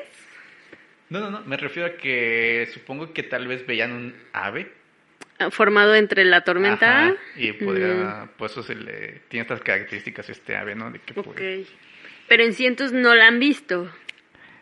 No, 1.09 1.21
no, 1.21 1.31
no, 1.31 1.41
me 1.43 1.57
refiero 1.57 1.89
a 1.89 1.97
que 1.97 2.69
supongo 2.73 3.13
que 3.13 3.23
tal 3.23 3.47
vez 3.49 3.67
veían 3.67 3.93
un 3.93 4.15
ave. 4.33 4.71
Formado 5.51 5.95
entre 5.95 6.25
la 6.25 6.43
tormenta. 6.45 7.07
Ajá, 7.07 7.17
y 7.37 7.53
podría, 7.53 8.29
pues 8.37 8.53
eso 8.53 8.63
se 8.63 8.75
le, 8.75 9.21
tiene 9.29 9.43
estas 9.43 9.61
características 9.63 10.29
este 10.29 10.55
ave, 10.57 10.75
¿no? 10.75 10.91
De 10.91 10.99
que 11.01 11.19
Ok. 11.19 11.25
puede- 11.35 11.67
Pero 12.29 12.43
en 12.45 12.53
cientos 12.53 12.93
no 12.93 13.15
la 13.15 13.27
han 13.29 13.39
visto. 13.39 13.91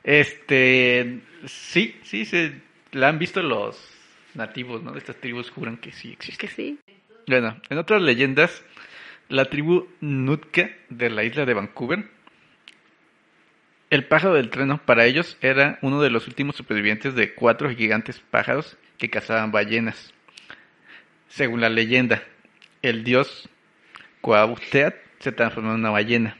Este, 0.04 1.20
sí, 1.46 1.96
sí, 2.02 2.24
se 2.24 2.60
la 2.92 3.08
han 3.08 3.18
visto 3.18 3.42
los 3.42 3.78
nativos, 4.34 4.82
¿no? 4.82 4.92
De 4.92 4.98
estas 4.98 5.16
tribus 5.16 5.50
juran 5.50 5.76
que 5.76 5.92
sí 5.92 6.12
existe. 6.12 6.46
Que 6.46 6.52
sí. 6.52 6.78
Bueno, 7.26 7.60
en 7.68 7.78
otras 7.78 8.02
leyendas, 8.02 8.64
la 9.28 9.44
tribu 9.46 9.88
Nutka 10.00 10.70
de 10.88 11.10
la 11.10 11.24
isla 11.24 11.44
de 11.44 11.54
Vancouver, 11.54 12.04
el 13.90 14.06
pájaro 14.06 14.34
del 14.34 14.50
trueno 14.50 14.78
para 14.78 15.04
ellos 15.04 15.36
era 15.42 15.78
uno 15.82 16.00
de 16.00 16.10
los 16.10 16.26
últimos 16.26 16.56
supervivientes 16.56 17.14
de 17.14 17.34
cuatro 17.34 17.70
gigantes 17.70 18.20
pájaros 18.20 18.78
que 18.98 19.10
cazaban 19.10 19.52
ballenas. 19.52 20.14
Según 21.28 21.60
la 21.60 21.68
leyenda, 21.68 22.22
el 22.80 23.04
dios 23.04 23.48
Coauteat 24.22 24.94
se 25.18 25.32
transformó 25.32 25.70
en 25.70 25.80
una 25.80 25.90
ballena 25.90 26.36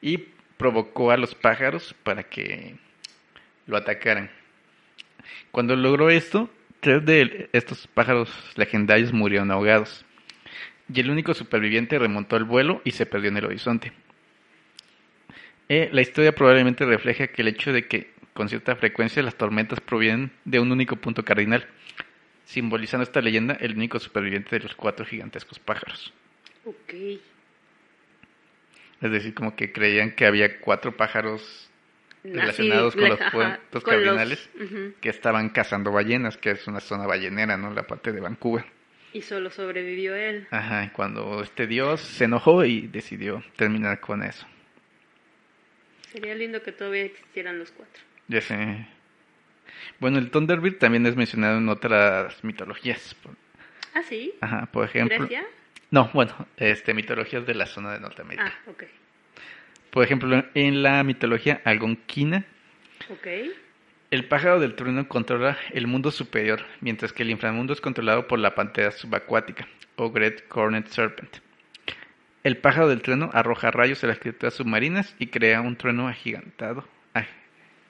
y 0.00 0.24
provocó 0.58 1.10
a 1.10 1.16
los 1.16 1.34
pájaros 1.34 1.94
para 2.02 2.24
que 2.24 2.76
lo 3.66 3.76
atacaran. 3.76 4.30
Cuando 5.50 5.76
logró 5.76 6.10
esto, 6.10 6.50
tres 6.80 7.04
de 7.06 7.48
estos 7.52 7.86
pájaros 7.86 8.30
legendarios 8.56 9.12
murieron 9.12 9.50
ahogados. 9.50 10.04
Y 10.92 11.00
el 11.00 11.10
único 11.10 11.34
superviviente 11.34 11.98
remontó 11.98 12.36
el 12.36 12.44
vuelo 12.44 12.82
y 12.84 12.90
se 12.90 13.06
perdió 13.06 13.30
en 13.30 13.36
el 13.36 13.44
horizonte. 13.44 13.92
Eh, 15.68 15.90
la 15.92 16.00
historia 16.00 16.34
probablemente 16.34 16.84
refleja 16.86 17.28
que 17.28 17.42
el 17.42 17.48
hecho 17.48 17.72
de 17.72 17.86
que 17.86 18.12
con 18.32 18.48
cierta 18.48 18.74
frecuencia 18.76 19.22
las 19.22 19.36
tormentas 19.36 19.80
provienen 19.80 20.30
de 20.44 20.60
un 20.60 20.72
único 20.72 20.96
punto 20.96 21.24
cardinal, 21.24 21.66
simbolizando 22.44 23.02
esta 23.02 23.20
leyenda 23.20 23.54
el 23.60 23.74
único 23.74 23.98
superviviente 23.98 24.56
de 24.56 24.62
los 24.62 24.74
cuatro 24.74 25.04
gigantescos 25.04 25.58
pájaros. 25.58 26.12
Ok. 26.64 26.94
Es 29.00 29.10
decir, 29.10 29.34
como 29.34 29.54
que 29.54 29.72
creían 29.72 30.12
que 30.12 30.26
había 30.26 30.60
cuatro 30.60 30.96
pájaros 30.96 31.70
relacionados 32.24 32.94
Así, 32.94 32.98
con 32.98 33.08
los 33.08 33.20
puntos 33.20 33.58
los- 33.72 33.84
cardinales 33.84 34.50
que 35.00 35.08
estaban 35.08 35.50
cazando 35.50 35.92
ballenas, 35.92 36.36
que 36.36 36.50
es 36.50 36.66
una 36.66 36.80
zona 36.80 37.06
ballenera, 37.06 37.56
¿no? 37.56 37.72
La 37.72 37.84
parte 37.84 38.12
de 38.12 38.20
Vancouver. 38.20 38.64
Y 39.12 39.22
solo 39.22 39.50
sobrevivió 39.50 40.14
él. 40.14 40.46
Ajá, 40.50 40.92
cuando 40.92 41.42
este 41.42 41.66
dios 41.66 42.00
se 42.00 42.24
enojó 42.24 42.64
y 42.64 42.88
decidió 42.88 43.42
terminar 43.56 44.00
con 44.00 44.22
eso. 44.22 44.46
Sería 46.12 46.34
lindo 46.34 46.62
que 46.62 46.72
todavía 46.72 47.04
existieran 47.04 47.58
los 47.58 47.70
cuatro. 47.70 48.02
Ya 48.28 48.40
sé. 48.40 48.86
Bueno, 50.00 50.18
el 50.18 50.30
Thunderbird 50.30 50.78
también 50.78 51.06
es 51.06 51.16
mencionado 51.16 51.58
en 51.58 51.68
otras 51.68 52.42
mitologías. 52.44 53.14
Ah, 53.94 54.02
sí. 54.02 54.34
Ajá, 54.40 54.66
por 54.72 54.84
ejemplo. 54.84 55.18
Grecia. 55.18 55.44
No, 55.90 56.10
bueno, 56.12 56.34
este, 56.56 56.92
mitologías 56.94 57.46
de 57.46 57.54
la 57.54 57.66
zona 57.66 57.92
de 57.92 58.00
Norteamérica. 58.00 58.52
Ah, 58.66 58.70
ok. 58.70 58.84
Por 59.90 60.04
ejemplo, 60.04 60.44
en 60.54 60.82
la 60.82 61.02
mitología 61.02 61.62
algonquina, 61.64 62.44
el 64.10 64.24
pájaro 64.26 64.60
del 64.60 64.74
trueno 64.74 65.08
controla 65.08 65.56
el 65.72 65.86
mundo 65.86 66.10
superior, 66.10 66.64
mientras 66.80 67.12
que 67.12 67.22
el 67.22 67.30
inframundo 67.30 67.72
es 67.72 67.80
controlado 67.80 68.26
por 68.28 68.38
la 68.38 68.54
pantera 68.54 68.90
subacuática, 68.90 69.66
o 69.96 70.10
Great 70.10 70.46
Cornet 70.48 70.86
Serpent. 70.88 71.38
El 72.44 72.58
pájaro 72.58 72.88
del 72.88 73.02
trueno 73.02 73.30
arroja 73.32 73.70
rayos 73.70 74.04
a 74.04 74.06
las 74.06 74.18
criaturas 74.18 74.54
submarinas 74.54 75.14
y 75.18 75.26
crea 75.28 75.60
un 75.62 75.76
trueno 75.76 76.06
agigantado, 76.06 76.86
ag- 77.14 77.26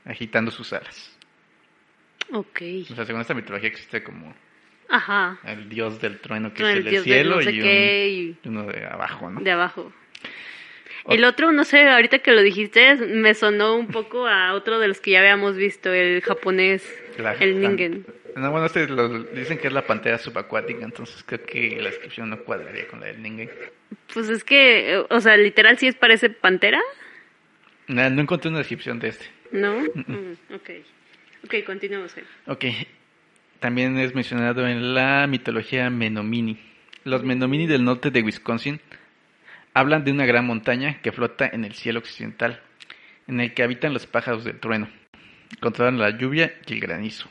agitando 0.05 0.51
sus 0.51 0.73
alas. 0.73 1.17
Ok. 2.33 2.63
O 2.91 2.95
sea, 2.95 3.05
según 3.05 3.21
esta 3.21 3.35
mitología 3.35 3.69
existe 3.69 4.03
como 4.03 4.35
Ajá. 4.89 5.39
el 5.45 5.69
dios 5.69 6.01
del 6.01 6.19
trueno 6.19 6.53
que 6.55 6.63
No, 6.63 6.69
es 6.69 6.77
el 6.77 6.87
el 6.87 6.93
del 6.95 7.03
cielo 7.05 7.37
no 7.37 7.43
sé 7.43 7.53
y, 7.53 7.61
qué 7.61 8.09
y- 8.09 8.29
un- 8.31 8.39
y 8.43 8.49
uno 8.49 8.65
de 8.73 8.87
abajo, 8.87 9.31
¿no? 9.31 9.41
de 9.41 9.51
abajo. 9.51 9.93
O- 11.05 11.13
El 11.15 11.25
otro, 11.25 11.53
no 11.53 11.65
sé, 11.65 11.89
ahorita 11.89 12.19
que 12.21 12.33
lo 12.33 12.43
dijiste, 12.43 12.97
me 12.97 13.33
sonó 13.35 13.77
un 13.77 13.89
poco 13.89 14.27
a 14.27 14.53
otro 14.55 14.79
de 14.79 14.89
los 14.89 15.01
que 15.01 15.13
ya 15.13 15.21
habíamos 15.21 15.57
visto, 15.57 15.93
el 15.93 16.21
japonés, 16.23 16.87
La- 17.19 17.33
el 17.35 17.63
la- 17.63 17.69
ningen. 17.71 18.05
No, 18.37 18.51
bueno, 18.51 18.67
este 18.67 18.87
lo- 18.89 19.25
dicen 19.25 19.59
que 19.59 19.67
es 19.69 19.73
la 19.73 19.87
pantera 19.87 20.19
subacuática, 20.19 20.85
entonces 20.85 21.25
creo 21.27 21.43
que 21.45 21.77
la 21.81 21.89
descripción 21.91 22.31
no 22.31 22.39
cuadraría 22.45 22.87
con 22.87 23.01
la 23.01 23.07
del 23.07 23.21
Ningen. 23.23 23.51
Pues 24.15 24.29
es 24.29 24.45
que, 24.45 24.93
eh, 24.95 25.05
o 25.09 25.21
sea, 25.21 25.37
literal 25.37 25.77
sí 25.79 25.89
es 25.89 25.95
parece 25.97 26.31
pantera, 26.31 26.81
No, 27.89 28.09
no 28.11 28.21
encontré 28.23 28.49
una 28.51 28.59
descripción 28.59 28.99
de 29.01 29.09
este. 29.09 29.27
¿no? 29.51 29.81
Mm, 29.81 30.55
ok. 30.55 30.71
Ok, 31.45 31.55
continuamos. 31.65 32.15
ahí. 32.17 32.25
Ok. 32.47 32.65
También 33.61 33.99
es 33.99 34.15
mencionado 34.15 34.69
en 34.69 34.95
la 34.95 35.27
mitología 35.27 35.91
Menomini. 35.91 36.59
Los 37.05 37.25
Menomini 37.25 37.67
del 37.67 37.85
norte 37.85 38.11
de 38.11 38.23
Wisconsin 38.23 38.81
hablan 39.75 40.05
de 40.05 40.13
una 40.13 40.27
gran 40.27 40.47
montaña 40.47 41.01
que 41.03 41.11
flota 41.11 41.49
en 41.53 41.65
el 41.65 41.75
cielo 41.75 41.99
occidental, 41.99 42.61
en 43.27 43.41
el 43.41 43.55
que 43.55 43.63
habitan 43.65 43.93
los 43.93 44.07
pájaros 44.07 44.45
del 44.45 44.61
trueno. 44.61 44.89
Controlan 45.61 45.99
la 45.99 46.17
lluvia 46.17 46.55
y 46.67 46.75
el 46.75 46.81
granizo, 46.81 47.29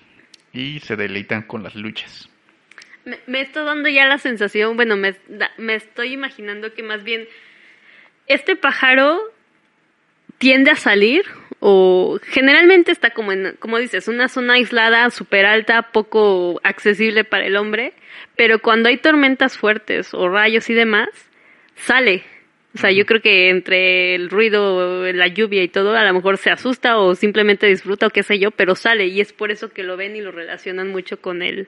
y 0.51 0.79
se 0.81 0.95
deleitan 0.97 1.43
con 1.43 1.63
las 1.63 1.75
luchas. 1.75 2.29
Me, 3.25 3.39
está 3.39 3.63
dando 3.63 3.87
ya 3.87 4.05
la 4.05 4.17
sensación, 4.17 4.75
bueno, 4.75 4.97
me 4.97 5.75
estoy 5.75 6.11
imaginando 6.11 6.73
que 6.73 6.83
más 6.83 7.05
bien 7.05 7.25
este 8.27 8.57
pájaro 8.57 9.21
tiende 10.37 10.71
a 10.71 10.75
salir 10.75 11.23
o 11.59 12.19
generalmente 12.23 12.91
está 12.91 13.11
como 13.11 13.31
en, 13.31 13.55
como 13.59 13.79
dices, 13.79 14.07
una 14.07 14.27
zona 14.27 14.53
aislada, 14.53 15.09
súper 15.09 15.45
alta, 15.45 15.91
poco 15.91 16.59
accesible 16.63 17.23
para 17.23 17.45
el 17.45 17.57
hombre, 17.57 17.93
pero 18.35 18.59
cuando 18.59 18.89
hay 18.89 18.97
tormentas 18.97 19.57
fuertes 19.57 20.13
o 20.13 20.29
rayos 20.29 20.69
y 20.69 20.73
demás, 20.73 21.09
sale. 21.75 22.23
O 22.75 22.79
sea, 22.79 22.91
yo 22.91 23.05
creo 23.07 23.21
que 23.21 23.49
entre 23.49 24.13
el 24.13 24.29
ruido, 24.29 25.11
la 25.11 25.27
lluvia 25.27 25.63
y 25.63 25.67
todo, 25.67 25.95
a 25.95 26.05
lo 26.05 26.13
mejor 26.13 26.37
se 26.37 26.51
asusta 26.51 26.99
o 26.99 27.15
simplemente 27.15 27.65
disfruta 27.65 28.07
o 28.07 28.09
qué 28.11 28.21
sé 28.21 28.37
yo, 28.37 28.51
pero 28.51 28.75
sale 28.75 29.07
y 29.07 29.19
es 29.19 29.33
por 29.33 29.49
eso 29.49 29.69
que 29.69 29.83
lo 29.83 29.97
ven 29.97 30.15
y 30.15 30.21
lo 30.21 30.31
relacionan 30.31 30.89
mucho 30.89 31.19
con 31.19 31.41
él 31.41 31.67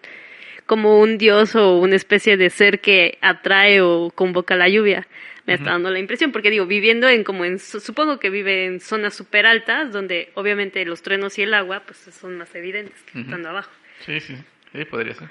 como 0.70 1.00
un 1.02 1.18
dios 1.18 1.56
o 1.56 1.78
una 1.80 1.96
especie 1.96 2.38
de 2.38 2.52
ser 2.52 2.80
que 2.80 3.18
atrae 3.22 3.82
o 3.82 4.12
convoca 4.14 4.56
la 4.56 4.70
lluvia. 4.70 5.08
Me 5.48 5.56
está 5.56 5.72
dando 5.72 5.90
la 5.90 5.98
impresión, 5.98 6.32
porque 6.32 6.52
digo, 6.52 6.68
viviendo 6.68 7.10
en 7.10 7.24
como 7.24 7.44
en, 7.44 7.58
su- 7.58 7.80
supongo 7.80 8.20
que 8.20 8.30
vive 8.30 8.66
en 8.68 8.80
zonas 8.80 9.16
súper 9.16 9.48
altas, 9.48 9.92
donde 9.92 10.30
obviamente 10.36 10.86
los 10.86 11.02
truenos 11.02 11.40
y 11.40 11.42
el 11.42 11.56
agua 11.56 11.82
pues 11.88 11.98
son 11.98 12.38
más 12.38 12.54
evidentes 12.54 13.02
que 13.12 13.22
estando 13.22 13.50
abajo. 13.50 13.72
Sí, 14.06 14.20
sí, 14.20 14.36
sí, 14.72 14.86
podría 14.86 15.16
ser. 15.16 15.28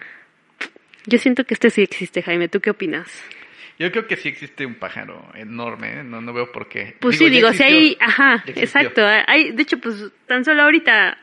Yo 1.06 1.18
siento 1.18 1.44
que 1.44 1.54
este 1.54 1.70
sí 1.70 1.82
existe, 1.82 2.20
Jaime. 2.22 2.48
¿Tú 2.48 2.60
qué 2.60 2.70
opinas? 2.70 3.06
Yo 3.78 3.92
creo 3.92 4.08
que 4.08 4.16
sí 4.16 4.28
existe 4.28 4.66
un 4.66 4.74
pájaro 4.74 5.24
enorme, 5.36 6.00
¿eh? 6.00 6.02
no, 6.02 6.20
no 6.20 6.32
veo 6.32 6.50
por 6.50 6.68
qué. 6.68 6.96
Pues 6.98 7.16
Digo, 7.16 7.28
sí, 7.28 7.34
digo, 7.36 7.52
si 7.52 7.62
hay, 7.62 7.96
ajá, 8.00 8.42
exacto. 8.48 9.06
Hay, 9.06 9.52
de 9.52 9.62
hecho, 9.62 9.78
pues 9.78 10.04
tan 10.26 10.44
solo 10.44 10.62
ahorita 10.64 11.16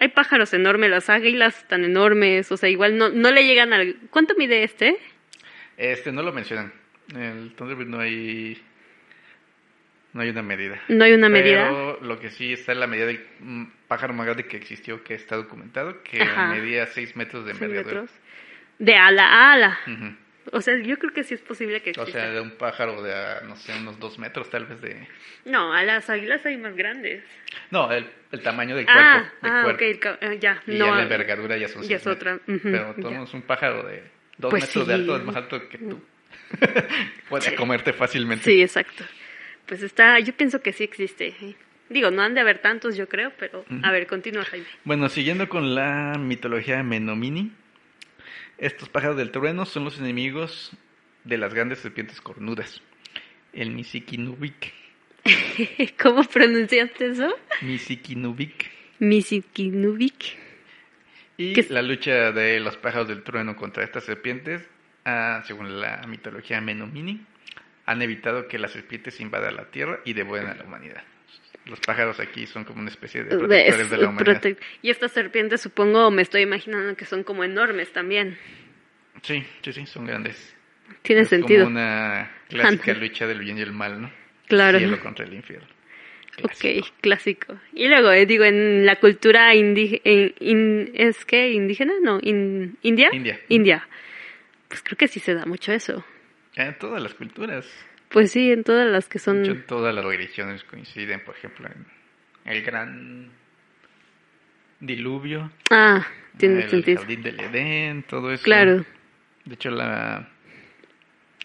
hay 0.00 0.08
pájaros 0.08 0.52
enormes, 0.54 0.90
las 0.90 1.10
águilas 1.10 1.68
tan 1.68 1.84
enormes, 1.84 2.50
o 2.50 2.56
sea, 2.56 2.70
igual 2.70 2.96
no, 2.96 3.10
no 3.10 3.30
le 3.30 3.44
llegan 3.44 3.74
al... 3.74 3.96
¿Cuánto 4.08 4.34
mide 4.34 4.64
este? 4.64 4.96
Este, 5.76 6.10
no 6.10 6.22
lo 6.22 6.32
mencionan. 6.32 6.72
El 7.14 7.52
Thunderbird 7.54 7.86
no 7.86 8.00
hay, 8.00 8.60
no 10.14 10.22
hay 10.22 10.30
una 10.30 10.42
medida. 10.42 10.80
No 10.88 11.04
hay 11.04 11.12
una 11.12 11.28
medida. 11.28 11.68
Pero 11.68 12.00
lo 12.00 12.18
que 12.18 12.30
sí 12.30 12.54
está 12.54 12.72
en 12.72 12.80
la 12.80 12.86
medida 12.86 13.06
del 13.06 13.26
mm, 13.40 13.64
pájaro 13.88 14.14
más 14.14 14.24
grande 14.24 14.46
que 14.46 14.56
existió, 14.56 15.04
que 15.04 15.12
está 15.14 15.36
documentado, 15.36 16.02
que 16.02 16.22
Ajá. 16.22 16.46
medía 16.46 16.86
6 16.86 17.16
metros 17.16 17.44
de 17.44 17.52
envergadura. 17.52 18.06
De 18.78 18.94
ala 18.96 19.26
a 19.26 19.52
ala. 19.52 19.78
Ujú. 19.86 20.14
O 20.52 20.60
sea, 20.60 20.76
yo 20.78 20.98
creo 20.98 21.12
que 21.12 21.22
sí 21.22 21.34
es 21.34 21.40
posible 21.40 21.80
que 21.80 21.90
O 21.90 21.92
exista. 21.92 22.12
sea, 22.20 22.30
de 22.30 22.40
un 22.40 22.50
pájaro 22.52 23.02
de, 23.02 23.14
ah, 23.14 23.40
no 23.46 23.54
sé, 23.56 23.72
unos 23.78 23.98
2 24.00 24.18
metros 24.18 24.50
tal 24.50 24.66
vez 24.66 24.80
de... 24.80 25.06
No, 25.44 25.72
a 25.72 25.82
las 25.84 26.10
águilas 26.10 26.44
hay 26.44 26.56
más 26.56 26.74
grandes. 26.74 27.22
No, 27.70 27.90
el, 27.92 28.06
el 28.32 28.42
tamaño 28.42 28.74
del 28.74 28.84
cuerpo. 28.86 29.00
ah, 29.02 29.32
del 29.42 29.52
ah, 29.52 29.62
cuerpo. 29.62 29.84
ok, 29.84 30.18
el 30.22 30.28
ah, 30.30 30.34
ya. 30.34 30.62
Y 30.66 30.72
no, 30.72 30.86
ya 30.86 30.92
la 30.92 30.96
ah, 30.98 31.02
envergadura 31.02 31.56
ya 31.56 31.68
son 31.68 31.82
ya 31.82 31.96
es 31.96 32.06
otra, 32.06 32.32
metros. 32.34 32.56
ujú, 32.60 32.70
Pero 32.70 32.94
tomamos 33.00 33.32
un 33.34 33.42
pájaro 33.42 33.84
de 33.84 34.02
2 34.38 34.50
Pues 34.50 34.64
metros 34.64 34.86
de 34.88 34.94
sí. 34.94 35.00
alto, 35.00 35.16
es 35.16 35.24
más 35.24 35.36
alto 35.36 35.68
que 35.68 35.78
tú. 35.78 36.02
Puede 37.28 37.54
comerte 37.54 37.92
fácilmente. 37.92 38.44
Sí, 38.44 38.60
exacto. 38.62 39.04
Pues 39.66 39.82
está, 39.82 40.18
yo 40.18 40.32
pienso 40.32 40.60
que 40.62 40.72
sí 40.72 40.82
existe. 40.84 41.28
¿eh? 41.40 41.54
Digo, 41.88 42.10
no 42.10 42.22
han 42.22 42.34
de 42.34 42.40
haber 42.40 42.58
tantos, 42.58 42.96
yo 42.96 43.08
creo, 43.08 43.32
pero 43.38 43.64
a 43.82 43.92
ver, 43.92 44.06
continúa, 44.06 44.44
Jaime. 44.44 44.66
Bueno, 44.84 45.08
siguiendo 45.08 45.48
con 45.48 45.74
la 45.74 46.14
mitología 46.18 46.82
Menomini, 46.82 47.52
estos 48.60 48.90
pájaros 48.90 49.16
del 49.16 49.30
trueno 49.30 49.64
son 49.64 49.84
los 49.84 49.98
enemigos 49.98 50.70
de 51.24 51.38
las 51.38 51.54
grandes 51.54 51.78
serpientes 51.78 52.20
cornudas. 52.20 52.82
El 53.54 53.70
Misikinubik. 53.70 54.72
¿Cómo 56.00 56.22
pronunciaste 56.24 57.06
eso? 57.06 57.34
Misikinubik. 57.62 58.70
Misikinubik. 58.98 60.38
Y 61.38 61.62
la 61.72 61.80
lucha 61.80 62.32
de 62.32 62.60
los 62.60 62.76
pájaros 62.76 63.08
del 63.08 63.22
trueno 63.22 63.56
contra 63.56 63.82
estas 63.82 64.04
serpientes, 64.04 64.68
ah, 65.06 65.42
según 65.46 65.80
la 65.80 66.02
mitología 66.06 66.60
Menomini, 66.60 67.24
han 67.86 68.02
evitado 68.02 68.46
que 68.46 68.58
las 68.58 68.72
serpientes 68.72 69.18
invadan 69.20 69.56
la 69.56 69.70
tierra 69.70 70.00
y 70.04 70.12
devoren 70.12 70.48
a 70.48 70.54
la 70.54 70.64
humanidad. 70.64 71.02
Los 71.70 71.80
pájaros 71.80 72.18
aquí 72.18 72.46
son 72.46 72.64
como 72.64 72.80
una 72.80 72.90
especie 72.90 73.22
de 73.22 73.30
protectores 73.36 73.88
de 73.90 73.96
la 73.96 74.08
humanidad. 74.08 74.42
Y 74.82 74.90
estas 74.90 75.12
serpientes, 75.12 75.60
supongo, 75.60 76.10
me 76.10 76.22
estoy 76.22 76.42
imaginando 76.42 76.96
que 76.96 77.04
son 77.04 77.22
como 77.22 77.44
enormes 77.44 77.92
también. 77.92 78.36
Sí, 79.22 79.44
sí, 79.62 79.72
sí, 79.72 79.86
son 79.86 80.04
grandes. 80.04 80.56
Tiene 81.02 81.22
Es 81.22 81.28
sentido. 81.28 81.64
Como 81.64 81.76
una 81.78 82.30
clásica 82.48 82.92
lucha 82.94 83.26
del 83.28 83.38
bien 83.38 83.56
y 83.58 83.60
el 83.60 83.72
mal, 83.72 84.02
¿no? 84.02 84.10
Claro. 84.48 84.78
Cielo 84.78 85.00
contra 85.00 85.24
el 85.24 85.32
infierno. 85.32 85.68
Ok, 86.42 86.86
clásico. 87.00 87.56
Y 87.72 87.86
luego, 87.88 88.10
eh, 88.12 88.26
digo, 88.26 88.44
en 88.44 88.84
la 88.86 88.96
cultura 88.96 89.54
indígena, 89.54 90.00
¿es 90.94 91.24
que 91.24 91.50
indígena? 91.52 91.92
No, 92.02 92.18
in- 92.22 92.76
¿India? 92.82 93.10
India. 93.12 93.38
India. 93.48 93.88
Pues 94.68 94.82
creo 94.82 94.96
que 94.96 95.06
sí 95.08 95.20
se 95.20 95.34
da 95.34 95.44
mucho 95.46 95.72
eso. 95.72 96.04
En 96.56 96.76
todas 96.78 97.00
las 97.02 97.14
culturas, 97.14 97.66
Pues 98.10 98.32
sí, 98.32 98.50
en 98.50 98.64
todas 98.64 98.86
las 98.90 99.08
que 99.08 99.18
son... 99.18 99.44
hecho, 99.44 99.56
todas 99.66 99.94
las 99.94 100.04
religiones 100.04 100.64
coinciden, 100.64 101.20
por 101.24 101.36
ejemplo, 101.36 101.68
en 101.68 101.86
el 102.44 102.62
gran 102.62 103.30
diluvio, 104.80 105.50
Ah, 105.70 106.06
tiene 106.36 106.62
el 106.64 106.70
sentido. 106.70 106.98
jardín 107.00 107.22
del 107.22 107.40
Edén, 107.40 108.02
todo 108.04 108.32
eso. 108.32 108.42
Claro. 108.44 108.84
De 109.44 109.54
hecho, 109.54 109.70
la 109.70 110.28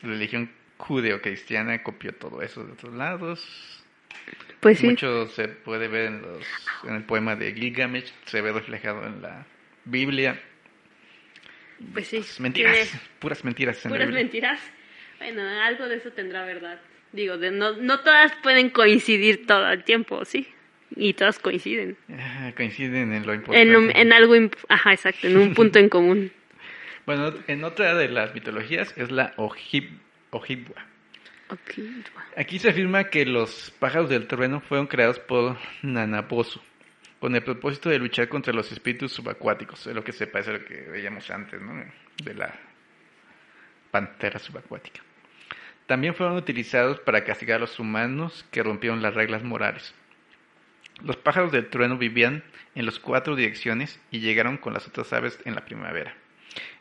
religión 0.01 0.49
judeocristiana 0.77 1.83
copió 1.83 2.13
todo 2.13 2.41
eso 2.41 2.63
de 2.63 2.73
otros 2.73 2.93
lados. 2.93 3.83
Pues 4.59 4.79
sí. 4.79 4.87
Mucho 4.87 5.27
se 5.27 5.47
puede 5.49 5.87
ver 5.87 6.05
en, 6.05 6.21
los, 6.21 6.43
en 6.85 6.95
el 6.95 7.03
poema 7.03 7.35
de 7.35 7.53
Gilgamesh, 7.53 8.11
se 8.25 8.41
ve 8.41 8.51
reflejado 8.51 9.05
en 9.05 9.21
la 9.21 9.45
Biblia. 9.85 10.41
Pues 11.93 12.07
sí. 12.07 12.23
Mentiras, 12.39 12.73
tiene 12.73 13.01
puras 13.19 13.43
mentiras. 13.43 13.85
en 13.85 13.91
la 13.91 13.95
Puras 13.97 14.07
Biblia. 14.07 14.23
mentiras. 14.23 14.59
Bueno, 15.19 15.41
algo 15.63 15.87
de 15.87 15.97
eso 15.97 16.11
tendrá 16.11 16.45
verdad. 16.45 16.79
Digo, 17.11 17.37
de 17.37 17.51
no, 17.51 17.73
no 17.77 17.99
todas 18.01 18.33
pueden 18.43 18.69
coincidir 18.69 19.45
todo 19.47 19.69
el 19.71 19.83
tiempo, 19.83 20.25
¿sí? 20.25 20.47
Y 20.95 21.13
todas 21.13 21.39
coinciden. 21.39 21.97
Coinciden 22.55 23.13
en 23.13 23.25
lo 23.25 23.33
importante. 23.33 23.61
En, 23.69 23.75
un- 23.75 23.91
en 23.95 24.13
algo... 24.13 24.35
imp- 24.35 24.55
Ajá, 24.69 24.93
exacto, 24.93 25.27
en 25.27 25.37
un 25.37 25.53
punto 25.53 25.79
en 25.79 25.89
común. 25.89 26.31
Bueno, 27.05 27.31
en 27.47 27.63
otra 27.63 27.93
de 27.93 28.09
las 28.09 28.33
mitologías 28.33 28.91
es 28.97 29.11
la 29.11 29.35
Ojib- 29.35 29.99
Ojibwa. 30.31 30.83
Ok. 31.49 31.77
Aquí 32.35 32.57
se 32.57 32.69
afirma 32.69 33.03
que 33.11 33.27
los 33.27 33.71
pájaros 33.77 34.09
del 34.09 34.25
trueno 34.25 34.59
fueron 34.59 34.87
creados 34.87 35.19
por 35.19 35.55
Nanabosu, 35.83 36.59
con 37.19 37.35
el 37.35 37.43
propósito 37.43 37.89
de 37.89 37.99
luchar 37.99 38.27
contra 38.27 38.53
los 38.53 38.71
espíritus 38.71 39.11
subacuáticos, 39.11 39.85
es 39.85 39.93
lo 39.93 40.03
que 40.03 40.13
se 40.13 40.25
parece 40.25 40.49
a 40.49 40.53
lo 40.53 40.65
que 40.65 40.73
veíamos 40.89 41.29
antes, 41.29 41.61
¿no? 41.61 41.73
De 42.23 42.33
la 42.33 42.59
pantera 43.95 44.39
subacuática. 44.39 44.99
También 45.85 46.15
fueron 46.15 46.35
utilizados 46.35 46.99
para 46.99 47.23
castigar 47.23 47.55
a 47.55 47.59
los 47.61 47.79
humanos 47.79 48.45
que 48.51 48.61
rompieron 48.61 49.01
las 49.01 49.13
reglas 49.13 49.41
morales. 49.41 49.95
Los 51.01 51.15
pájaros 51.15 51.53
del 51.53 51.69
trueno 51.69 51.97
vivían 51.97 52.43
en 52.75 52.85
las 52.85 52.99
cuatro 52.99 53.37
direcciones 53.37 53.97
y 54.11 54.19
llegaron 54.19 54.57
con 54.57 54.73
las 54.73 54.85
otras 54.85 55.13
aves 55.13 55.39
en 55.45 55.55
la 55.55 55.63
primavera. 55.63 56.13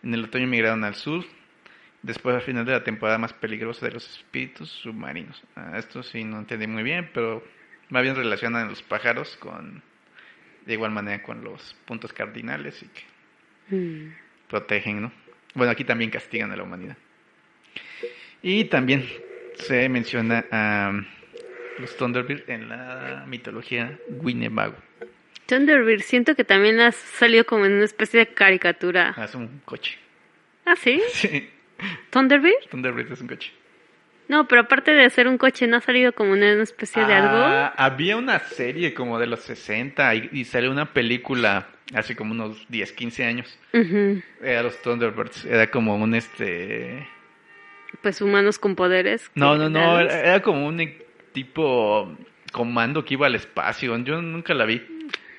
En 0.03 0.12
el 0.12 0.25
otoño 0.25 0.49
migraron 0.49 0.83
al 0.83 0.97
sur, 0.97 1.25
después 2.03 2.35
al 2.35 2.43
final 2.43 2.65
de 2.65 2.73
la 2.73 2.83
temporada 2.83 3.19
más 3.19 3.33
peligrosa 3.33 3.87
de 3.87 3.93
los 3.93 4.11
espíritus 4.19 4.71
submarinos. 4.71 5.41
Ah, 5.55 5.75
esto 5.79 6.03
sí 6.03 6.25
no 6.25 6.41
entendí 6.41 6.67
muy 6.67 6.83
bien, 6.83 7.11
pero 7.15 7.45
más 7.91 8.03
bien 8.03 8.17
relacionan 8.17 8.69
los 8.69 8.83
pájaros 8.83 9.37
con, 9.37 9.85
de 10.67 10.73
igual 10.73 10.91
manera 10.91 11.23
con 11.23 11.45
los 11.45 11.77
puntos 11.85 12.12
cardinales 12.12 12.83
y 12.83 12.89
que 12.89 13.15
Mm. 13.71 14.12
protegen, 14.49 15.01
¿no? 15.01 15.12
Bueno, 15.55 15.71
aquí 15.71 15.85
también 15.85 16.11
castigan 16.11 16.51
a 16.53 16.57
la 16.57 16.65
humanidad. 16.65 16.97
Y 18.45 18.66
también 18.66 19.09
se 19.55 19.88
menciona 19.88 20.45
a 20.51 20.92
los 21.78 21.97
Thunderbird 21.97 22.42
en 22.51 22.68
la 22.68 23.24
mitología 23.26 23.99
Winnebago. 24.11 24.76
Thunderbird, 25.47 26.03
siento 26.03 26.34
que 26.34 26.45
también 26.45 26.78
ha 26.78 26.92
salido 26.92 27.47
como 27.47 27.64
en 27.64 27.72
una 27.72 27.86
especie 27.86 28.20
de 28.20 28.26
caricatura. 28.26 29.14
Ah, 29.16 29.24
es 29.24 29.34
un 29.34 29.62
coche. 29.64 29.97
¿Ah, 30.66 30.76
sí? 30.76 31.01
Sí, 31.12 31.49
¿Thunderbird? 32.11 32.68
Thunderbird 32.70 33.12
es 33.12 33.20
un 33.22 33.28
coche. 33.28 33.51
No, 34.28 34.47
pero 34.47 34.61
aparte 34.61 34.90
de 34.92 35.09
ser 35.09 35.26
un 35.26 35.38
coche, 35.38 35.66
¿no 35.66 35.78
ha 35.78 35.80
salido 35.80 36.12
como 36.12 36.34
en 36.34 36.42
una 36.42 36.62
especie 36.62 37.03
de 37.07 37.14
algo? 37.14 37.36
Ah, 37.36 37.72
había 37.78 38.18
una 38.18 38.40
serie 38.40 38.92
como 38.92 39.18
de 39.18 39.26
los 39.26 39.40
60 39.40 40.14
y, 40.16 40.28
y 40.32 40.45
salió 40.45 40.70
una 40.70 40.92
película 40.92 41.68
hace 41.95 42.14
como 42.14 42.32
unos 42.32 42.66
10, 42.68 42.92
15 42.92 43.24
años. 43.24 43.59
Era 44.42 44.62
los 44.62 44.82
Thunderbirds. 44.82 45.47
Era 45.47 45.70
como 45.70 45.97
un 45.97 46.14
este... 46.14 47.07
Pues 48.03 48.20
humanos 48.20 48.59
con 48.59 48.74
poderes. 48.74 49.30
No, 49.34 49.57
no, 49.57 49.68
no. 49.68 50.01
Era, 50.01 50.20
era 50.20 50.42
como 50.42 50.66
un 50.66 50.92
tipo 51.32 52.16
comando 52.53 53.05
que 53.05 53.14
iba 53.14 53.26
al 53.26 53.34
espacio. 53.34 53.97
Yo 53.99 54.20
nunca 54.22 54.55
la 54.55 54.64
vi. 54.64 54.82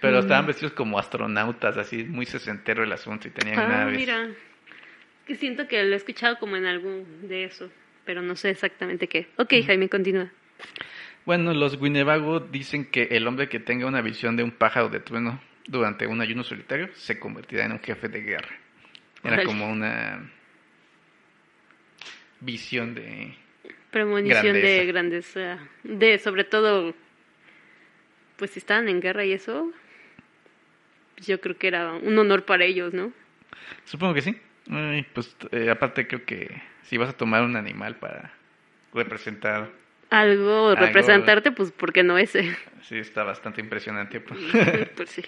Pero 0.02 0.20
estaban 0.20 0.46
vestidos 0.46 0.74
como 0.74 1.00
astronautas, 1.00 1.78
así 1.78 2.04
muy 2.04 2.26
sesentero 2.28 2.84
el 2.84 2.92
asunto 2.92 3.28
y 3.28 3.32
tenían 3.32 3.60
Ah, 3.60 3.68
naves. 3.68 3.98
mira. 3.98 4.28
Que 5.26 5.34
siento 5.36 5.68
que 5.68 5.84
lo 5.84 5.94
he 5.94 5.96
escuchado 5.98 6.38
como 6.38 6.56
en 6.58 6.66
algún 6.68 7.28
de 7.28 7.46
eso, 7.46 7.72
pero 8.06 8.22
no 8.22 8.36
sé 8.36 8.52
exactamente 8.52 9.08
qué. 9.08 9.28
Ok, 9.38 9.54
Jaime, 9.66 9.90
continúa. 9.90 10.30
Bueno, 11.26 11.56
los 11.56 11.82
Winnebago 11.82 12.40
dicen 12.40 12.86
que 12.86 13.04
el 13.12 13.26
hombre 13.28 13.50
que 13.50 13.60
tenga 13.60 13.88
una 13.88 14.02
visión 14.02 14.36
de 14.36 14.44
un 14.44 14.52
pájaro 14.52 14.90
de 14.90 15.00
trueno 15.00 15.42
durante 15.66 16.06
un 16.06 16.22
ayuno 16.22 16.44
solitario 16.44 16.90
se 16.94 17.18
convertirá 17.20 17.66
en 17.66 17.72
un 17.72 17.80
jefe 17.80 18.08
de 18.08 18.22
guerra. 18.22 18.56
Era 19.24 19.44
como 19.44 19.68
una 19.68 20.30
visión 22.40 22.96
de... 22.96 23.34
Premonición 23.92 24.54
de 24.54 24.86
Grandeza. 24.86 25.42
grandeza. 25.44 25.60
De, 25.84 26.20
sobre 26.20 26.44
todo, 26.44 26.94
pues 28.36 28.52
si 28.52 28.60
estaban 28.60 28.90
en 28.90 29.00
guerra 29.00 29.24
y 29.26 29.32
eso, 29.34 29.72
yo 31.18 31.40
creo 31.40 31.58
que 31.58 31.68
era 31.68 31.94
un 31.94 32.18
honor 32.20 32.44
para 32.44 32.66
ellos, 32.66 32.94
¿no? 32.94 33.14
Supongo 33.86 34.14
que 34.14 34.22
sí. 34.22 34.38
Ay, 34.70 35.06
pues 35.14 35.36
eh, 35.52 35.70
aparte 35.70 36.08
creo 36.08 36.26
que 36.26 36.62
si 36.84 36.98
vas 36.98 37.10
a 37.10 37.14
tomar 37.18 37.44
un 37.44 37.56
animal 37.56 37.96
para 37.98 38.34
representar, 38.94 39.70
Algo, 40.10 40.70
Algo. 40.70 40.76
representarte, 40.76 41.52
pues, 41.52 41.72
¿por 41.72 41.94
qué 41.94 42.04
no 42.04 42.18
ese? 42.18 42.56
sí 42.82 42.98
está 42.98 43.24
bastante 43.24 43.62
impresionante. 43.62 44.20
pues. 44.20 44.40
pues 44.96 45.10
sí. 45.10 45.24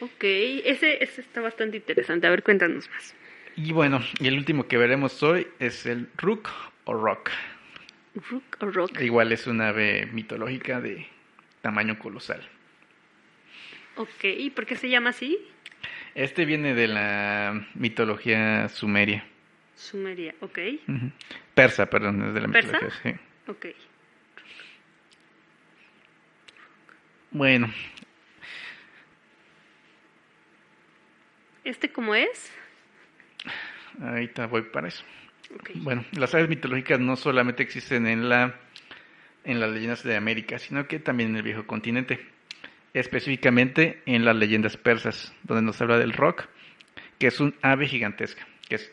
Ok, 0.00 0.22
ese, 0.22 1.02
ese 1.02 1.20
está 1.20 1.40
bastante 1.40 1.76
interesante. 1.76 2.26
A 2.26 2.30
ver, 2.30 2.42
cuéntanos 2.42 2.88
más. 2.90 3.14
Y 3.56 3.72
bueno, 3.72 4.00
y 4.18 4.28
el 4.28 4.36
último 4.36 4.66
que 4.68 4.76
veremos 4.76 5.22
hoy 5.22 5.46
es 5.58 5.86
el 5.86 6.08
Rook 6.16 6.48
o 6.84 6.94
Rock. 6.94 7.30
Rook 8.30 8.44
o 8.60 8.66
Rock. 8.66 9.00
Igual 9.00 9.32
es 9.32 9.46
una 9.46 9.68
ave 9.68 10.06
mitológica 10.12 10.80
de 10.80 11.06
tamaño 11.62 11.98
colosal. 11.98 12.46
Ok, 13.96 14.24
¿y 14.24 14.50
por 14.50 14.66
qué 14.66 14.76
se 14.76 14.88
llama 14.88 15.10
así? 15.10 15.38
Este 16.14 16.44
viene 16.44 16.74
de 16.74 16.88
la 16.88 17.66
mitología 17.74 18.68
sumeria. 18.68 19.24
Sumeria, 19.76 20.34
ok. 20.40 20.58
Persa, 21.54 21.86
perdón, 21.86 22.28
es 22.28 22.34
de 22.34 22.40
la 22.40 22.48
¿Persa? 22.48 22.72
mitología, 22.72 23.00
sí. 23.12 23.50
Ok. 23.50 23.66
Bueno, 27.32 27.72
¿Este 31.62 31.92
cómo 31.92 32.14
es? 32.14 32.50
Ahorita 34.00 34.46
voy 34.46 34.62
para 34.62 34.88
eso. 34.88 35.04
Bueno, 35.74 36.04
las 36.12 36.34
aves 36.34 36.48
mitológicas 36.48 37.00
no 37.00 37.16
solamente 37.16 37.62
existen 37.62 38.06
en 38.06 38.28
la 38.28 38.54
en 39.44 39.60
las 39.60 39.70
leyendas 39.70 40.02
de 40.02 40.16
América, 40.16 40.58
sino 40.58 40.86
que 40.86 40.98
también 40.98 41.30
en 41.30 41.36
el 41.36 41.42
viejo 41.42 41.66
continente. 41.66 42.20
Específicamente 42.92 44.02
en 44.06 44.24
las 44.24 44.36
leyendas 44.36 44.76
persas, 44.76 45.32
donde 45.44 45.62
nos 45.62 45.80
habla 45.80 45.98
del 45.98 46.12
roc, 46.12 46.48
que 47.18 47.28
es 47.28 47.40
un 47.40 47.54
ave 47.62 47.86
gigantesca, 47.86 48.46
que 48.68 48.74
es 48.76 48.92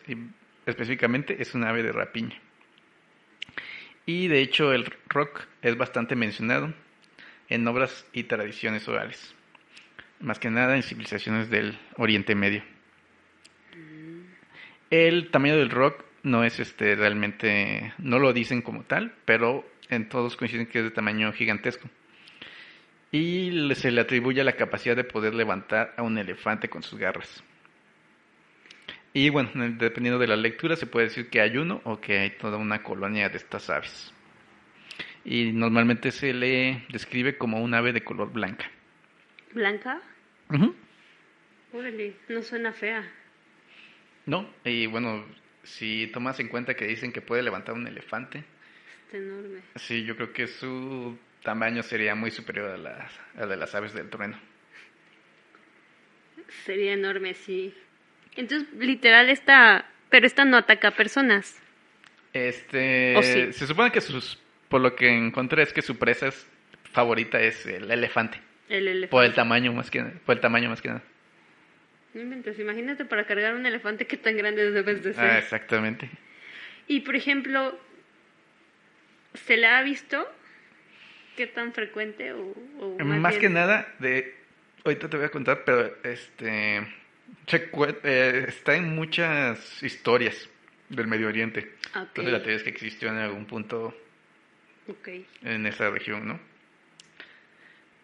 específicamente 0.66 1.41
es 1.41 1.56
un 1.56 1.64
ave 1.64 1.82
de 1.82 1.91
rapiña. 1.91 2.39
Y 4.06 4.28
de 4.28 4.41
hecho 4.41 4.72
el 4.74 4.86
roc 5.08 5.48
es 5.62 5.78
bastante 5.78 6.16
mencionado 6.16 6.74
en 7.50 7.68
obras 7.68 8.06
y 8.14 8.24
tradiciones 8.24 8.88
orales, 8.88 9.34
más 10.20 10.39
que 10.39 10.50
nada 10.50 10.76
en 10.76 10.84
civilizaciones 10.84 11.50
del 11.50 11.78
Oriente 11.95 12.36
Medio. 12.36 12.64
El 14.90 15.32
tamaño 15.32 15.58
del 15.58 15.70
rock 15.70 16.04
no 16.24 16.44
es 16.44 16.60
este 16.60 16.96
realmente, 16.96 17.94
no 17.98 18.20
lo 18.20 18.32
dicen 18.32 18.62
como 18.62 18.84
tal, 18.84 19.14
pero 19.26 19.66
en 19.90 20.08
todos 20.08 20.38
coinciden 20.38 20.68
que 20.68 20.80
es 20.80 20.86
de 20.86 20.92
tamaño 20.92 21.32
gigantesco. 21.34 21.90
Y 23.12 23.74
se 23.76 23.92
le 23.92 24.02
atribuye 24.02 24.44
la 24.44 24.56
capacidad 24.56 24.96
de 24.96 25.04
poder 25.04 25.34
levantar 25.34 25.94
a 25.98 26.04
un 26.04 26.18
elefante 26.18 26.70
con 26.70 26.84
sus 26.84 27.00
garras. 27.00 27.44
Y 29.14 29.30
bueno, 29.30 29.50
dependiendo 29.56 30.20
de 30.20 30.28
la 30.28 30.36
lectura, 30.36 30.76
se 30.76 30.86
puede 30.86 31.08
decir 31.08 31.30
que 31.30 31.42
hay 31.42 31.58
uno 31.58 31.82
o 31.86 32.00
que 32.00 32.20
hay 32.20 32.30
toda 32.32 32.58
una 32.58 32.84
colonia 32.84 33.30
de 33.30 33.38
estas 33.38 33.70
aves. 33.70 34.14
Y 35.26 35.52
normalmente 35.52 36.12
se 36.12 36.34
le 36.34 36.86
describe 36.90 37.38
como 37.38 37.62
un 37.62 37.74
ave 37.74 37.94
de 37.94 38.04
color 38.04 38.32
blanca. 38.32 38.70
¿Blanca? 39.54 40.02
Ujú. 40.50 40.76
Órale, 41.74 42.16
no 42.30 42.42
suena 42.42 42.72
fea. 42.72 43.04
No, 44.28 44.47
y 44.63 44.86
bueno, 44.86 45.25
si 45.63 46.07
tomas 46.13 46.39
en 46.39 46.47
cuenta 46.49 46.75
que 46.75 46.86
dicen 46.86 47.11
que 47.11 47.21
puede 47.21 47.41
levantar 47.41 47.73
un 47.73 47.88
elefante, 47.88 48.43
Está 49.05 49.17
enorme. 49.17 49.61
Sí, 49.78 50.03
yo 50.03 50.15
creo 50.17 50.34
que 50.34 50.47
su 50.47 51.17
tamaño 51.41 51.82
sería 51.82 52.13
muy 52.13 52.30
superior 52.30 52.71
a 52.71 52.78
las, 52.78 53.11
al 53.38 53.47
de 53.49 53.55
las 53.57 53.73
aves 53.73 53.93
del 53.93 54.09
trueno. 54.09 54.38
Sería 56.65 56.93
enorme, 56.93 57.34
sí. 57.34 57.73
Entonces, 58.36 58.67
literal, 58.78 59.30
esta... 59.30 59.89
Pero 60.09 60.25
esta 60.25 60.45
no 60.45 60.57
ataca 60.57 60.89
a 60.89 60.91
personas. 60.91 61.57
Este, 62.34 63.15
¿O 63.17 63.23
sí? 63.23 63.51
se 63.53 63.67
supone 63.67 63.91
que 63.91 63.99
sus, 63.99 64.38
por 64.69 64.80
lo 64.82 64.95
que 64.95 65.09
encontré 65.09 65.63
es 65.63 65.73
que 65.73 65.82
su 65.82 65.97
presa 65.97 66.28
es- 66.28 66.47
favorita 66.91 67.39
es 67.41 67.65
el 67.65 67.89
elefante, 67.91 68.39
El 68.69 68.88
elefante. 68.88 69.07
por 69.09 69.23
el 69.25 69.34
tamaño 69.34 69.73
más 69.73 69.89
que 69.91 70.01
por 70.03 70.36
el 70.36 70.41
tamaño 70.41 70.69
más 70.69 70.82
que 70.82 70.88
nada. 70.89 71.01
Imagínate 72.18 73.05
para 73.05 73.26
cargar 73.26 73.55
un 73.55 73.65
elefante 73.65 74.07
qué 74.07 74.18
tan 74.18 74.38
grande 74.38 74.72
debes 74.72 75.03
de 75.03 75.13
ser. 75.13 75.24
Ah, 75.24 75.38
exactamente. 75.38 76.09
Y 76.88 77.01
por 77.01 77.15
ejemplo, 77.15 77.80
¿se 79.34 79.57
le 79.57 79.68
ha 79.68 79.82
visto? 79.84 80.28
¿Qué 81.36 81.47
tan 81.47 81.74
frecuente? 81.74 82.34
O, 82.34 82.53
o 82.80 82.97
Más, 83.03 83.38
que 83.38 83.49
nada 83.49 83.93
de 83.99 84.36
ahorita 84.84 85.09
te 85.09 85.18
voy 85.18 85.26
a 85.26 85.30
contar, 85.30 85.63
pero 85.65 85.95
este 86.03 86.88
se 87.45 87.70
eh, 88.03 88.45
está 88.47 88.76
en 88.76 88.95
muchas 88.95 89.84
historias 89.84 90.49
del 90.89 91.07
Medio 91.07 91.28
Oriente. 91.28 91.74
Ok. 91.89 91.95
Entonces 91.95 92.34
la 92.34 92.39
teoría 92.39 92.55
es 92.55 92.63
que 92.63 92.70
existió 92.70 93.09
en 93.09 93.18
algún 93.18 93.45
punto 93.45 93.95
en 95.43 95.65
esa 95.65 95.89
región, 95.89 96.28
¿no? 96.28 96.39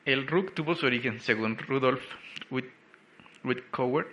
El 0.06 0.28
Rook 0.28 0.54
tuvo 0.54 0.76
su 0.76 0.86
origen, 0.86 1.22
según 1.22 1.58
Rudolf 1.58 2.04
Whit- 3.44 3.58
Whitcover, 3.58 4.08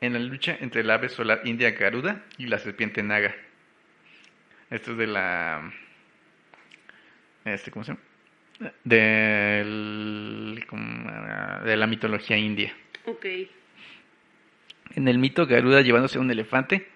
en 0.00 0.12
la 0.12 0.18
lucha 0.18 0.56
entre 0.60 0.82
el 0.82 0.90
ave 0.90 1.08
solar 1.08 1.40
india 1.44 1.70
Garuda 1.72 2.22
y 2.38 2.46
la 2.46 2.58
serpiente 2.58 3.02
Naga. 3.02 3.34
Esto 4.70 4.92
es 4.92 4.98
de 4.98 5.06
la... 5.06 5.72
Este, 7.44 7.70
¿Cómo 7.70 7.84
se 7.84 7.92
llama? 7.92 8.74
Del, 8.84 10.64
de 11.64 11.76
la 11.76 11.86
mitología 11.86 12.36
india. 12.36 12.74
Ok. 13.04 13.26
En 14.94 15.08
el 15.08 15.18
mito, 15.18 15.46
Garuda 15.46 15.80
llevándose 15.82 16.18
a 16.18 16.20
un 16.20 16.30
elefante 16.30 16.88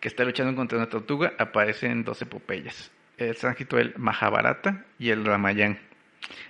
que 0.00 0.08
está 0.08 0.24
luchando 0.24 0.54
contra 0.54 0.78
una 0.78 0.88
tortuga 0.88 1.32
aparecen 1.38 2.04
dos 2.04 2.20
epopeyas. 2.22 2.92
El 3.16 3.34
sánscrito, 3.36 3.78
el 3.78 3.94
Mahabharata 3.96 4.84
y 4.98 5.10
el 5.10 5.24
Ramayana. 5.24 5.78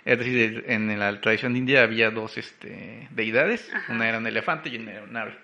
Es 0.05 0.19
decir, 0.19 0.65
en 0.67 0.99
la 0.99 1.21
tradición 1.21 1.55
india 1.57 1.83
había 1.83 2.11
dos 2.11 2.39
este, 2.39 3.09
deidades. 3.11 3.71
Ajá. 3.73 3.93
Una 3.93 4.09
era 4.09 4.19
un 4.19 4.27
elefante 4.27 4.69
y 4.71 4.77
una 4.77 4.93
era 4.93 5.03
un 5.03 5.17
ave. 5.17 5.35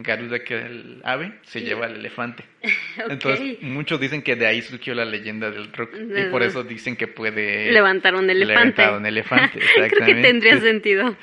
Garuda, 0.00 0.38
que 0.44 0.56
es 0.56 0.64
el 0.66 1.00
ave, 1.04 1.32
se 1.42 1.60
lleva 1.60 1.86
al 1.86 1.96
elefante. 1.96 2.44
Entonces, 3.08 3.60
muchos 3.62 3.98
dicen 3.98 4.22
que 4.22 4.36
de 4.36 4.46
ahí 4.46 4.62
surgió 4.62 4.94
la 4.94 5.04
leyenda 5.04 5.50
del 5.50 5.72
rock. 5.72 5.92
Y 5.96 6.30
por 6.30 6.44
eso 6.44 6.62
dicen 6.62 6.94
que 6.94 7.08
puede 7.08 7.72
Levantar 7.72 8.14
un 8.14 8.30
elefante. 8.30 8.54
levantar 8.54 8.94
un 8.94 9.06
elefante. 9.06 9.58
Creo 9.74 10.06
que 10.06 10.14
tendría 10.22 10.58
sentido. 10.60 11.16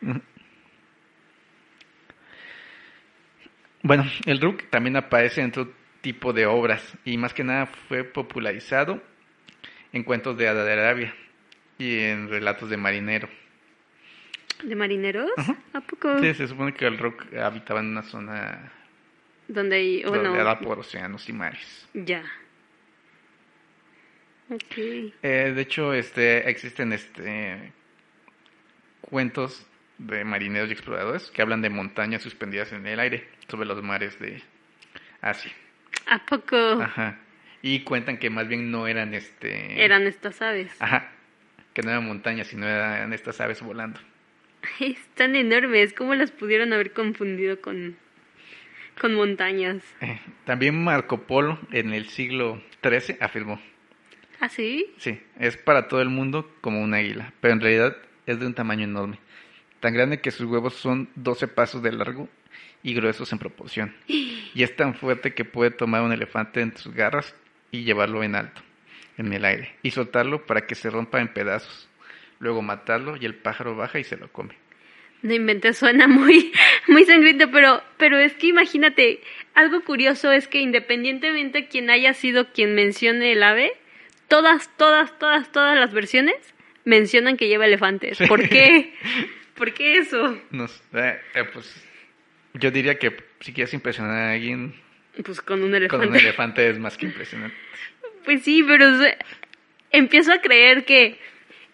Bueno, 3.82 4.04
el 4.26 4.38
Rook 4.42 4.64
también 4.68 4.96
aparece 4.96 5.40
en 5.40 5.48
otro 5.48 5.72
tipo 6.02 6.34
de 6.34 6.44
obras 6.44 6.86
y 7.06 7.16
más 7.16 7.32
que 7.32 7.42
nada 7.42 7.64
fue 7.64 8.04
popularizado 8.04 9.02
en 9.94 10.04
cuentos 10.04 10.36
de 10.36 10.46
Arabia 10.48 11.14
y 11.80 11.98
en 11.98 12.28
relatos 12.28 12.68
de 12.68 12.76
marinero. 12.76 13.28
¿De 14.62 14.76
marineros? 14.76 15.30
Ajá. 15.36 15.56
¿A 15.72 15.80
poco? 15.80 16.18
Sí, 16.20 16.34
se 16.34 16.46
supone 16.46 16.74
que 16.74 16.86
el 16.86 16.98
Rook 16.98 17.34
habitaba 17.34 17.80
en 17.80 17.86
una 17.86 18.02
zona 18.02 18.70
Donde 19.48 19.76
hay... 19.76 20.02
Bueno, 20.02 20.30
rodeada 20.30 20.60
por 20.60 20.80
océanos 20.80 21.26
y 21.28 21.32
mares. 21.32 21.88
ya. 21.94 22.22
Ok. 24.50 24.76
Eh, 24.76 25.52
de 25.54 25.62
hecho, 25.62 25.94
este 25.94 26.50
existen 26.50 26.92
este 26.92 27.72
cuentos 29.00 29.64
de 29.96 30.24
marineros 30.24 30.68
y 30.68 30.72
exploradores 30.72 31.30
que 31.30 31.40
hablan 31.40 31.62
de 31.62 31.70
montañas 31.70 32.22
suspendidas 32.22 32.72
en 32.72 32.86
el 32.86 32.98
aire 32.98 33.28
sobre 33.48 33.66
los 33.66 33.82
mares 33.82 34.18
de 34.18 34.42
Asia. 35.20 35.52
¿A 36.06 36.18
poco 36.26 36.56
Ajá. 36.56 37.18
Y 37.62 37.84
cuentan 37.84 38.18
que 38.18 38.28
más 38.28 38.48
bien 38.48 38.70
no 38.70 38.86
eran 38.88 39.14
este... 39.14 39.82
eran 39.82 40.06
estas 40.06 40.42
aves? 40.42 40.72
Ajá. 40.80 41.12
Que 41.74 41.82
no 41.82 41.90
eran 41.90 42.06
montañas, 42.06 42.48
sino 42.48 42.66
eran 42.66 43.12
estas 43.12 43.40
aves 43.40 43.60
volando. 43.62 44.00
Están 44.80 45.36
enormes. 45.36 45.92
¿Cómo 45.94 46.14
las 46.14 46.30
pudieron 46.30 46.72
haber 46.72 46.92
confundido 46.92 47.60
con, 47.60 47.96
con 49.00 49.14
montañas? 49.14 49.82
Eh, 50.00 50.20
También 50.44 50.82
Marco 50.82 51.22
Polo 51.22 51.58
en 51.72 51.92
el 51.94 52.08
siglo 52.08 52.60
XIII 52.82 53.16
afirmó, 53.20 53.60
¿Ah, 54.40 54.48
sí? 54.48 54.86
sí, 54.98 55.20
es 55.38 55.56
para 55.56 55.86
todo 55.88 56.00
el 56.02 56.08
mundo 56.08 56.50
como 56.60 56.82
un 56.82 56.94
águila, 56.94 57.32
pero 57.40 57.54
en 57.54 57.60
realidad 57.60 57.96
es 58.26 58.40
de 58.40 58.46
un 58.46 58.54
tamaño 58.54 58.84
enorme, 58.84 59.18
tan 59.80 59.92
grande 59.94 60.20
que 60.20 60.30
sus 60.30 60.46
huevos 60.46 60.74
son 60.74 61.08
12 61.14 61.46
pasos 61.48 61.82
de 61.82 61.92
largo 61.92 62.26
y 62.82 62.94
gruesos 62.94 63.30
en 63.32 63.38
proporción, 63.38 63.94
y 64.08 64.62
es 64.62 64.74
tan 64.76 64.94
fuerte 64.94 65.34
que 65.34 65.44
puede 65.44 65.70
tomar 65.70 66.00
un 66.02 66.12
elefante 66.12 66.62
en 66.62 66.74
sus 66.76 66.94
garras 66.94 67.34
y 67.70 67.84
llevarlo 67.84 68.22
en 68.24 68.34
alto, 68.34 68.62
en 69.20 69.32
el 69.32 69.44
aire, 69.44 69.74
y 69.82 69.90
soltarlo 69.90 70.46
para 70.46 70.66
que 70.66 70.74
se 70.74 70.90
rompa 70.90 71.20
en 71.20 71.28
pedazos, 71.28 71.88
luego 72.38 72.62
matarlo 72.62 73.16
y 73.16 73.24
el 73.26 73.34
pájaro 73.34 73.76
baja 73.76 73.98
y 73.98 74.04
se 74.04 74.16
lo 74.16 74.28
come. 74.32 74.54
No 75.22 75.34
inventes, 75.34 75.76
suena 75.76 76.08
muy, 76.08 76.52
muy 76.88 77.04
sangriento, 77.04 77.50
pero, 77.50 77.82
pero 77.98 78.18
es 78.18 78.32
que 78.34 78.48
imagínate, 78.48 79.20
algo 79.54 79.82
curioso 79.84 80.32
es 80.32 80.48
que 80.48 80.60
independientemente 80.60 81.68
quien 81.68 81.90
haya 81.90 82.14
sido 82.14 82.52
quien 82.52 82.74
mencione 82.74 83.32
el 83.32 83.42
ave, 83.42 83.72
todas, 84.28 84.74
todas, 84.76 85.18
todas, 85.18 85.52
todas 85.52 85.78
las 85.78 85.92
versiones 85.92 86.36
mencionan 86.84 87.36
que 87.36 87.48
lleva 87.48 87.66
elefantes. 87.66 88.16
Sí. 88.16 88.26
¿Por 88.26 88.48
qué? 88.48 88.94
¿Por 89.54 89.74
qué 89.74 89.98
eso? 89.98 90.40
No 90.50 90.66
eh, 90.94 91.20
pues 91.52 91.84
yo 92.54 92.70
diría 92.70 92.98
que 92.98 93.14
si 93.40 93.52
quieres 93.52 93.74
impresionar 93.74 94.16
a 94.16 94.32
alguien 94.32 94.74
Pues 95.22 95.42
con 95.42 95.62
un 95.62 95.68
con 95.68 95.76
elefante. 95.76 96.08
un 96.08 96.16
elefante 96.16 96.70
es 96.70 96.78
más 96.78 96.96
que 96.96 97.06
impresionante. 97.06 97.56
Pues 98.30 98.44
sí, 98.44 98.62
pero 98.62 98.86
empiezo 99.90 100.32
a 100.32 100.40
creer 100.40 100.84
que, 100.84 101.18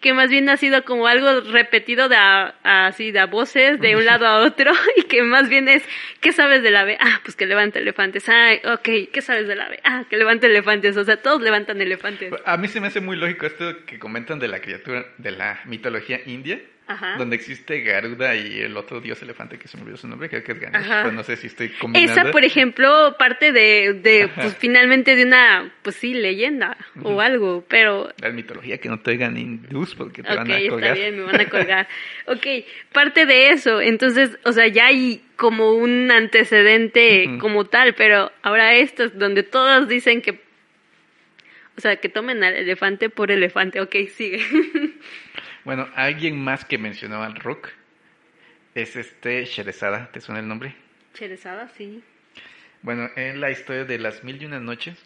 que 0.01 0.15
más 0.15 0.31
bien 0.31 0.49
ha 0.49 0.57
sido 0.57 0.83
como 0.85 1.05
algo 1.05 1.41
repetido 1.51 2.09
de 2.09 2.15
así 2.15 3.11
de 3.11 3.19
a 3.19 3.27
voces 3.27 3.79
de 3.79 3.95
un 3.95 4.03
lado 4.05 4.25
a 4.25 4.39
otro 4.39 4.71
y 4.97 5.03
que 5.03 5.21
más 5.21 5.49
bien 5.49 5.69
es 5.69 5.83
¿qué 6.19 6.31
sabes 6.31 6.63
del 6.63 6.75
ave? 6.75 6.97
Ah, 6.99 7.19
pues 7.23 7.35
que 7.35 7.45
levanta 7.45 7.77
elefantes. 7.77 8.27
Ah, 8.27 8.53
ok, 8.73 8.89
¿qué 9.13 9.21
sabes 9.21 9.47
del 9.47 9.61
ave? 9.61 9.79
Ah, 9.83 10.05
que 10.09 10.17
levanta 10.17 10.47
elefantes. 10.47 10.97
O 10.97 11.03
sea, 11.03 11.17
todos 11.17 11.43
levantan 11.43 11.79
elefantes. 11.79 12.33
A 12.43 12.57
mí 12.57 12.67
se 12.67 12.81
me 12.81 12.87
hace 12.87 13.01
muy 13.01 13.17
lógico 13.17 13.45
esto 13.45 13.85
que 13.85 13.99
comentan 13.99 14.39
de 14.39 14.47
la 14.47 14.59
criatura 14.59 15.05
de 15.19 15.29
la 15.29 15.59
mitología 15.65 16.21
india, 16.25 16.59
Ajá. 16.87 17.15
donde 17.17 17.35
existe 17.35 17.81
Garuda 17.81 18.35
y 18.35 18.59
el 18.61 18.77
otro 18.77 19.01
dios 19.01 19.21
elefante 19.21 19.57
que 19.59 19.67
se 19.67 19.75
me 19.77 19.83
olvidó 19.83 19.97
su 19.97 20.07
nombre, 20.07 20.29
creo 20.29 20.43
que 20.43 20.53
es 20.53 20.59
Ganesh, 20.59 20.87
pero 20.87 21.11
no 21.11 21.23
sé 21.23 21.35
si 21.35 21.47
estoy 21.47 21.69
combinando. 21.69 22.21
Esa, 22.21 22.31
por 22.31 22.45
ejemplo, 22.45 23.15
parte 23.19 23.51
de, 23.51 23.93
de 24.01 24.29
pues 24.33 24.55
finalmente 24.57 25.15
de 25.15 25.25
una, 25.25 25.73
pues 25.81 25.97
sí, 25.97 26.13
leyenda 26.13 26.77
o 27.03 27.19
algo, 27.19 27.65
pero 27.67 28.09
La 28.21 28.29
mitología 28.31 28.77
que 28.77 28.87
no 28.89 28.99
te 29.01 29.11
oigan 29.11 29.37
hindús 29.37 29.95
porque 29.95 30.23
te 30.23 30.33
van 30.33 30.47
Ok, 30.47 30.53
a 30.53 30.57
está 30.57 30.69
colgar. 30.71 30.93
bien, 30.97 31.17
me 31.17 31.23
van 31.23 31.41
a 31.41 31.49
colgar. 31.49 31.87
ok, 32.27 32.47
parte 32.93 33.25
de 33.25 33.49
eso. 33.49 33.81
Entonces, 33.81 34.37
o 34.45 34.51
sea, 34.53 34.67
ya 34.67 34.85
hay 34.87 35.21
como 35.35 35.73
un 35.73 36.09
antecedente 36.09 37.37
como 37.39 37.65
tal, 37.65 37.93
pero 37.95 38.31
ahora 38.41 38.75
esto 38.75 39.03
es 39.03 39.17
donde 39.19 39.43
todas 39.43 39.87
dicen 39.87 40.21
que, 40.21 40.39
o 41.77 41.81
sea, 41.81 41.97
que 41.97 42.09
tomen 42.09 42.43
al 42.43 42.55
elefante 42.55 43.09
por 43.09 43.29
elefante. 43.31 43.81
Ok, 43.81 43.95
sigue. 44.15 44.39
Bueno, 45.67 45.89
alguien 45.95 46.41
más 46.41 46.63
que 46.63 46.77
mencionó 46.77 47.23
al 47.23 47.35
Rook 47.35 47.67
es 48.73 48.95
este 48.95 49.43
Sherezada, 49.43 50.09
¿te 50.13 50.21
suena 50.21 50.39
el 50.39 50.47
nombre? 50.47 50.73
Cherezada, 51.13 51.67
sí. 51.67 52.01
Bueno, 52.83 53.09
en 53.17 53.41
la 53.41 53.51
historia 53.51 53.83
de 53.83 53.99
las 53.99 54.23
mil 54.23 54.41
y 54.41 54.45
una 54.45 54.61
noches 54.61 54.97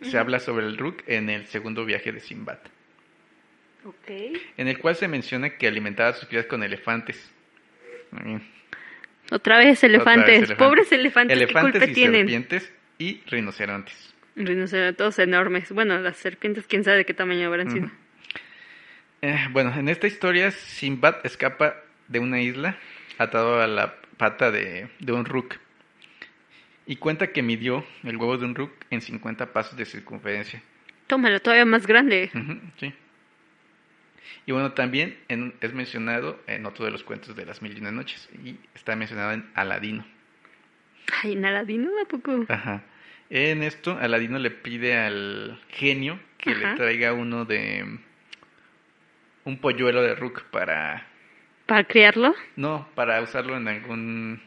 se 0.00 0.16
habla 0.16 0.40
sobre 0.40 0.64
el 0.64 0.78
Rook 0.78 1.02
en 1.08 1.28
el 1.28 1.46
segundo 1.46 1.84
viaje 1.84 2.10
de 2.10 2.20
Simbad, 2.20 2.56
Ok. 3.84 4.08
en 4.56 4.68
el 4.68 4.78
cual 4.78 4.96
se 4.96 5.08
menciona 5.08 5.50
que 5.58 5.68
alimentaba 5.68 6.08
a 6.08 6.12
sus 6.14 6.26
crías 6.26 6.46
con 6.46 6.62
elefantes. 6.62 7.30
Otra 9.30 9.58
vez 9.58 9.84
elefantes. 9.84 10.24
otra 10.24 10.38
vez 10.38 10.42
elefantes. 10.48 10.56
Pobres 10.56 10.90
elefantes, 10.92 11.36
Elefantes 11.36 11.72
¿qué 11.72 11.78
culpa 11.80 11.90
y 11.90 11.92
tienen? 11.94 12.20
serpientes 12.20 12.72
y 12.96 13.20
rinocerontes. 13.26 14.14
Rinocerontes 14.36 15.18
enormes. 15.18 15.70
Bueno, 15.70 16.00
las 16.00 16.16
serpientes, 16.16 16.64
quién 16.66 16.82
sabe 16.82 16.96
de 16.96 17.04
qué 17.04 17.12
tamaño 17.12 17.46
habrán 17.48 17.70
sido. 17.70 17.90
Eh, 19.22 19.36
bueno, 19.50 19.72
en 19.76 19.88
esta 19.88 20.06
historia 20.06 20.50
Simbad 20.50 21.16
escapa 21.24 21.74
de 22.08 22.18
una 22.20 22.40
isla 22.40 22.76
atado 23.18 23.60
a 23.60 23.66
la 23.66 23.96
pata 24.16 24.50
de, 24.50 24.88
de 25.00 25.12
un 25.12 25.24
rook 25.24 25.56
y 26.86 26.96
cuenta 26.96 27.28
que 27.32 27.42
midió 27.42 27.84
el 28.04 28.16
huevo 28.16 28.38
de 28.38 28.44
un 28.46 28.54
rook 28.54 28.72
en 28.90 29.00
50 29.02 29.52
pasos 29.52 29.76
de 29.76 29.84
circunferencia. 29.84 30.62
Tómalo, 31.06 31.40
todavía 31.40 31.64
más 31.64 31.86
grande. 31.86 32.30
Sí. 32.78 32.92
Y 34.46 34.52
bueno, 34.52 34.72
también 34.72 35.18
en- 35.28 35.54
es 35.60 35.72
mencionado 35.74 36.40
en 36.46 36.64
otro 36.66 36.84
de 36.84 36.90
los 36.90 37.02
cuentos 37.02 37.34
de 37.36 37.44
las 37.44 37.60
mil 37.60 37.76
y 37.76 37.80
una 37.80 37.90
noches 37.92 38.28
y 38.44 38.56
está 38.74 38.94
mencionado 38.96 39.32
en 39.32 39.50
Aladino. 39.54 40.04
Ay, 41.22 41.32
en 41.32 41.44
Aladino, 41.44 41.90
¿a 42.02 42.06
poco? 42.08 42.44
Ajá. 42.48 42.82
En 43.30 43.62
esto, 43.62 43.98
Aladino 44.00 44.38
le 44.38 44.50
pide 44.50 44.96
al 44.96 45.60
genio 45.70 46.18
que 46.38 46.50
Ajá. 46.50 46.70
le 46.70 46.76
traiga 46.76 47.12
uno 47.12 47.44
de 47.44 47.98
un 49.48 49.58
polluelo 49.58 50.02
de 50.02 50.14
rook 50.14 50.42
para 50.50 51.06
¿Para 51.64 51.84
criarlo? 51.84 52.34
No, 52.56 52.88
para 52.94 53.20
usarlo 53.20 53.56
en 53.56 53.66
algún... 53.68 54.40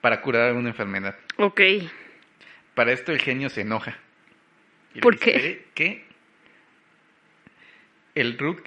para 0.00 0.20
curar 0.20 0.48
alguna 0.48 0.70
enfermedad. 0.70 1.16
Ok. 1.36 1.60
Para 2.74 2.92
esto 2.92 3.12
el 3.12 3.18
genio 3.18 3.48
se 3.48 3.62
enoja. 3.62 3.98
Y 4.94 5.00
¿Por 5.00 5.18
dice 5.18 5.64
Que 5.74 6.04
el 8.14 8.38
Rook 8.38 8.64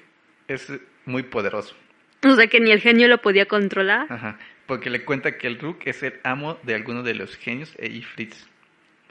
es 0.48 0.72
muy 1.06 1.22
poderoso. 1.22 1.76
O 2.24 2.36
sea 2.36 2.48
que 2.48 2.60
ni 2.60 2.72
el 2.72 2.82
genio 2.82 3.08
lo 3.08 3.22
podía 3.22 3.46
controlar. 3.46 4.08
Ajá. 4.10 4.40
Porque 4.66 4.90
le 4.90 5.06
cuenta 5.06 5.38
que 5.38 5.46
el 5.46 5.60
Rook 5.60 5.82
es 5.86 6.02
el 6.02 6.20
amo 6.24 6.58
de 6.64 6.74
alguno 6.74 7.04
de 7.04 7.14
los 7.14 7.36
genios 7.36 7.76
e 7.78 7.88
Ifrits. 7.90 8.48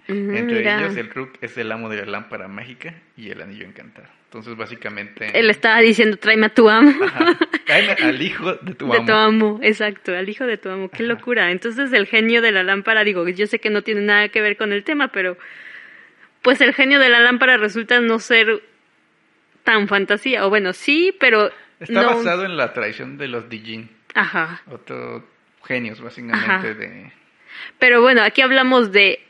Entre 0.06 0.42
mira. 0.58 0.80
ellos 0.80 0.96
el 0.96 1.10
Rook 1.10 1.38
es 1.40 1.56
el 1.56 1.72
amo 1.72 1.88
de 1.88 1.96
la 1.98 2.04
lámpara 2.06 2.46
mágica 2.48 2.94
y 3.16 3.30
el 3.30 3.40
anillo 3.40 3.64
encantado. 3.64 4.06
Entonces 4.26 4.56
básicamente... 4.56 5.30
Él 5.38 5.48
estaba 5.48 5.80
diciendo, 5.80 6.16
tráeme 6.16 6.46
a 6.46 6.48
tu 6.50 6.68
amo. 6.68 6.92
Ajá. 7.04 7.38
Tráeme 7.64 7.92
al 7.92 8.20
hijo 8.20 8.54
de 8.54 8.74
tu 8.74 8.86
de 8.90 8.96
amo. 8.98 9.06
tu 9.06 9.12
amo, 9.12 9.60
exacto, 9.62 10.14
al 10.14 10.28
hijo 10.28 10.44
de 10.46 10.58
tu 10.58 10.68
amo. 10.68 10.88
Qué 10.90 11.04
Ajá. 11.04 11.12
locura. 11.14 11.50
Entonces 11.50 11.92
el 11.92 12.06
genio 12.06 12.42
de 12.42 12.52
la 12.52 12.62
lámpara, 12.62 13.04
digo, 13.04 13.26
yo 13.28 13.46
sé 13.46 13.58
que 13.60 13.70
no 13.70 13.82
tiene 13.82 14.02
nada 14.02 14.28
que 14.28 14.42
ver 14.42 14.56
con 14.56 14.72
el 14.72 14.84
tema, 14.84 15.08
pero 15.08 15.38
pues 16.42 16.60
el 16.60 16.74
genio 16.74 16.98
de 16.98 17.08
la 17.08 17.20
lámpara 17.20 17.56
resulta 17.56 18.00
no 18.00 18.18
ser 18.18 18.60
tan 19.62 19.88
fantasía. 19.88 20.44
O 20.46 20.50
bueno, 20.50 20.72
sí, 20.74 21.16
pero... 21.18 21.50
Está 21.80 22.02
no... 22.02 22.16
basado 22.16 22.44
en 22.44 22.56
la 22.56 22.72
tradición 22.72 23.16
de 23.16 23.28
los 23.28 23.48
Dijin. 23.48 23.88
Ajá. 24.14 24.60
Otros 24.70 25.22
genios 25.64 26.00
básicamente 26.00 26.44
Ajá. 26.50 26.74
de... 26.74 27.12
Pero 27.78 28.02
bueno, 28.02 28.22
aquí 28.22 28.42
hablamos 28.42 28.92
de 28.92 29.20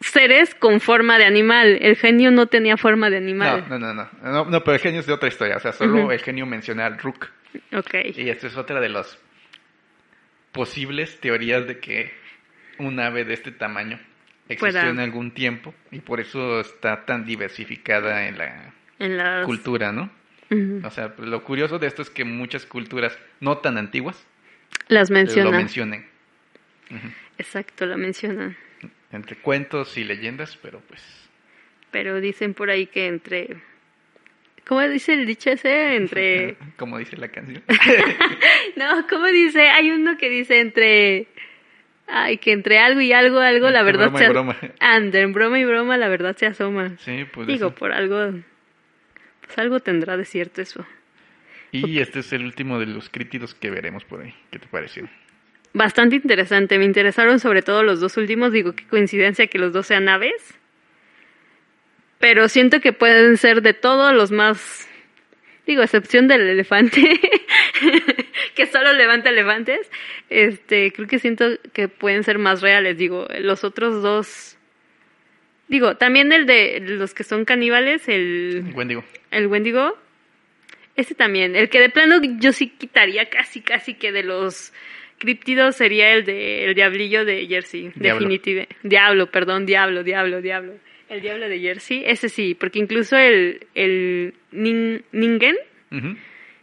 seres 0.00 0.54
con 0.54 0.80
forma 0.80 1.18
de 1.18 1.24
animal. 1.24 1.78
El 1.80 1.96
genio 1.96 2.30
no 2.30 2.46
tenía 2.46 2.76
forma 2.76 3.10
de 3.10 3.18
animal. 3.18 3.64
No, 3.68 3.78
no, 3.78 3.94
no, 3.94 4.08
no, 4.22 4.30
no, 4.32 4.44
no, 4.46 4.60
pero 4.64 4.74
el 4.76 4.80
genio 4.80 5.00
es 5.00 5.06
de 5.06 5.12
otra 5.12 5.28
historia, 5.28 5.56
o 5.56 5.60
sea, 5.60 5.72
solo 5.72 6.02
Ujú. 6.04 6.10
el 6.12 6.20
genio 6.20 6.46
menciona 6.46 6.86
al 6.86 6.98
Rook. 6.98 7.26
Ok. 7.72 7.94
Y 8.16 8.28
esta 8.30 8.46
es 8.46 8.56
otra 8.56 8.80
de 8.80 8.88
las 8.88 9.18
posibles 10.52 11.20
teorías 11.20 11.66
de 11.66 11.78
que 11.78 12.12
un 12.78 12.98
ave 12.98 13.24
de 13.24 13.34
este 13.34 13.52
tamaño 13.52 13.98
existió 14.48 14.80
Pueda- 14.80 14.90
en 14.90 14.98
algún 15.00 15.32
tiempo 15.32 15.74
y 15.90 16.00
por 16.00 16.20
eso 16.20 16.60
está 16.60 17.04
tan 17.04 17.24
diversificada 17.24 18.26
en 18.26 18.38
la 18.38 18.72
En 18.98 19.16
las... 19.16 19.44
cultura, 19.46 19.92
¿no? 19.92 20.10
Ujú. 20.50 20.80
O 20.84 20.90
sea, 20.90 21.14
lo 21.18 21.44
curioso 21.44 21.78
de 21.78 21.86
esto 21.86 22.02
es 22.02 22.10
que 22.10 22.24
muchas 22.24 22.66
culturas 22.66 23.16
no 23.38 23.58
tan 23.58 23.78
antiguas 23.78 24.26
Las 24.88 25.08
lo 25.10 25.14
menciona. 25.14 25.50
mencionen. 25.56 26.06
Ujú. 26.90 27.08
Exacto, 27.38 27.86
la 27.86 27.96
mencionan. 27.96 28.56
Entre 29.12 29.36
cuentos 29.36 29.96
y 29.96 30.04
leyendas, 30.04 30.56
pero 30.62 30.80
pues... 30.80 31.02
Pero 31.90 32.20
dicen 32.20 32.54
por 32.54 32.70
ahí 32.70 32.86
que 32.86 33.06
entre... 33.06 33.56
¿Cómo 34.66 34.82
dice 34.82 35.14
el 35.14 35.26
dicho 35.26 35.50
ese? 35.50 35.96
Entre... 35.96 36.56
Como 36.76 36.98
dice 36.98 37.16
la 37.16 37.28
canción. 37.28 37.62
No, 38.76 39.06
¿cómo 39.08 39.26
dice? 39.26 39.62
Hay 39.68 39.90
uno 39.90 40.16
que 40.16 40.28
dice 40.28 40.60
entre... 40.60 41.26
Ay, 42.06 42.38
que 42.38 42.52
entre 42.52 42.78
algo 42.78 43.00
y 43.00 43.12
algo, 43.12 43.38
algo, 43.38 43.70
la 43.70 43.82
verdad 43.82 44.10
broma 44.10 44.18
se... 44.18 44.24
y 44.24 44.28
broma. 44.28 44.56
Ande, 44.80 45.20
en 45.20 45.32
broma 45.32 45.58
y 45.58 45.64
broma, 45.64 45.96
la 45.96 46.08
verdad 46.08 46.36
se 46.36 46.46
asoma. 46.46 46.96
Sí, 46.98 47.24
pues 47.32 47.46
Digo, 47.46 47.68
eso. 47.68 47.74
por 47.74 47.92
algo... 47.92 48.32
Pues 49.44 49.58
algo 49.58 49.80
tendrá 49.80 50.16
de 50.16 50.24
cierto 50.24 50.62
eso. 50.62 50.86
Y 51.72 52.00
este 52.00 52.20
es 52.20 52.32
el 52.32 52.44
último 52.44 52.78
de 52.78 52.86
los 52.86 53.08
críticos 53.10 53.54
que 53.54 53.70
veremos 53.70 54.04
por 54.04 54.22
ahí. 54.22 54.34
¿Qué 54.50 54.58
te 54.58 54.66
pareció? 54.66 55.08
Bastante 55.72 56.16
interesante. 56.16 56.78
Me 56.78 56.84
interesaron 56.84 57.40
sobre 57.40 57.62
todo 57.62 57.82
los 57.82 58.00
dos 58.00 58.16
últimos. 58.16 58.52
Digo, 58.52 58.74
qué 58.74 58.86
coincidencia 58.86 59.46
que 59.46 59.58
los 59.58 59.72
dos 59.72 59.86
sean 59.86 60.08
aves. 60.08 60.58
Pero 62.18 62.48
siento 62.48 62.80
que 62.80 62.92
pueden 62.92 63.36
ser 63.36 63.62
de 63.62 63.74
todos 63.74 64.12
los 64.12 64.30
más... 64.30 64.88
Digo, 65.66 65.82
excepción 65.82 66.26
del 66.26 66.42
elefante. 66.42 67.00
que 68.54 68.66
solo 68.66 68.92
levanta 68.92 69.30
elefantes, 69.30 69.90
este, 70.28 70.92
creo 70.92 71.08
que 71.08 71.18
siento 71.18 71.46
que 71.72 71.88
pueden 71.88 72.24
ser 72.24 72.38
más 72.38 72.60
reales. 72.60 72.96
Digo, 72.98 73.26
los 73.40 73.64
otros 73.64 74.02
dos. 74.02 74.58
Digo, 75.68 75.96
también 75.96 76.32
el 76.32 76.46
de 76.46 76.80
los 76.80 77.14
que 77.14 77.24
son 77.24 77.44
caníbales, 77.44 78.08
el. 78.08 78.72
Wendigo. 78.74 79.04
El 79.30 79.46
Wendigo. 79.46 79.96
Ese 80.96 81.14
también. 81.14 81.56
El 81.56 81.68
que 81.68 81.80
de 81.80 81.88
plano 81.88 82.20
yo 82.38 82.52
sí 82.52 82.68
quitaría 82.68 83.30
casi, 83.30 83.60
casi 83.60 83.94
que 83.94 84.12
de 84.12 84.24
los 84.24 84.72
críptidos 85.20 85.76
sería 85.76 86.12
el 86.14 86.24
de 86.24 86.64
el 86.64 86.74
diablillo 86.74 87.24
de 87.24 87.46
Jersey. 87.46 87.92
Definitive. 87.94 88.66
Diablo, 88.82 89.30
perdón, 89.30 89.66
diablo, 89.66 90.02
diablo, 90.02 90.42
diablo. 90.42 90.72
El 91.08 91.20
diablo 91.20 91.48
de 91.48 91.58
Jersey, 91.60 92.02
ese 92.06 92.28
sí, 92.28 92.54
porque 92.54 92.78
incluso 92.80 93.16
el, 93.16 93.66
el 93.74 94.34
nin- 94.52 95.02
Ningen, 95.12 95.56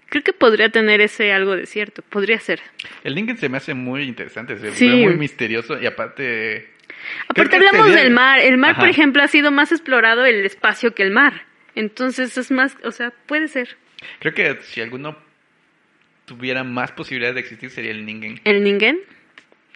creo 0.09 0.23
que 0.23 0.31
podría 0.33 0.69
tener 0.69 1.01
ese 1.01 1.31
algo 1.33 1.55
de 1.55 1.65
cierto. 1.65 2.01
Podría 2.01 2.39
ser. 2.39 2.61
El 3.03 3.15
Ningen 3.15 3.37
se 3.37 3.49
me 3.49 3.57
hace 3.57 3.73
muy 3.73 4.03
interesante, 4.03 4.57
se 4.57 4.71
Sí. 4.71 4.87
muy 4.89 5.15
misterioso 5.15 5.77
y 5.81 5.85
aparte... 5.85 6.69
Aparte 7.27 7.57
hablamos 7.57 7.93
del 7.93 8.09
mar. 8.11 8.39
El 8.39 8.57
mar, 8.57 8.77
por 8.77 8.87
ejemplo, 8.87 9.21
ha 9.21 9.27
sido 9.27 9.51
más 9.51 9.71
explorado 9.71 10.25
el 10.25 10.45
espacio 10.45 10.95
que 10.95 11.03
el 11.03 11.11
mar. 11.11 11.43
Entonces 11.75 12.37
es 12.37 12.49
más, 12.49 12.75
o 12.83 12.91
sea, 12.91 13.11
puede 13.27 13.49
ser. 13.49 13.75
Creo 14.19 14.33
que 14.33 14.57
si 14.61 14.79
alguno 14.81 15.17
tuviera 16.27 16.63
más 16.63 16.91
posibilidades 16.91 17.35
de 17.35 17.41
existir 17.41 17.69
sería 17.69 17.91
el 17.91 18.05
Ningen, 18.05 18.41
El 18.43 18.63
Ningen. 18.63 18.99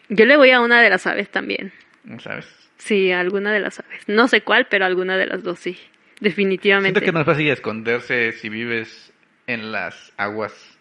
Yo 0.10 0.26
le 0.26 0.36
voy 0.36 0.52
a 0.52 0.60
una 0.60 0.82
de 0.82 0.89
las 0.89 1.08
aves 1.08 1.30
también. 1.30 1.72
¿sabes? 2.20 2.45
Sí, 2.78 3.12
alguna 3.12 3.54
de 3.54 3.62
las 3.62 3.80
aves. 3.80 4.04
No 4.08 4.28
sé 4.28 4.41
cuál, 4.41 4.68
pero 4.70 4.86
alguna 4.86 5.18
de 5.18 5.28
las 5.28 5.43
dos 5.43 5.60
sí. 5.60 5.78
Definitivamente. 6.20 6.99
Siento 6.99 6.99
que 6.99 7.08
es 7.08 7.14
más 7.14 7.26
fácil 7.26 7.47
esconderse 7.49 8.34
si 8.34 8.49
vives 8.49 9.14
en 9.47 9.72
las 9.72 10.14
aguas 10.18 10.78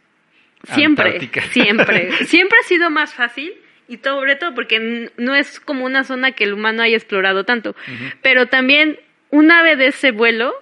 Siempre, 0.74 1.04
antárticas. 1.04 1.44
siempre. 1.52 2.12
Siempre 2.26 2.58
ha 2.60 2.66
sido 2.66 2.90
más 2.90 3.14
fácil 3.14 3.54
y 3.86 3.98
sobre 3.98 4.34
todo 4.36 4.54
porque 4.54 5.10
no 5.16 5.34
es 5.36 5.60
como 5.60 5.84
una 5.84 6.02
zona 6.02 6.32
que 6.32 6.44
el 6.44 6.52
humano 6.52 6.82
haya 6.82 6.96
explorado 6.96 7.44
tanto. 7.44 7.76
Pero 8.22 8.46
también 8.46 8.98
un 9.30 9.52
ave 9.52 9.76
de 9.76 9.86
ese 9.86 10.10
vuelo 10.10 10.52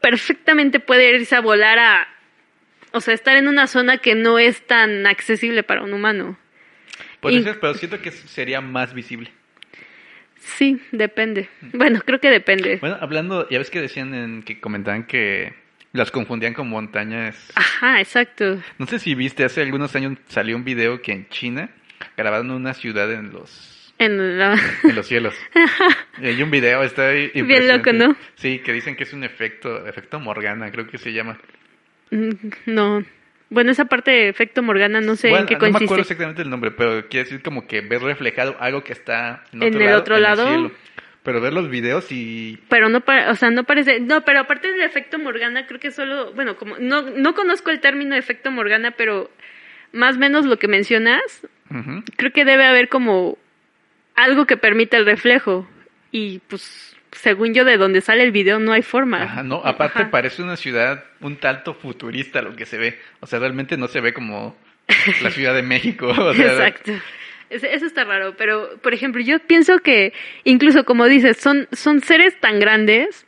perfectamente 0.00 0.80
puede 0.80 1.14
irse 1.14 1.36
a 1.36 1.40
volar 1.40 1.78
a, 1.78 2.08
o 2.92 3.00
sea, 3.00 3.14
estar 3.14 3.36
en 3.36 3.48
una 3.48 3.66
zona 3.66 3.98
que 3.98 4.14
no 4.14 4.38
es 4.38 4.66
tan 4.66 5.06
accesible 5.06 5.62
para 5.62 5.82
un 5.82 5.92
humano. 5.92 6.38
Puede 7.20 7.36
Y- 7.36 7.42
ser, 7.42 7.58
pero 7.60 7.74
siento 7.74 8.00
que 8.00 8.10
sería 8.10 8.60
más 8.60 8.94
visible. 8.94 9.30
Sí, 10.40 10.80
depende. 10.92 11.48
Bueno, 11.72 12.00
creo 12.04 12.20
que 12.20 12.30
depende. 12.30 12.76
Bueno, 12.80 12.96
hablando, 13.00 13.48
ya 13.48 13.58
ves 13.58 13.70
que 13.70 13.80
decían 13.80 14.14
en, 14.14 14.42
que 14.42 14.60
comentaban 14.60 15.04
que 15.06 15.52
las 15.92 16.10
confundían 16.10 16.54
con 16.54 16.68
montañas. 16.68 17.50
Ajá, 17.54 18.00
exacto. 18.00 18.60
No 18.78 18.86
sé 18.86 18.98
si 18.98 19.14
viste, 19.14 19.44
hace 19.44 19.62
algunos 19.62 19.94
años 19.96 20.16
salió 20.28 20.56
un 20.56 20.64
video 20.64 21.02
que 21.02 21.12
en 21.12 21.28
China 21.28 21.70
grabaron 22.16 22.50
una 22.50 22.72
ciudad 22.74 23.12
en 23.12 23.30
los 23.32 23.92
En 23.98 24.38
la... 24.38 24.54
en 24.84 24.94
los 24.94 25.06
cielos. 25.06 25.34
Y 26.20 26.26
hay 26.26 26.42
un 26.42 26.50
video, 26.50 26.82
está 26.82 27.10
Bien 27.10 27.68
loco, 27.68 27.92
¿no? 27.92 28.16
Sí, 28.36 28.58
que 28.60 28.72
dicen 28.72 28.96
que 28.96 29.04
es 29.04 29.12
un 29.12 29.22
efecto, 29.22 29.86
efecto 29.86 30.18
Morgana, 30.18 30.70
creo 30.72 30.86
que 30.88 30.98
se 30.98 31.12
llama. 31.12 31.38
Mm, 32.10 32.30
No. 32.66 33.04
Bueno, 33.50 33.70
esa 33.70 33.86
parte 33.86 34.10
de 34.10 34.28
efecto 34.28 34.62
Morgana 34.62 35.00
no 35.00 35.16
sé 35.16 35.30
Bueno, 35.30 35.44
en 35.44 35.48
qué 35.48 35.54
no 35.54 35.60
me 35.60 35.66
consiste. 35.68 35.84
acuerdo 35.86 36.02
exactamente 36.02 36.42
el 36.42 36.50
nombre, 36.50 36.70
pero 36.70 37.08
quiere 37.08 37.24
decir 37.24 37.42
como 37.42 37.66
que 37.66 37.80
ves 37.80 38.02
reflejado 38.02 38.56
algo 38.60 38.84
que 38.84 38.92
está 38.92 39.42
en 39.52 39.62
el 39.62 39.78
lado, 39.78 39.98
otro 40.00 40.16
en 40.16 40.22
lado. 40.22 40.46
cielo. 40.46 40.70
Pero 41.22 41.40
ver 41.40 41.52
los 41.54 41.70
videos 41.70 42.12
y 42.12 42.58
Pero 42.68 42.90
no, 42.90 43.02
o 43.28 43.34
sea, 43.34 43.50
no 43.50 43.64
parece, 43.64 44.00
no, 44.00 44.22
pero 44.22 44.40
aparte 44.40 44.70
del 44.70 44.82
efecto 44.82 45.18
Morgana, 45.18 45.66
creo 45.66 45.80
que 45.80 45.90
solo, 45.90 46.32
bueno, 46.34 46.56
como 46.56 46.76
no, 46.78 47.02
no 47.02 47.34
conozco 47.34 47.70
el 47.70 47.80
término 47.80 48.14
efecto 48.16 48.50
Morgana, 48.50 48.90
pero 48.92 49.30
más 49.92 50.16
o 50.16 50.18
menos 50.18 50.44
lo 50.44 50.58
que 50.58 50.68
mencionas, 50.68 51.22
creo 52.16 52.32
que 52.32 52.44
debe 52.44 52.64
haber 52.66 52.88
como 52.90 53.38
algo 54.14 54.46
que 54.46 54.58
permita 54.58 54.96
el 54.98 55.06
reflejo. 55.06 55.66
Y 56.12 56.40
pues, 56.48 56.94
según 57.18 57.52
yo, 57.52 57.64
de 57.64 57.76
donde 57.76 58.00
sale 58.00 58.22
el 58.22 58.30
video 58.30 58.58
no 58.58 58.72
hay 58.72 58.82
forma. 58.82 59.22
Ajá, 59.22 59.42
no, 59.42 59.60
aparte 59.64 60.02
Ajá. 60.02 60.10
parece 60.10 60.42
una 60.42 60.56
ciudad 60.56 61.04
un 61.20 61.36
tanto 61.36 61.74
futurista 61.74 62.42
lo 62.42 62.54
que 62.54 62.64
se 62.64 62.78
ve. 62.78 62.98
O 63.20 63.26
sea, 63.26 63.40
realmente 63.40 63.76
no 63.76 63.88
se 63.88 64.00
ve 64.00 64.14
como 64.14 64.56
la 65.22 65.30
Ciudad 65.30 65.54
de 65.54 65.62
México. 65.62 66.06
o 66.06 66.34
sea, 66.34 66.52
Exacto. 66.52 66.92
Eso 67.50 67.86
está 67.86 68.04
raro, 68.04 68.34
pero 68.36 68.76
por 68.82 68.92
ejemplo, 68.92 69.22
yo 69.22 69.38
pienso 69.38 69.78
que 69.78 70.12
incluso 70.44 70.84
como 70.84 71.06
dices, 71.06 71.38
son, 71.38 71.66
son 71.72 72.02
seres 72.02 72.38
tan 72.40 72.60
grandes 72.60 73.26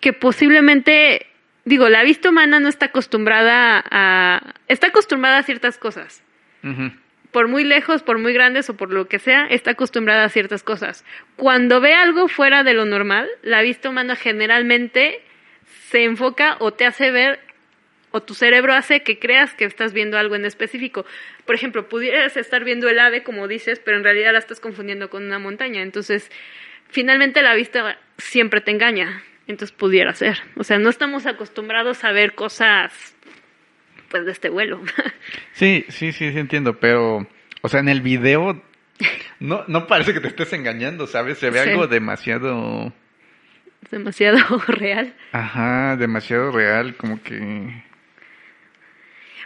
que 0.00 0.12
posiblemente, 0.12 1.26
digo, 1.64 1.88
la 1.88 2.02
vista 2.02 2.28
humana 2.28 2.60
no 2.60 2.68
está 2.68 2.86
acostumbrada 2.86 3.82
a... 3.90 4.54
Está 4.68 4.88
acostumbrada 4.88 5.38
a 5.38 5.42
ciertas 5.42 5.78
cosas. 5.78 6.22
Por 7.32 7.48
muy 7.48 7.64
lejos, 7.64 8.02
por 8.02 8.18
muy 8.18 8.32
grandes 8.32 8.68
o 8.70 8.76
por 8.76 8.92
lo 8.92 9.06
que 9.06 9.18
sea, 9.18 9.46
está 9.46 9.72
acostumbrada 9.72 10.24
a 10.24 10.28
ciertas 10.28 10.62
cosas. 10.62 11.04
Cuando 11.36 11.80
ve 11.80 11.94
algo 11.94 12.28
fuera 12.28 12.64
de 12.64 12.74
lo 12.74 12.84
normal, 12.84 13.28
la 13.42 13.62
vista 13.62 13.88
humana 13.88 14.16
generalmente 14.16 15.22
se 15.90 16.04
enfoca 16.04 16.56
o 16.58 16.72
te 16.72 16.86
hace 16.86 17.10
ver 17.10 17.40
o 18.10 18.22
tu 18.22 18.34
cerebro 18.34 18.74
hace 18.74 19.02
que 19.02 19.18
creas 19.18 19.54
que 19.54 19.64
estás 19.64 19.92
viendo 19.92 20.18
algo 20.18 20.34
en 20.34 20.44
específico. 20.44 21.06
Por 21.46 21.54
ejemplo, 21.54 21.88
pudieras 21.88 22.36
estar 22.36 22.64
viendo 22.64 22.88
el 22.88 22.98
ave, 22.98 23.22
como 23.22 23.48
dices, 23.48 23.80
pero 23.80 23.96
en 23.96 24.04
realidad 24.04 24.32
la 24.32 24.38
estás 24.38 24.60
confundiendo 24.60 25.10
con 25.10 25.24
una 25.24 25.38
montaña. 25.38 25.82
Entonces, 25.82 26.30
finalmente 26.88 27.42
la 27.42 27.54
vista 27.54 27.98
siempre 28.18 28.60
te 28.60 28.72
engaña. 28.72 29.22
Entonces, 29.46 29.76
pudiera 29.76 30.12
ser. 30.14 30.38
O 30.56 30.64
sea, 30.64 30.78
no 30.78 30.90
estamos 30.90 31.26
acostumbrados 31.26 32.04
a 32.04 32.12
ver 32.12 32.34
cosas, 32.34 33.16
pues, 34.10 34.26
de 34.26 34.32
este 34.32 34.48
vuelo. 34.50 34.80
Sí, 35.52 35.84
sí, 35.88 36.12
sí, 36.12 36.32
sí 36.32 36.38
entiendo, 36.38 36.78
pero, 36.80 37.26
o 37.62 37.68
sea, 37.68 37.80
en 37.80 37.88
el 37.88 38.00
video 38.02 38.62
no, 39.40 39.64
no 39.68 39.86
parece 39.86 40.12
que 40.12 40.20
te 40.20 40.28
estés 40.28 40.52
engañando, 40.52 41.06
¿sabes? 41.06 41.38
Se 41.38 41.50
ve 41.50 41.62
Sí. 41.62 41.70
algo 41.70 41.86
demasiado, 41.86 42.92
demasiado 43.90 44.38
real. 44.68 45.14
ajá, 45.32 45.96
demasiado 45.96 46.50
real, 46.52 46.94
como 46.96 47.22
que... 47.22 47.82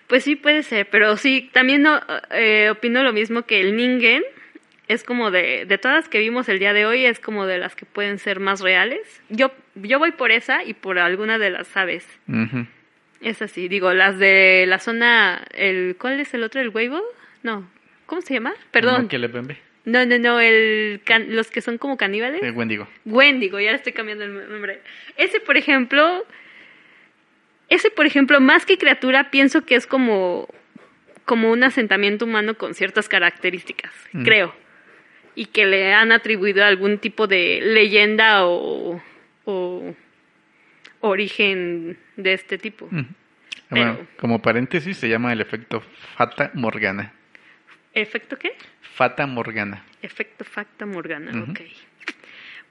Pues 0.06 0.22
sí, 0.24 0.36
puede 0.36 0.62
ser, 0.62 0.88
pero 0.90 1.16
sí, 1.16 1.48
también 1.52 1.82
no, 1.82 2.00
eh, 2.30 2.68
opino 2.70 3.02
lo 3.02 3.12
mismo 3.12 3.42
que 3.42 3.60
el 3.60 3.74
Ningen 3.74 4.22
es 4.86 5.02
como 5.02 5.30
de, 5.30 5.64
de 5.64 5.78
todas 5.78 5.96
las 5.96 6.08
que 6.10 6.18
vimos 6.18 6.48
el 6.50 6.58
día 6.58 6.74
de 6.74 6.84
hoy, 6.84 7.06
es 7.06 7.18
como 7.18 7.46
de 7.46 7.56
las 7.58 7.74
que 7.74 7.86
pueden 7.86 8.18
ser 8.18 8.38
más 8.38 8.60
reales. 8.60 9.00
Yo, 9.30 9.50
yo 9.76 9.98
voy 9.98 10.12
por 10.12 10.30
esa 10.30 10.62
y 10.62 10.74
por 10.74 10.98
alguna 10.98 11.38
de 11.38 11.50
las 11.50 11.74
aves. 11.76 12.06
ujú. 12.28 12.66
Es 13.24 13.40
así, 13.42 13.68
digo, 13.68 13.92
las 13.94 14.18
de 14.18 14.64
la 14.68 14.78
zona, 14.78 15.44
el, 15.54 15.96
¿cuál 15.98 16.20
es 16.20 16.32
el 16.34 16.42
otro? 16.44 16.60
¿El 16.60 16.68
Weibo? 16.68 17.02
No, 17.42 17.68
¿cómo 18.06 18.20
se 18.20 18.34
llama? 18.34 18.52
Perdón. 18.70 18.96
¿Cómo 18.96 19.08
que 19.08 19.18
le? 19.18 19.28
No, 19.86 20.04
no, 20.06 20.18
no, 20.18 20.40
el, 20.40 21.00
can- 21.04 21.34
los 21.34 21.50
que 21.50 21.60
son 21.60 21.78
como 21.78 21.96
caníbales. 21.96 22.42
El 22.42 22.52
Wendigo. 22.52 22.86
Wendigo, 23.04 23.58
ya 23.60 23.70
le 23.70 23.76
estoy 23.76 23.92
cambiando 23.92 24.24
el 24.24 24.48
nombre. 24.50 24.80
Ese, 25.16 25.40
por 25.40 25.56
ejemplo, 25.56 26.24
ese, 27.68 27.90
por 27.90 28.06
ejemplo, 28.06 28.40
más 28.40 28.66
que 28.66 28.78
criatura, 28.78 29.30
pienso 29.30 29.64
que 29.64 29.74
es 29.74 29.86
como, 29.86 30.48
como 31.24 31.50
un 31.50 31.64
asentamiento 31.64 32.24
humano 32.26 32.54
con 32.56 32.74
ciertas 32.74 33.08
características, 33.08 33.92
Mm. 34.12 34.24
creo. 34.24 34.54
Y 35.34 35.46
que 35.46 35.66
le 35.66 35.92
han 35.92 36.12
atribuido 36.12 36.64
algún 36.64 36.98
tipo 36.98 37.26
de 37.26 37.60
leyenda 37.62 38.46
o, 38.46 39.02
o 39.44 39.94
origen 41.08 41.98
de 42.16 42.32
este 42.32 42.56
tipo. 42.58 42.88
Bueno, 42.90 43.06
Pero- 43.68 44.06
como 44.16 44.40
paréntesis 44.40 44.96
se 44.96 45.08
llama 45.08 45.32
el 45.32 45.40
efecto 45.40 45.80
Fata 46.16 46.50
Morgana. 46.54 47.12
¿Efecto 47.92 48.38
qué? 48.38 48.52
Fata 48.80 49.26
Morgana. 49.26 49.84
Efecto 50.02 50.44
Facta 50.44 50.86
Morgana, 50.86 51.30
Ujú. 51.30 51.52
ok. 51.52 51.60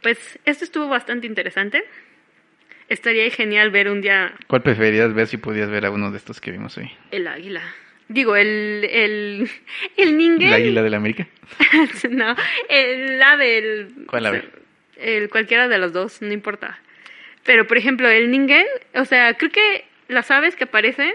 Pues 0.01 0.39
esto 0.45 0.65
estuvo 0.65 0.88
bastante 0.89 1.27
interesante. 1.27 1.84
Estaría 2.89 3.30
genial 3.31 3.72
ver 3.72 3.88
un 3.89 4.01
día 4.01 4.34
¿Cuál 4.47 4.61
preferirías 4.61 5.14
ver 5.14 5.27
si 5.27 5.38
podías 5.38 5.69
ver 5.69 5.85
a 5.85 5.91
uno 5.91 6.11
de 6.11 6.18
estos 6.18 6.41
que 6.41 6.51
vimos 6.51 6.77
hoy? 6.77 6.91
El 7.11 7.27
águila. 7.27 7.61
Digo, 8.10 8.35
el, 8.35 8.88
el, 8.89 9.49
el 9.97 10.18
ningue. 10.18 10.47
¿El 10.47 10.53
águila 10.53 10.81
de 10.84 10.89
la 10.89 10.97
América? 10.97 11.27
no, 12.10 12.35
el 12.69 13.22
ave. 13.22 13.57
El, 13.57 13.93
¿Cuál 14.07 14.26
ave? 14.26 14.43
El, 14.97 15.30
cualquiera 15.30 15.68
de 15.68 15.77
los 15.77 15.93
dos, 15.93 16.22
no 16.22 16.31
importa. 16.34 16.80
Pero, 17.44 17.68
por 17.68 17.78
ejemplo, 17.78 18.07
el 18.10 18.32
ningue, 18.32 18.65
o 18.95 19.06
sea, 19.06 19.34
creo 19.36 19.52
que 19.52 19.86
las 20.07 20.32
aves 20.32 20.56
que 20.56 20.64
aparecen 20.65 21.14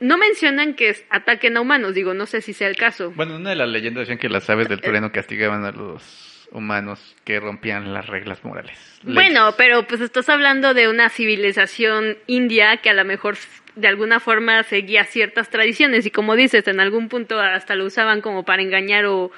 no 0.00 0.18
mencionan 0.18 0.74
que 0.74 0.90
es- 0.90 1.04
ataquen 1.10 1.56
a 1.56 1.60
humanos. 1.60 1.94
Digo, 1.94 2.14
no 2.14 2.26
sé 2.26 2.40
si 2.40 2.52
sea 2.52 2.68
el 2.68 2.76
caso. 2.76 3.10
Bueno, 3.12 3.36
una 3.36 3.50
de 3.50 3.56
las 3.56 3.68
leyendas 3.68 4.02
decían 4.02 4.18
que 4.18 4.28
las 4.28 4.48
aves 4.50 4.68
del 4.68 4.80
trueno 4.80 5.12
castigaban 5.12 5.64
a 5.64 5.70
los 5.72 6.48
humanos 6.50 7.16
que 7.24 7.40
rompían 7.40 7.92
las 7.92 8.06
reglas 8.06 8.44
morales. 8.44 8.78
Bueno, 9.02 9.54
pero 9.56 9.86
pues 9.86 10.00
estás 10.00 10.28
hablando 10.28 10.72
de 10.74 10.88
una 10.88 11.08
civilización 11.08 12.16
india 12.26 12.76
que 12.78 12.90
a 12.90 12.94
lo 12.94 13.04
mejor 13.04 13.36
de 13.74 13.88
alguna 13.88 14.20
forma 14.20 14.62
seguía 14.62 15.04
ciertas 15.04 15.50
tradiciones 15.50 16.06
y 16.06 16.10
como 16.10 16.36
dices, 16.36 16.68
en 16.68 16.78
algún 16.80 17.08
punto 17.08 17.40
hasta 17.40 17.74
lo 17.74 17.84
usaban 17.86 18.20
como 18.20 18.44
para 18.44 18.62
engañar 18.62 19.04
o 19.06 19.32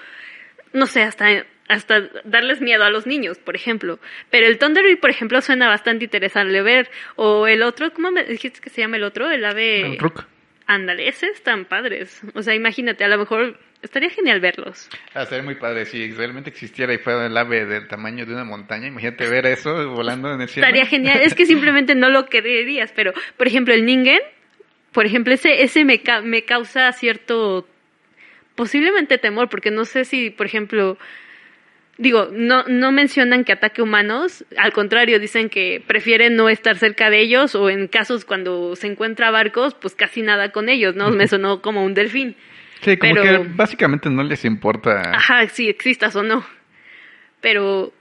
no 0.74 0.86
sé, 0.86 1.02
hasta 1.04 1.46
hasta 1.68 2.08
darles 2.24 2.60
miedo 2.60 2.84
a 2.84 2.90
los 2.90 3.06
niños, 3.06 3.38
por 3.38 3.56
ejemplo. 3.56 3.98
Pero 4.30 4.46
el 4.46 4.58
Thunderbird, 4.58 5.00
por 5.00 5.10
ejemplo, 5.10 5.40
suena 5.40 5.68
bastante 5.68 6.04
interesante 6.04 6.62
ver. 6.62 6.90
O 7.16 7.46
el 7.46 7.62
otro, 7.62 7.92
¿cómo 7.92 8.10
me 8.10 8.24
dijiste 8.24 8.60
que 8.60 8.70
se 8.70 8.80
llama 8.82 8.96
el 8.96 9.04
otro? 9.04 9.30
El 9.30 9.44
ave... 9.44 9.80
El 9.92 9.98
Rook. 9.98 10.24
Ándale, 10.68 11.06
ese 11.08 11.26
están 11.28 11.64
padres. 11.64 12.20
O 12.34 12.42
sea, 12.42 12.54
imagínate, 12.54 13.04
a 13.04 13.08
lo 13.08 13.18
mejor 13.18 13.56
estaría 13.82 14.10
genial 14.10 14.40
verlos. 14.40 14.88
Ah, 15.14 15.24
sería 15.24 15.44
muy 15.44 15.54
padre 15.54 15.84
si 15.86 16.10
realmente 16.12 16.50
existiera 16.50 16.92
y 16.92 16.98
fuera 16.98 17.26
el 17.26 17.36
ave 17.36 17.66
del 17.66 17.86
tamaño 17.86 18.26
de 18.26 18.32
una 18.32 18.42
montaña. 18.42 18.88
Imagínate 18.88 19.28
ver 19.28 19.46
eso 19.46 19.90
volando 19.90 20.32
en 20.34 20.40
el 20.40 20.48
cielo. 20.48 20.66
Estaría 20.66 20.86
genial. 20.86 21.20
Es 21.22 21.34
que 21.36 21.46
simplemente 21.46 21.94
no 21.94 22.10
lo 22.10 22.26
creerías, 22.26 22.92
pero, 22.96 23.12
por 23.36 23.46
ejemplo, 23.46 23.74
el 23.74 23.84
Ningen, 23.86 24.18
por 24.90 25.06
ejemplo, 25.06 25.32
ese, 25.34 25.62
ese 25.62 25.84
me, 25.84 26.00
ca- 26.02 26.22
me 26.22 26.42
causa 26.42 26.90
cierto, 26.92 27.68
posiblemente 28.56 29.18
temor, 29.18 29.48
porque 29.48 29.70
no 29.70 29.84
sé 29.84 30.04
si, 30.04 30.30
por 30.30 30.46
ejemplo, 30.46 30.98
digo, 31.98 32.28
no, 32.32 32.64
no 32.68 32.92
mencionan 32.92 33.44
que 33.44 33.52
ataque 33.52 33.82
humanos, 33.82 34.44
al 34.58 34.72
contrario, 34.72 35.18
dicen 35.18 35.48
que 35.48 35.82
prefieren 35.86 36.36
no 36.36 36.48
estar 36.48 36.76
cerca 36.76 37.10
de 37.10 37.20
ellos 37.20 37.54
o 37.54 37.70
en 37.70 37.88
casos 37.88 38.24
cuando 38.24 38.76
se 38.76 38.86
encuentra 38.86 39.30
barcos, 39.30 39.74
pues 39.74 39.94
casi 39.94 40.22
nada 40.22 40.52
con 40.52 40.68
ellos, 40.68 40.94
¿no? 40.94 41.10
Me 41.10 41.26
sonó 41.28 41.62
como 41.62 41.84
un 41.84 41.94
delfín. 41.94 42.36
Sí, 42.82 42.96
como 42.98 43.14
pero- 43.14 43.42
que 43.42 43.48
básicamente 43.54 44.10
no 44.10 44.22
les 44.22 44.44
importa. 44.44 45.00
Ajá, 45.14 45.48
si 45.48 45.68
existas 45.68 46.14
o 46.16 46.22
no. 46.22 46.44
Pero 47.40 47.92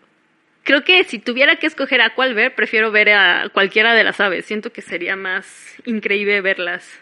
creo 0.63 0.83
que 0.83 1.03
si 1.03 1.19
tuviera 1.19 1.55
que 1.57 1.67
escoger 1.67 2.01
a 2.01 2.13
cuál 2.15 2.33
ver, 2.33 2.55
prefiero 2.55 2.91
ver 2.91 3.09
a 3.11 3.49
cualquiera 3.53 3.93
de 3.93 4.03
las 4.03 4.19
aves. 4.19 4.45
Siento 4.45 4.71
que 4.73 4.81
sería 4.81 5.15
más 5.15 5.75
increíble 5.85 6.41
verlas. 6.41 7.01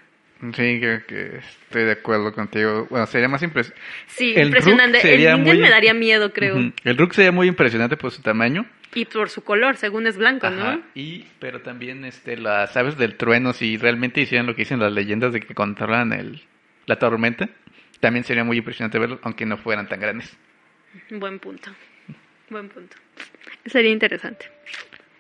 Sí, 0.51 0.79
creo 0.79 1.05
que 1.05 1.37
estoy 1.37 1.83
de 1.85 1.91
acuerdo 1.93 2.33
contigo. 2.33 2.85
Bueno, 2.89 3.05
sería 3.05 3.29
más 3.29 3.41
impresionante. 3.43 3.81
Sí, 4.07 4.33
El 4.35 4.47
impresionante. 4.47 5.13
El 5.31 5.37
muy- 5.39 5.57
me 5.57 5.69
daría 5.69 5.93
miedo, 5.93 6.33
creo. 6.33 6.57
El 6.83 6.97
Rook 6.97 7.13
sería 7.13 7.31
muy 7.31 7.47
impresionante 7.47 7.95
por 7.95 8.11
su 8.11 8.21
tamaño. 8.21 8.65
Y 8.95 9.05
por 9.05 9.29
su 9.29 9.43
color, 9.43 9.77
según 9.77 10.05
es 10.05 10.17
blanco, 10.17 10.45
Ajá, 10.47 10.75
¿no? 10.75 10.81
y 10.93 11.25
pero 11.39 11.61
también 11.61 12.05
este 12.05 12.37
las 12.37 12.75
aves 12.77 12.95
del 12.97 13.15
trueno 13.15 13.53
si 13.53 13.77
realmente 13.77 14.21
hicieran 14.21 14.45
lo 14.45 14.53
que 14.53 14.61
dicen 14.63 14.79
las 14.79 14.91
leyendas 14.93 15.33
de 15.33 15.39
que 15.39 15.55
controlan 15.55 16.13
el 16.13 16.43
la 16.85 16.99
tormenta 16.99 17.49
también 17.99 18.23
sería 18.23 18.43
muy 18.43 18.57
impresionante 18.57 18.99
verlo 18.99 19.19
aunque 19.23 19.47
no 19.47 19.57
fueran 19.57 19.87
tan 19.89 19.99
grandes 19.99 20.37
Buen 21.09 21.39
punto. 21.39 21.71
Buen 22.49 22.69
punto. 22.69 22.95
Sería 23.65 23.89
interesante. 23.91 24.45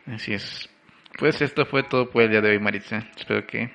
así 0.05 0.33
es 0.35 0.69
pues 1.17 1.41
esto 1.41 1.65
fue 1.65 1.81
todo 1.81 2.11
por 2.11 2.21
el 2.21 2.29
día 2.29 2.41
de 2.41 2.51
hoy 2.51 2.59
Maritza 2.59 3.07
espero 3.17 3.47
que 3.47 3.71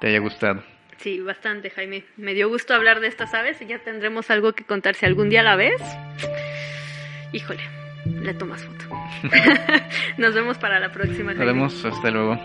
te 0.00 0.08
haya 0.08 0.18
gustado 0.18 0.62
Sí, 0.98 1.20
bastante, 1.20 1.70
Jaime. 1.70 2.04
Me 2.16 2.32
dio 2.34 2.48
gusto 2.48 2.74
hablar 2.74 3.00
de 3.00 3.08
estas 3.08 3.34
aves 3.34 3.60
y 3.60 3.66
ya 3.66 3.78
tendremos 3.78 4.30
algo 4.30 4.54
que 4.54 4.64
contar 4.64 4.94
si 4.94 5.04
algún 5.06 5.28
día 5.28 5.42
la 5.42 5.54
ves. 5.54 5.80
Híjole, 7.32 7.60
le 8.06 8.34
tomas 8.34 8.64
foto. 8.64 8.84
Nos 10.16 10.34
vemos 10.34 10.58
para 10.58 10.80
la 10.80 10.92
próxima. 10.92 11.34
nos 11.34 11.46
vemos 11.46 11.84
hasta 11.84 12.10
luego 12.10 12.38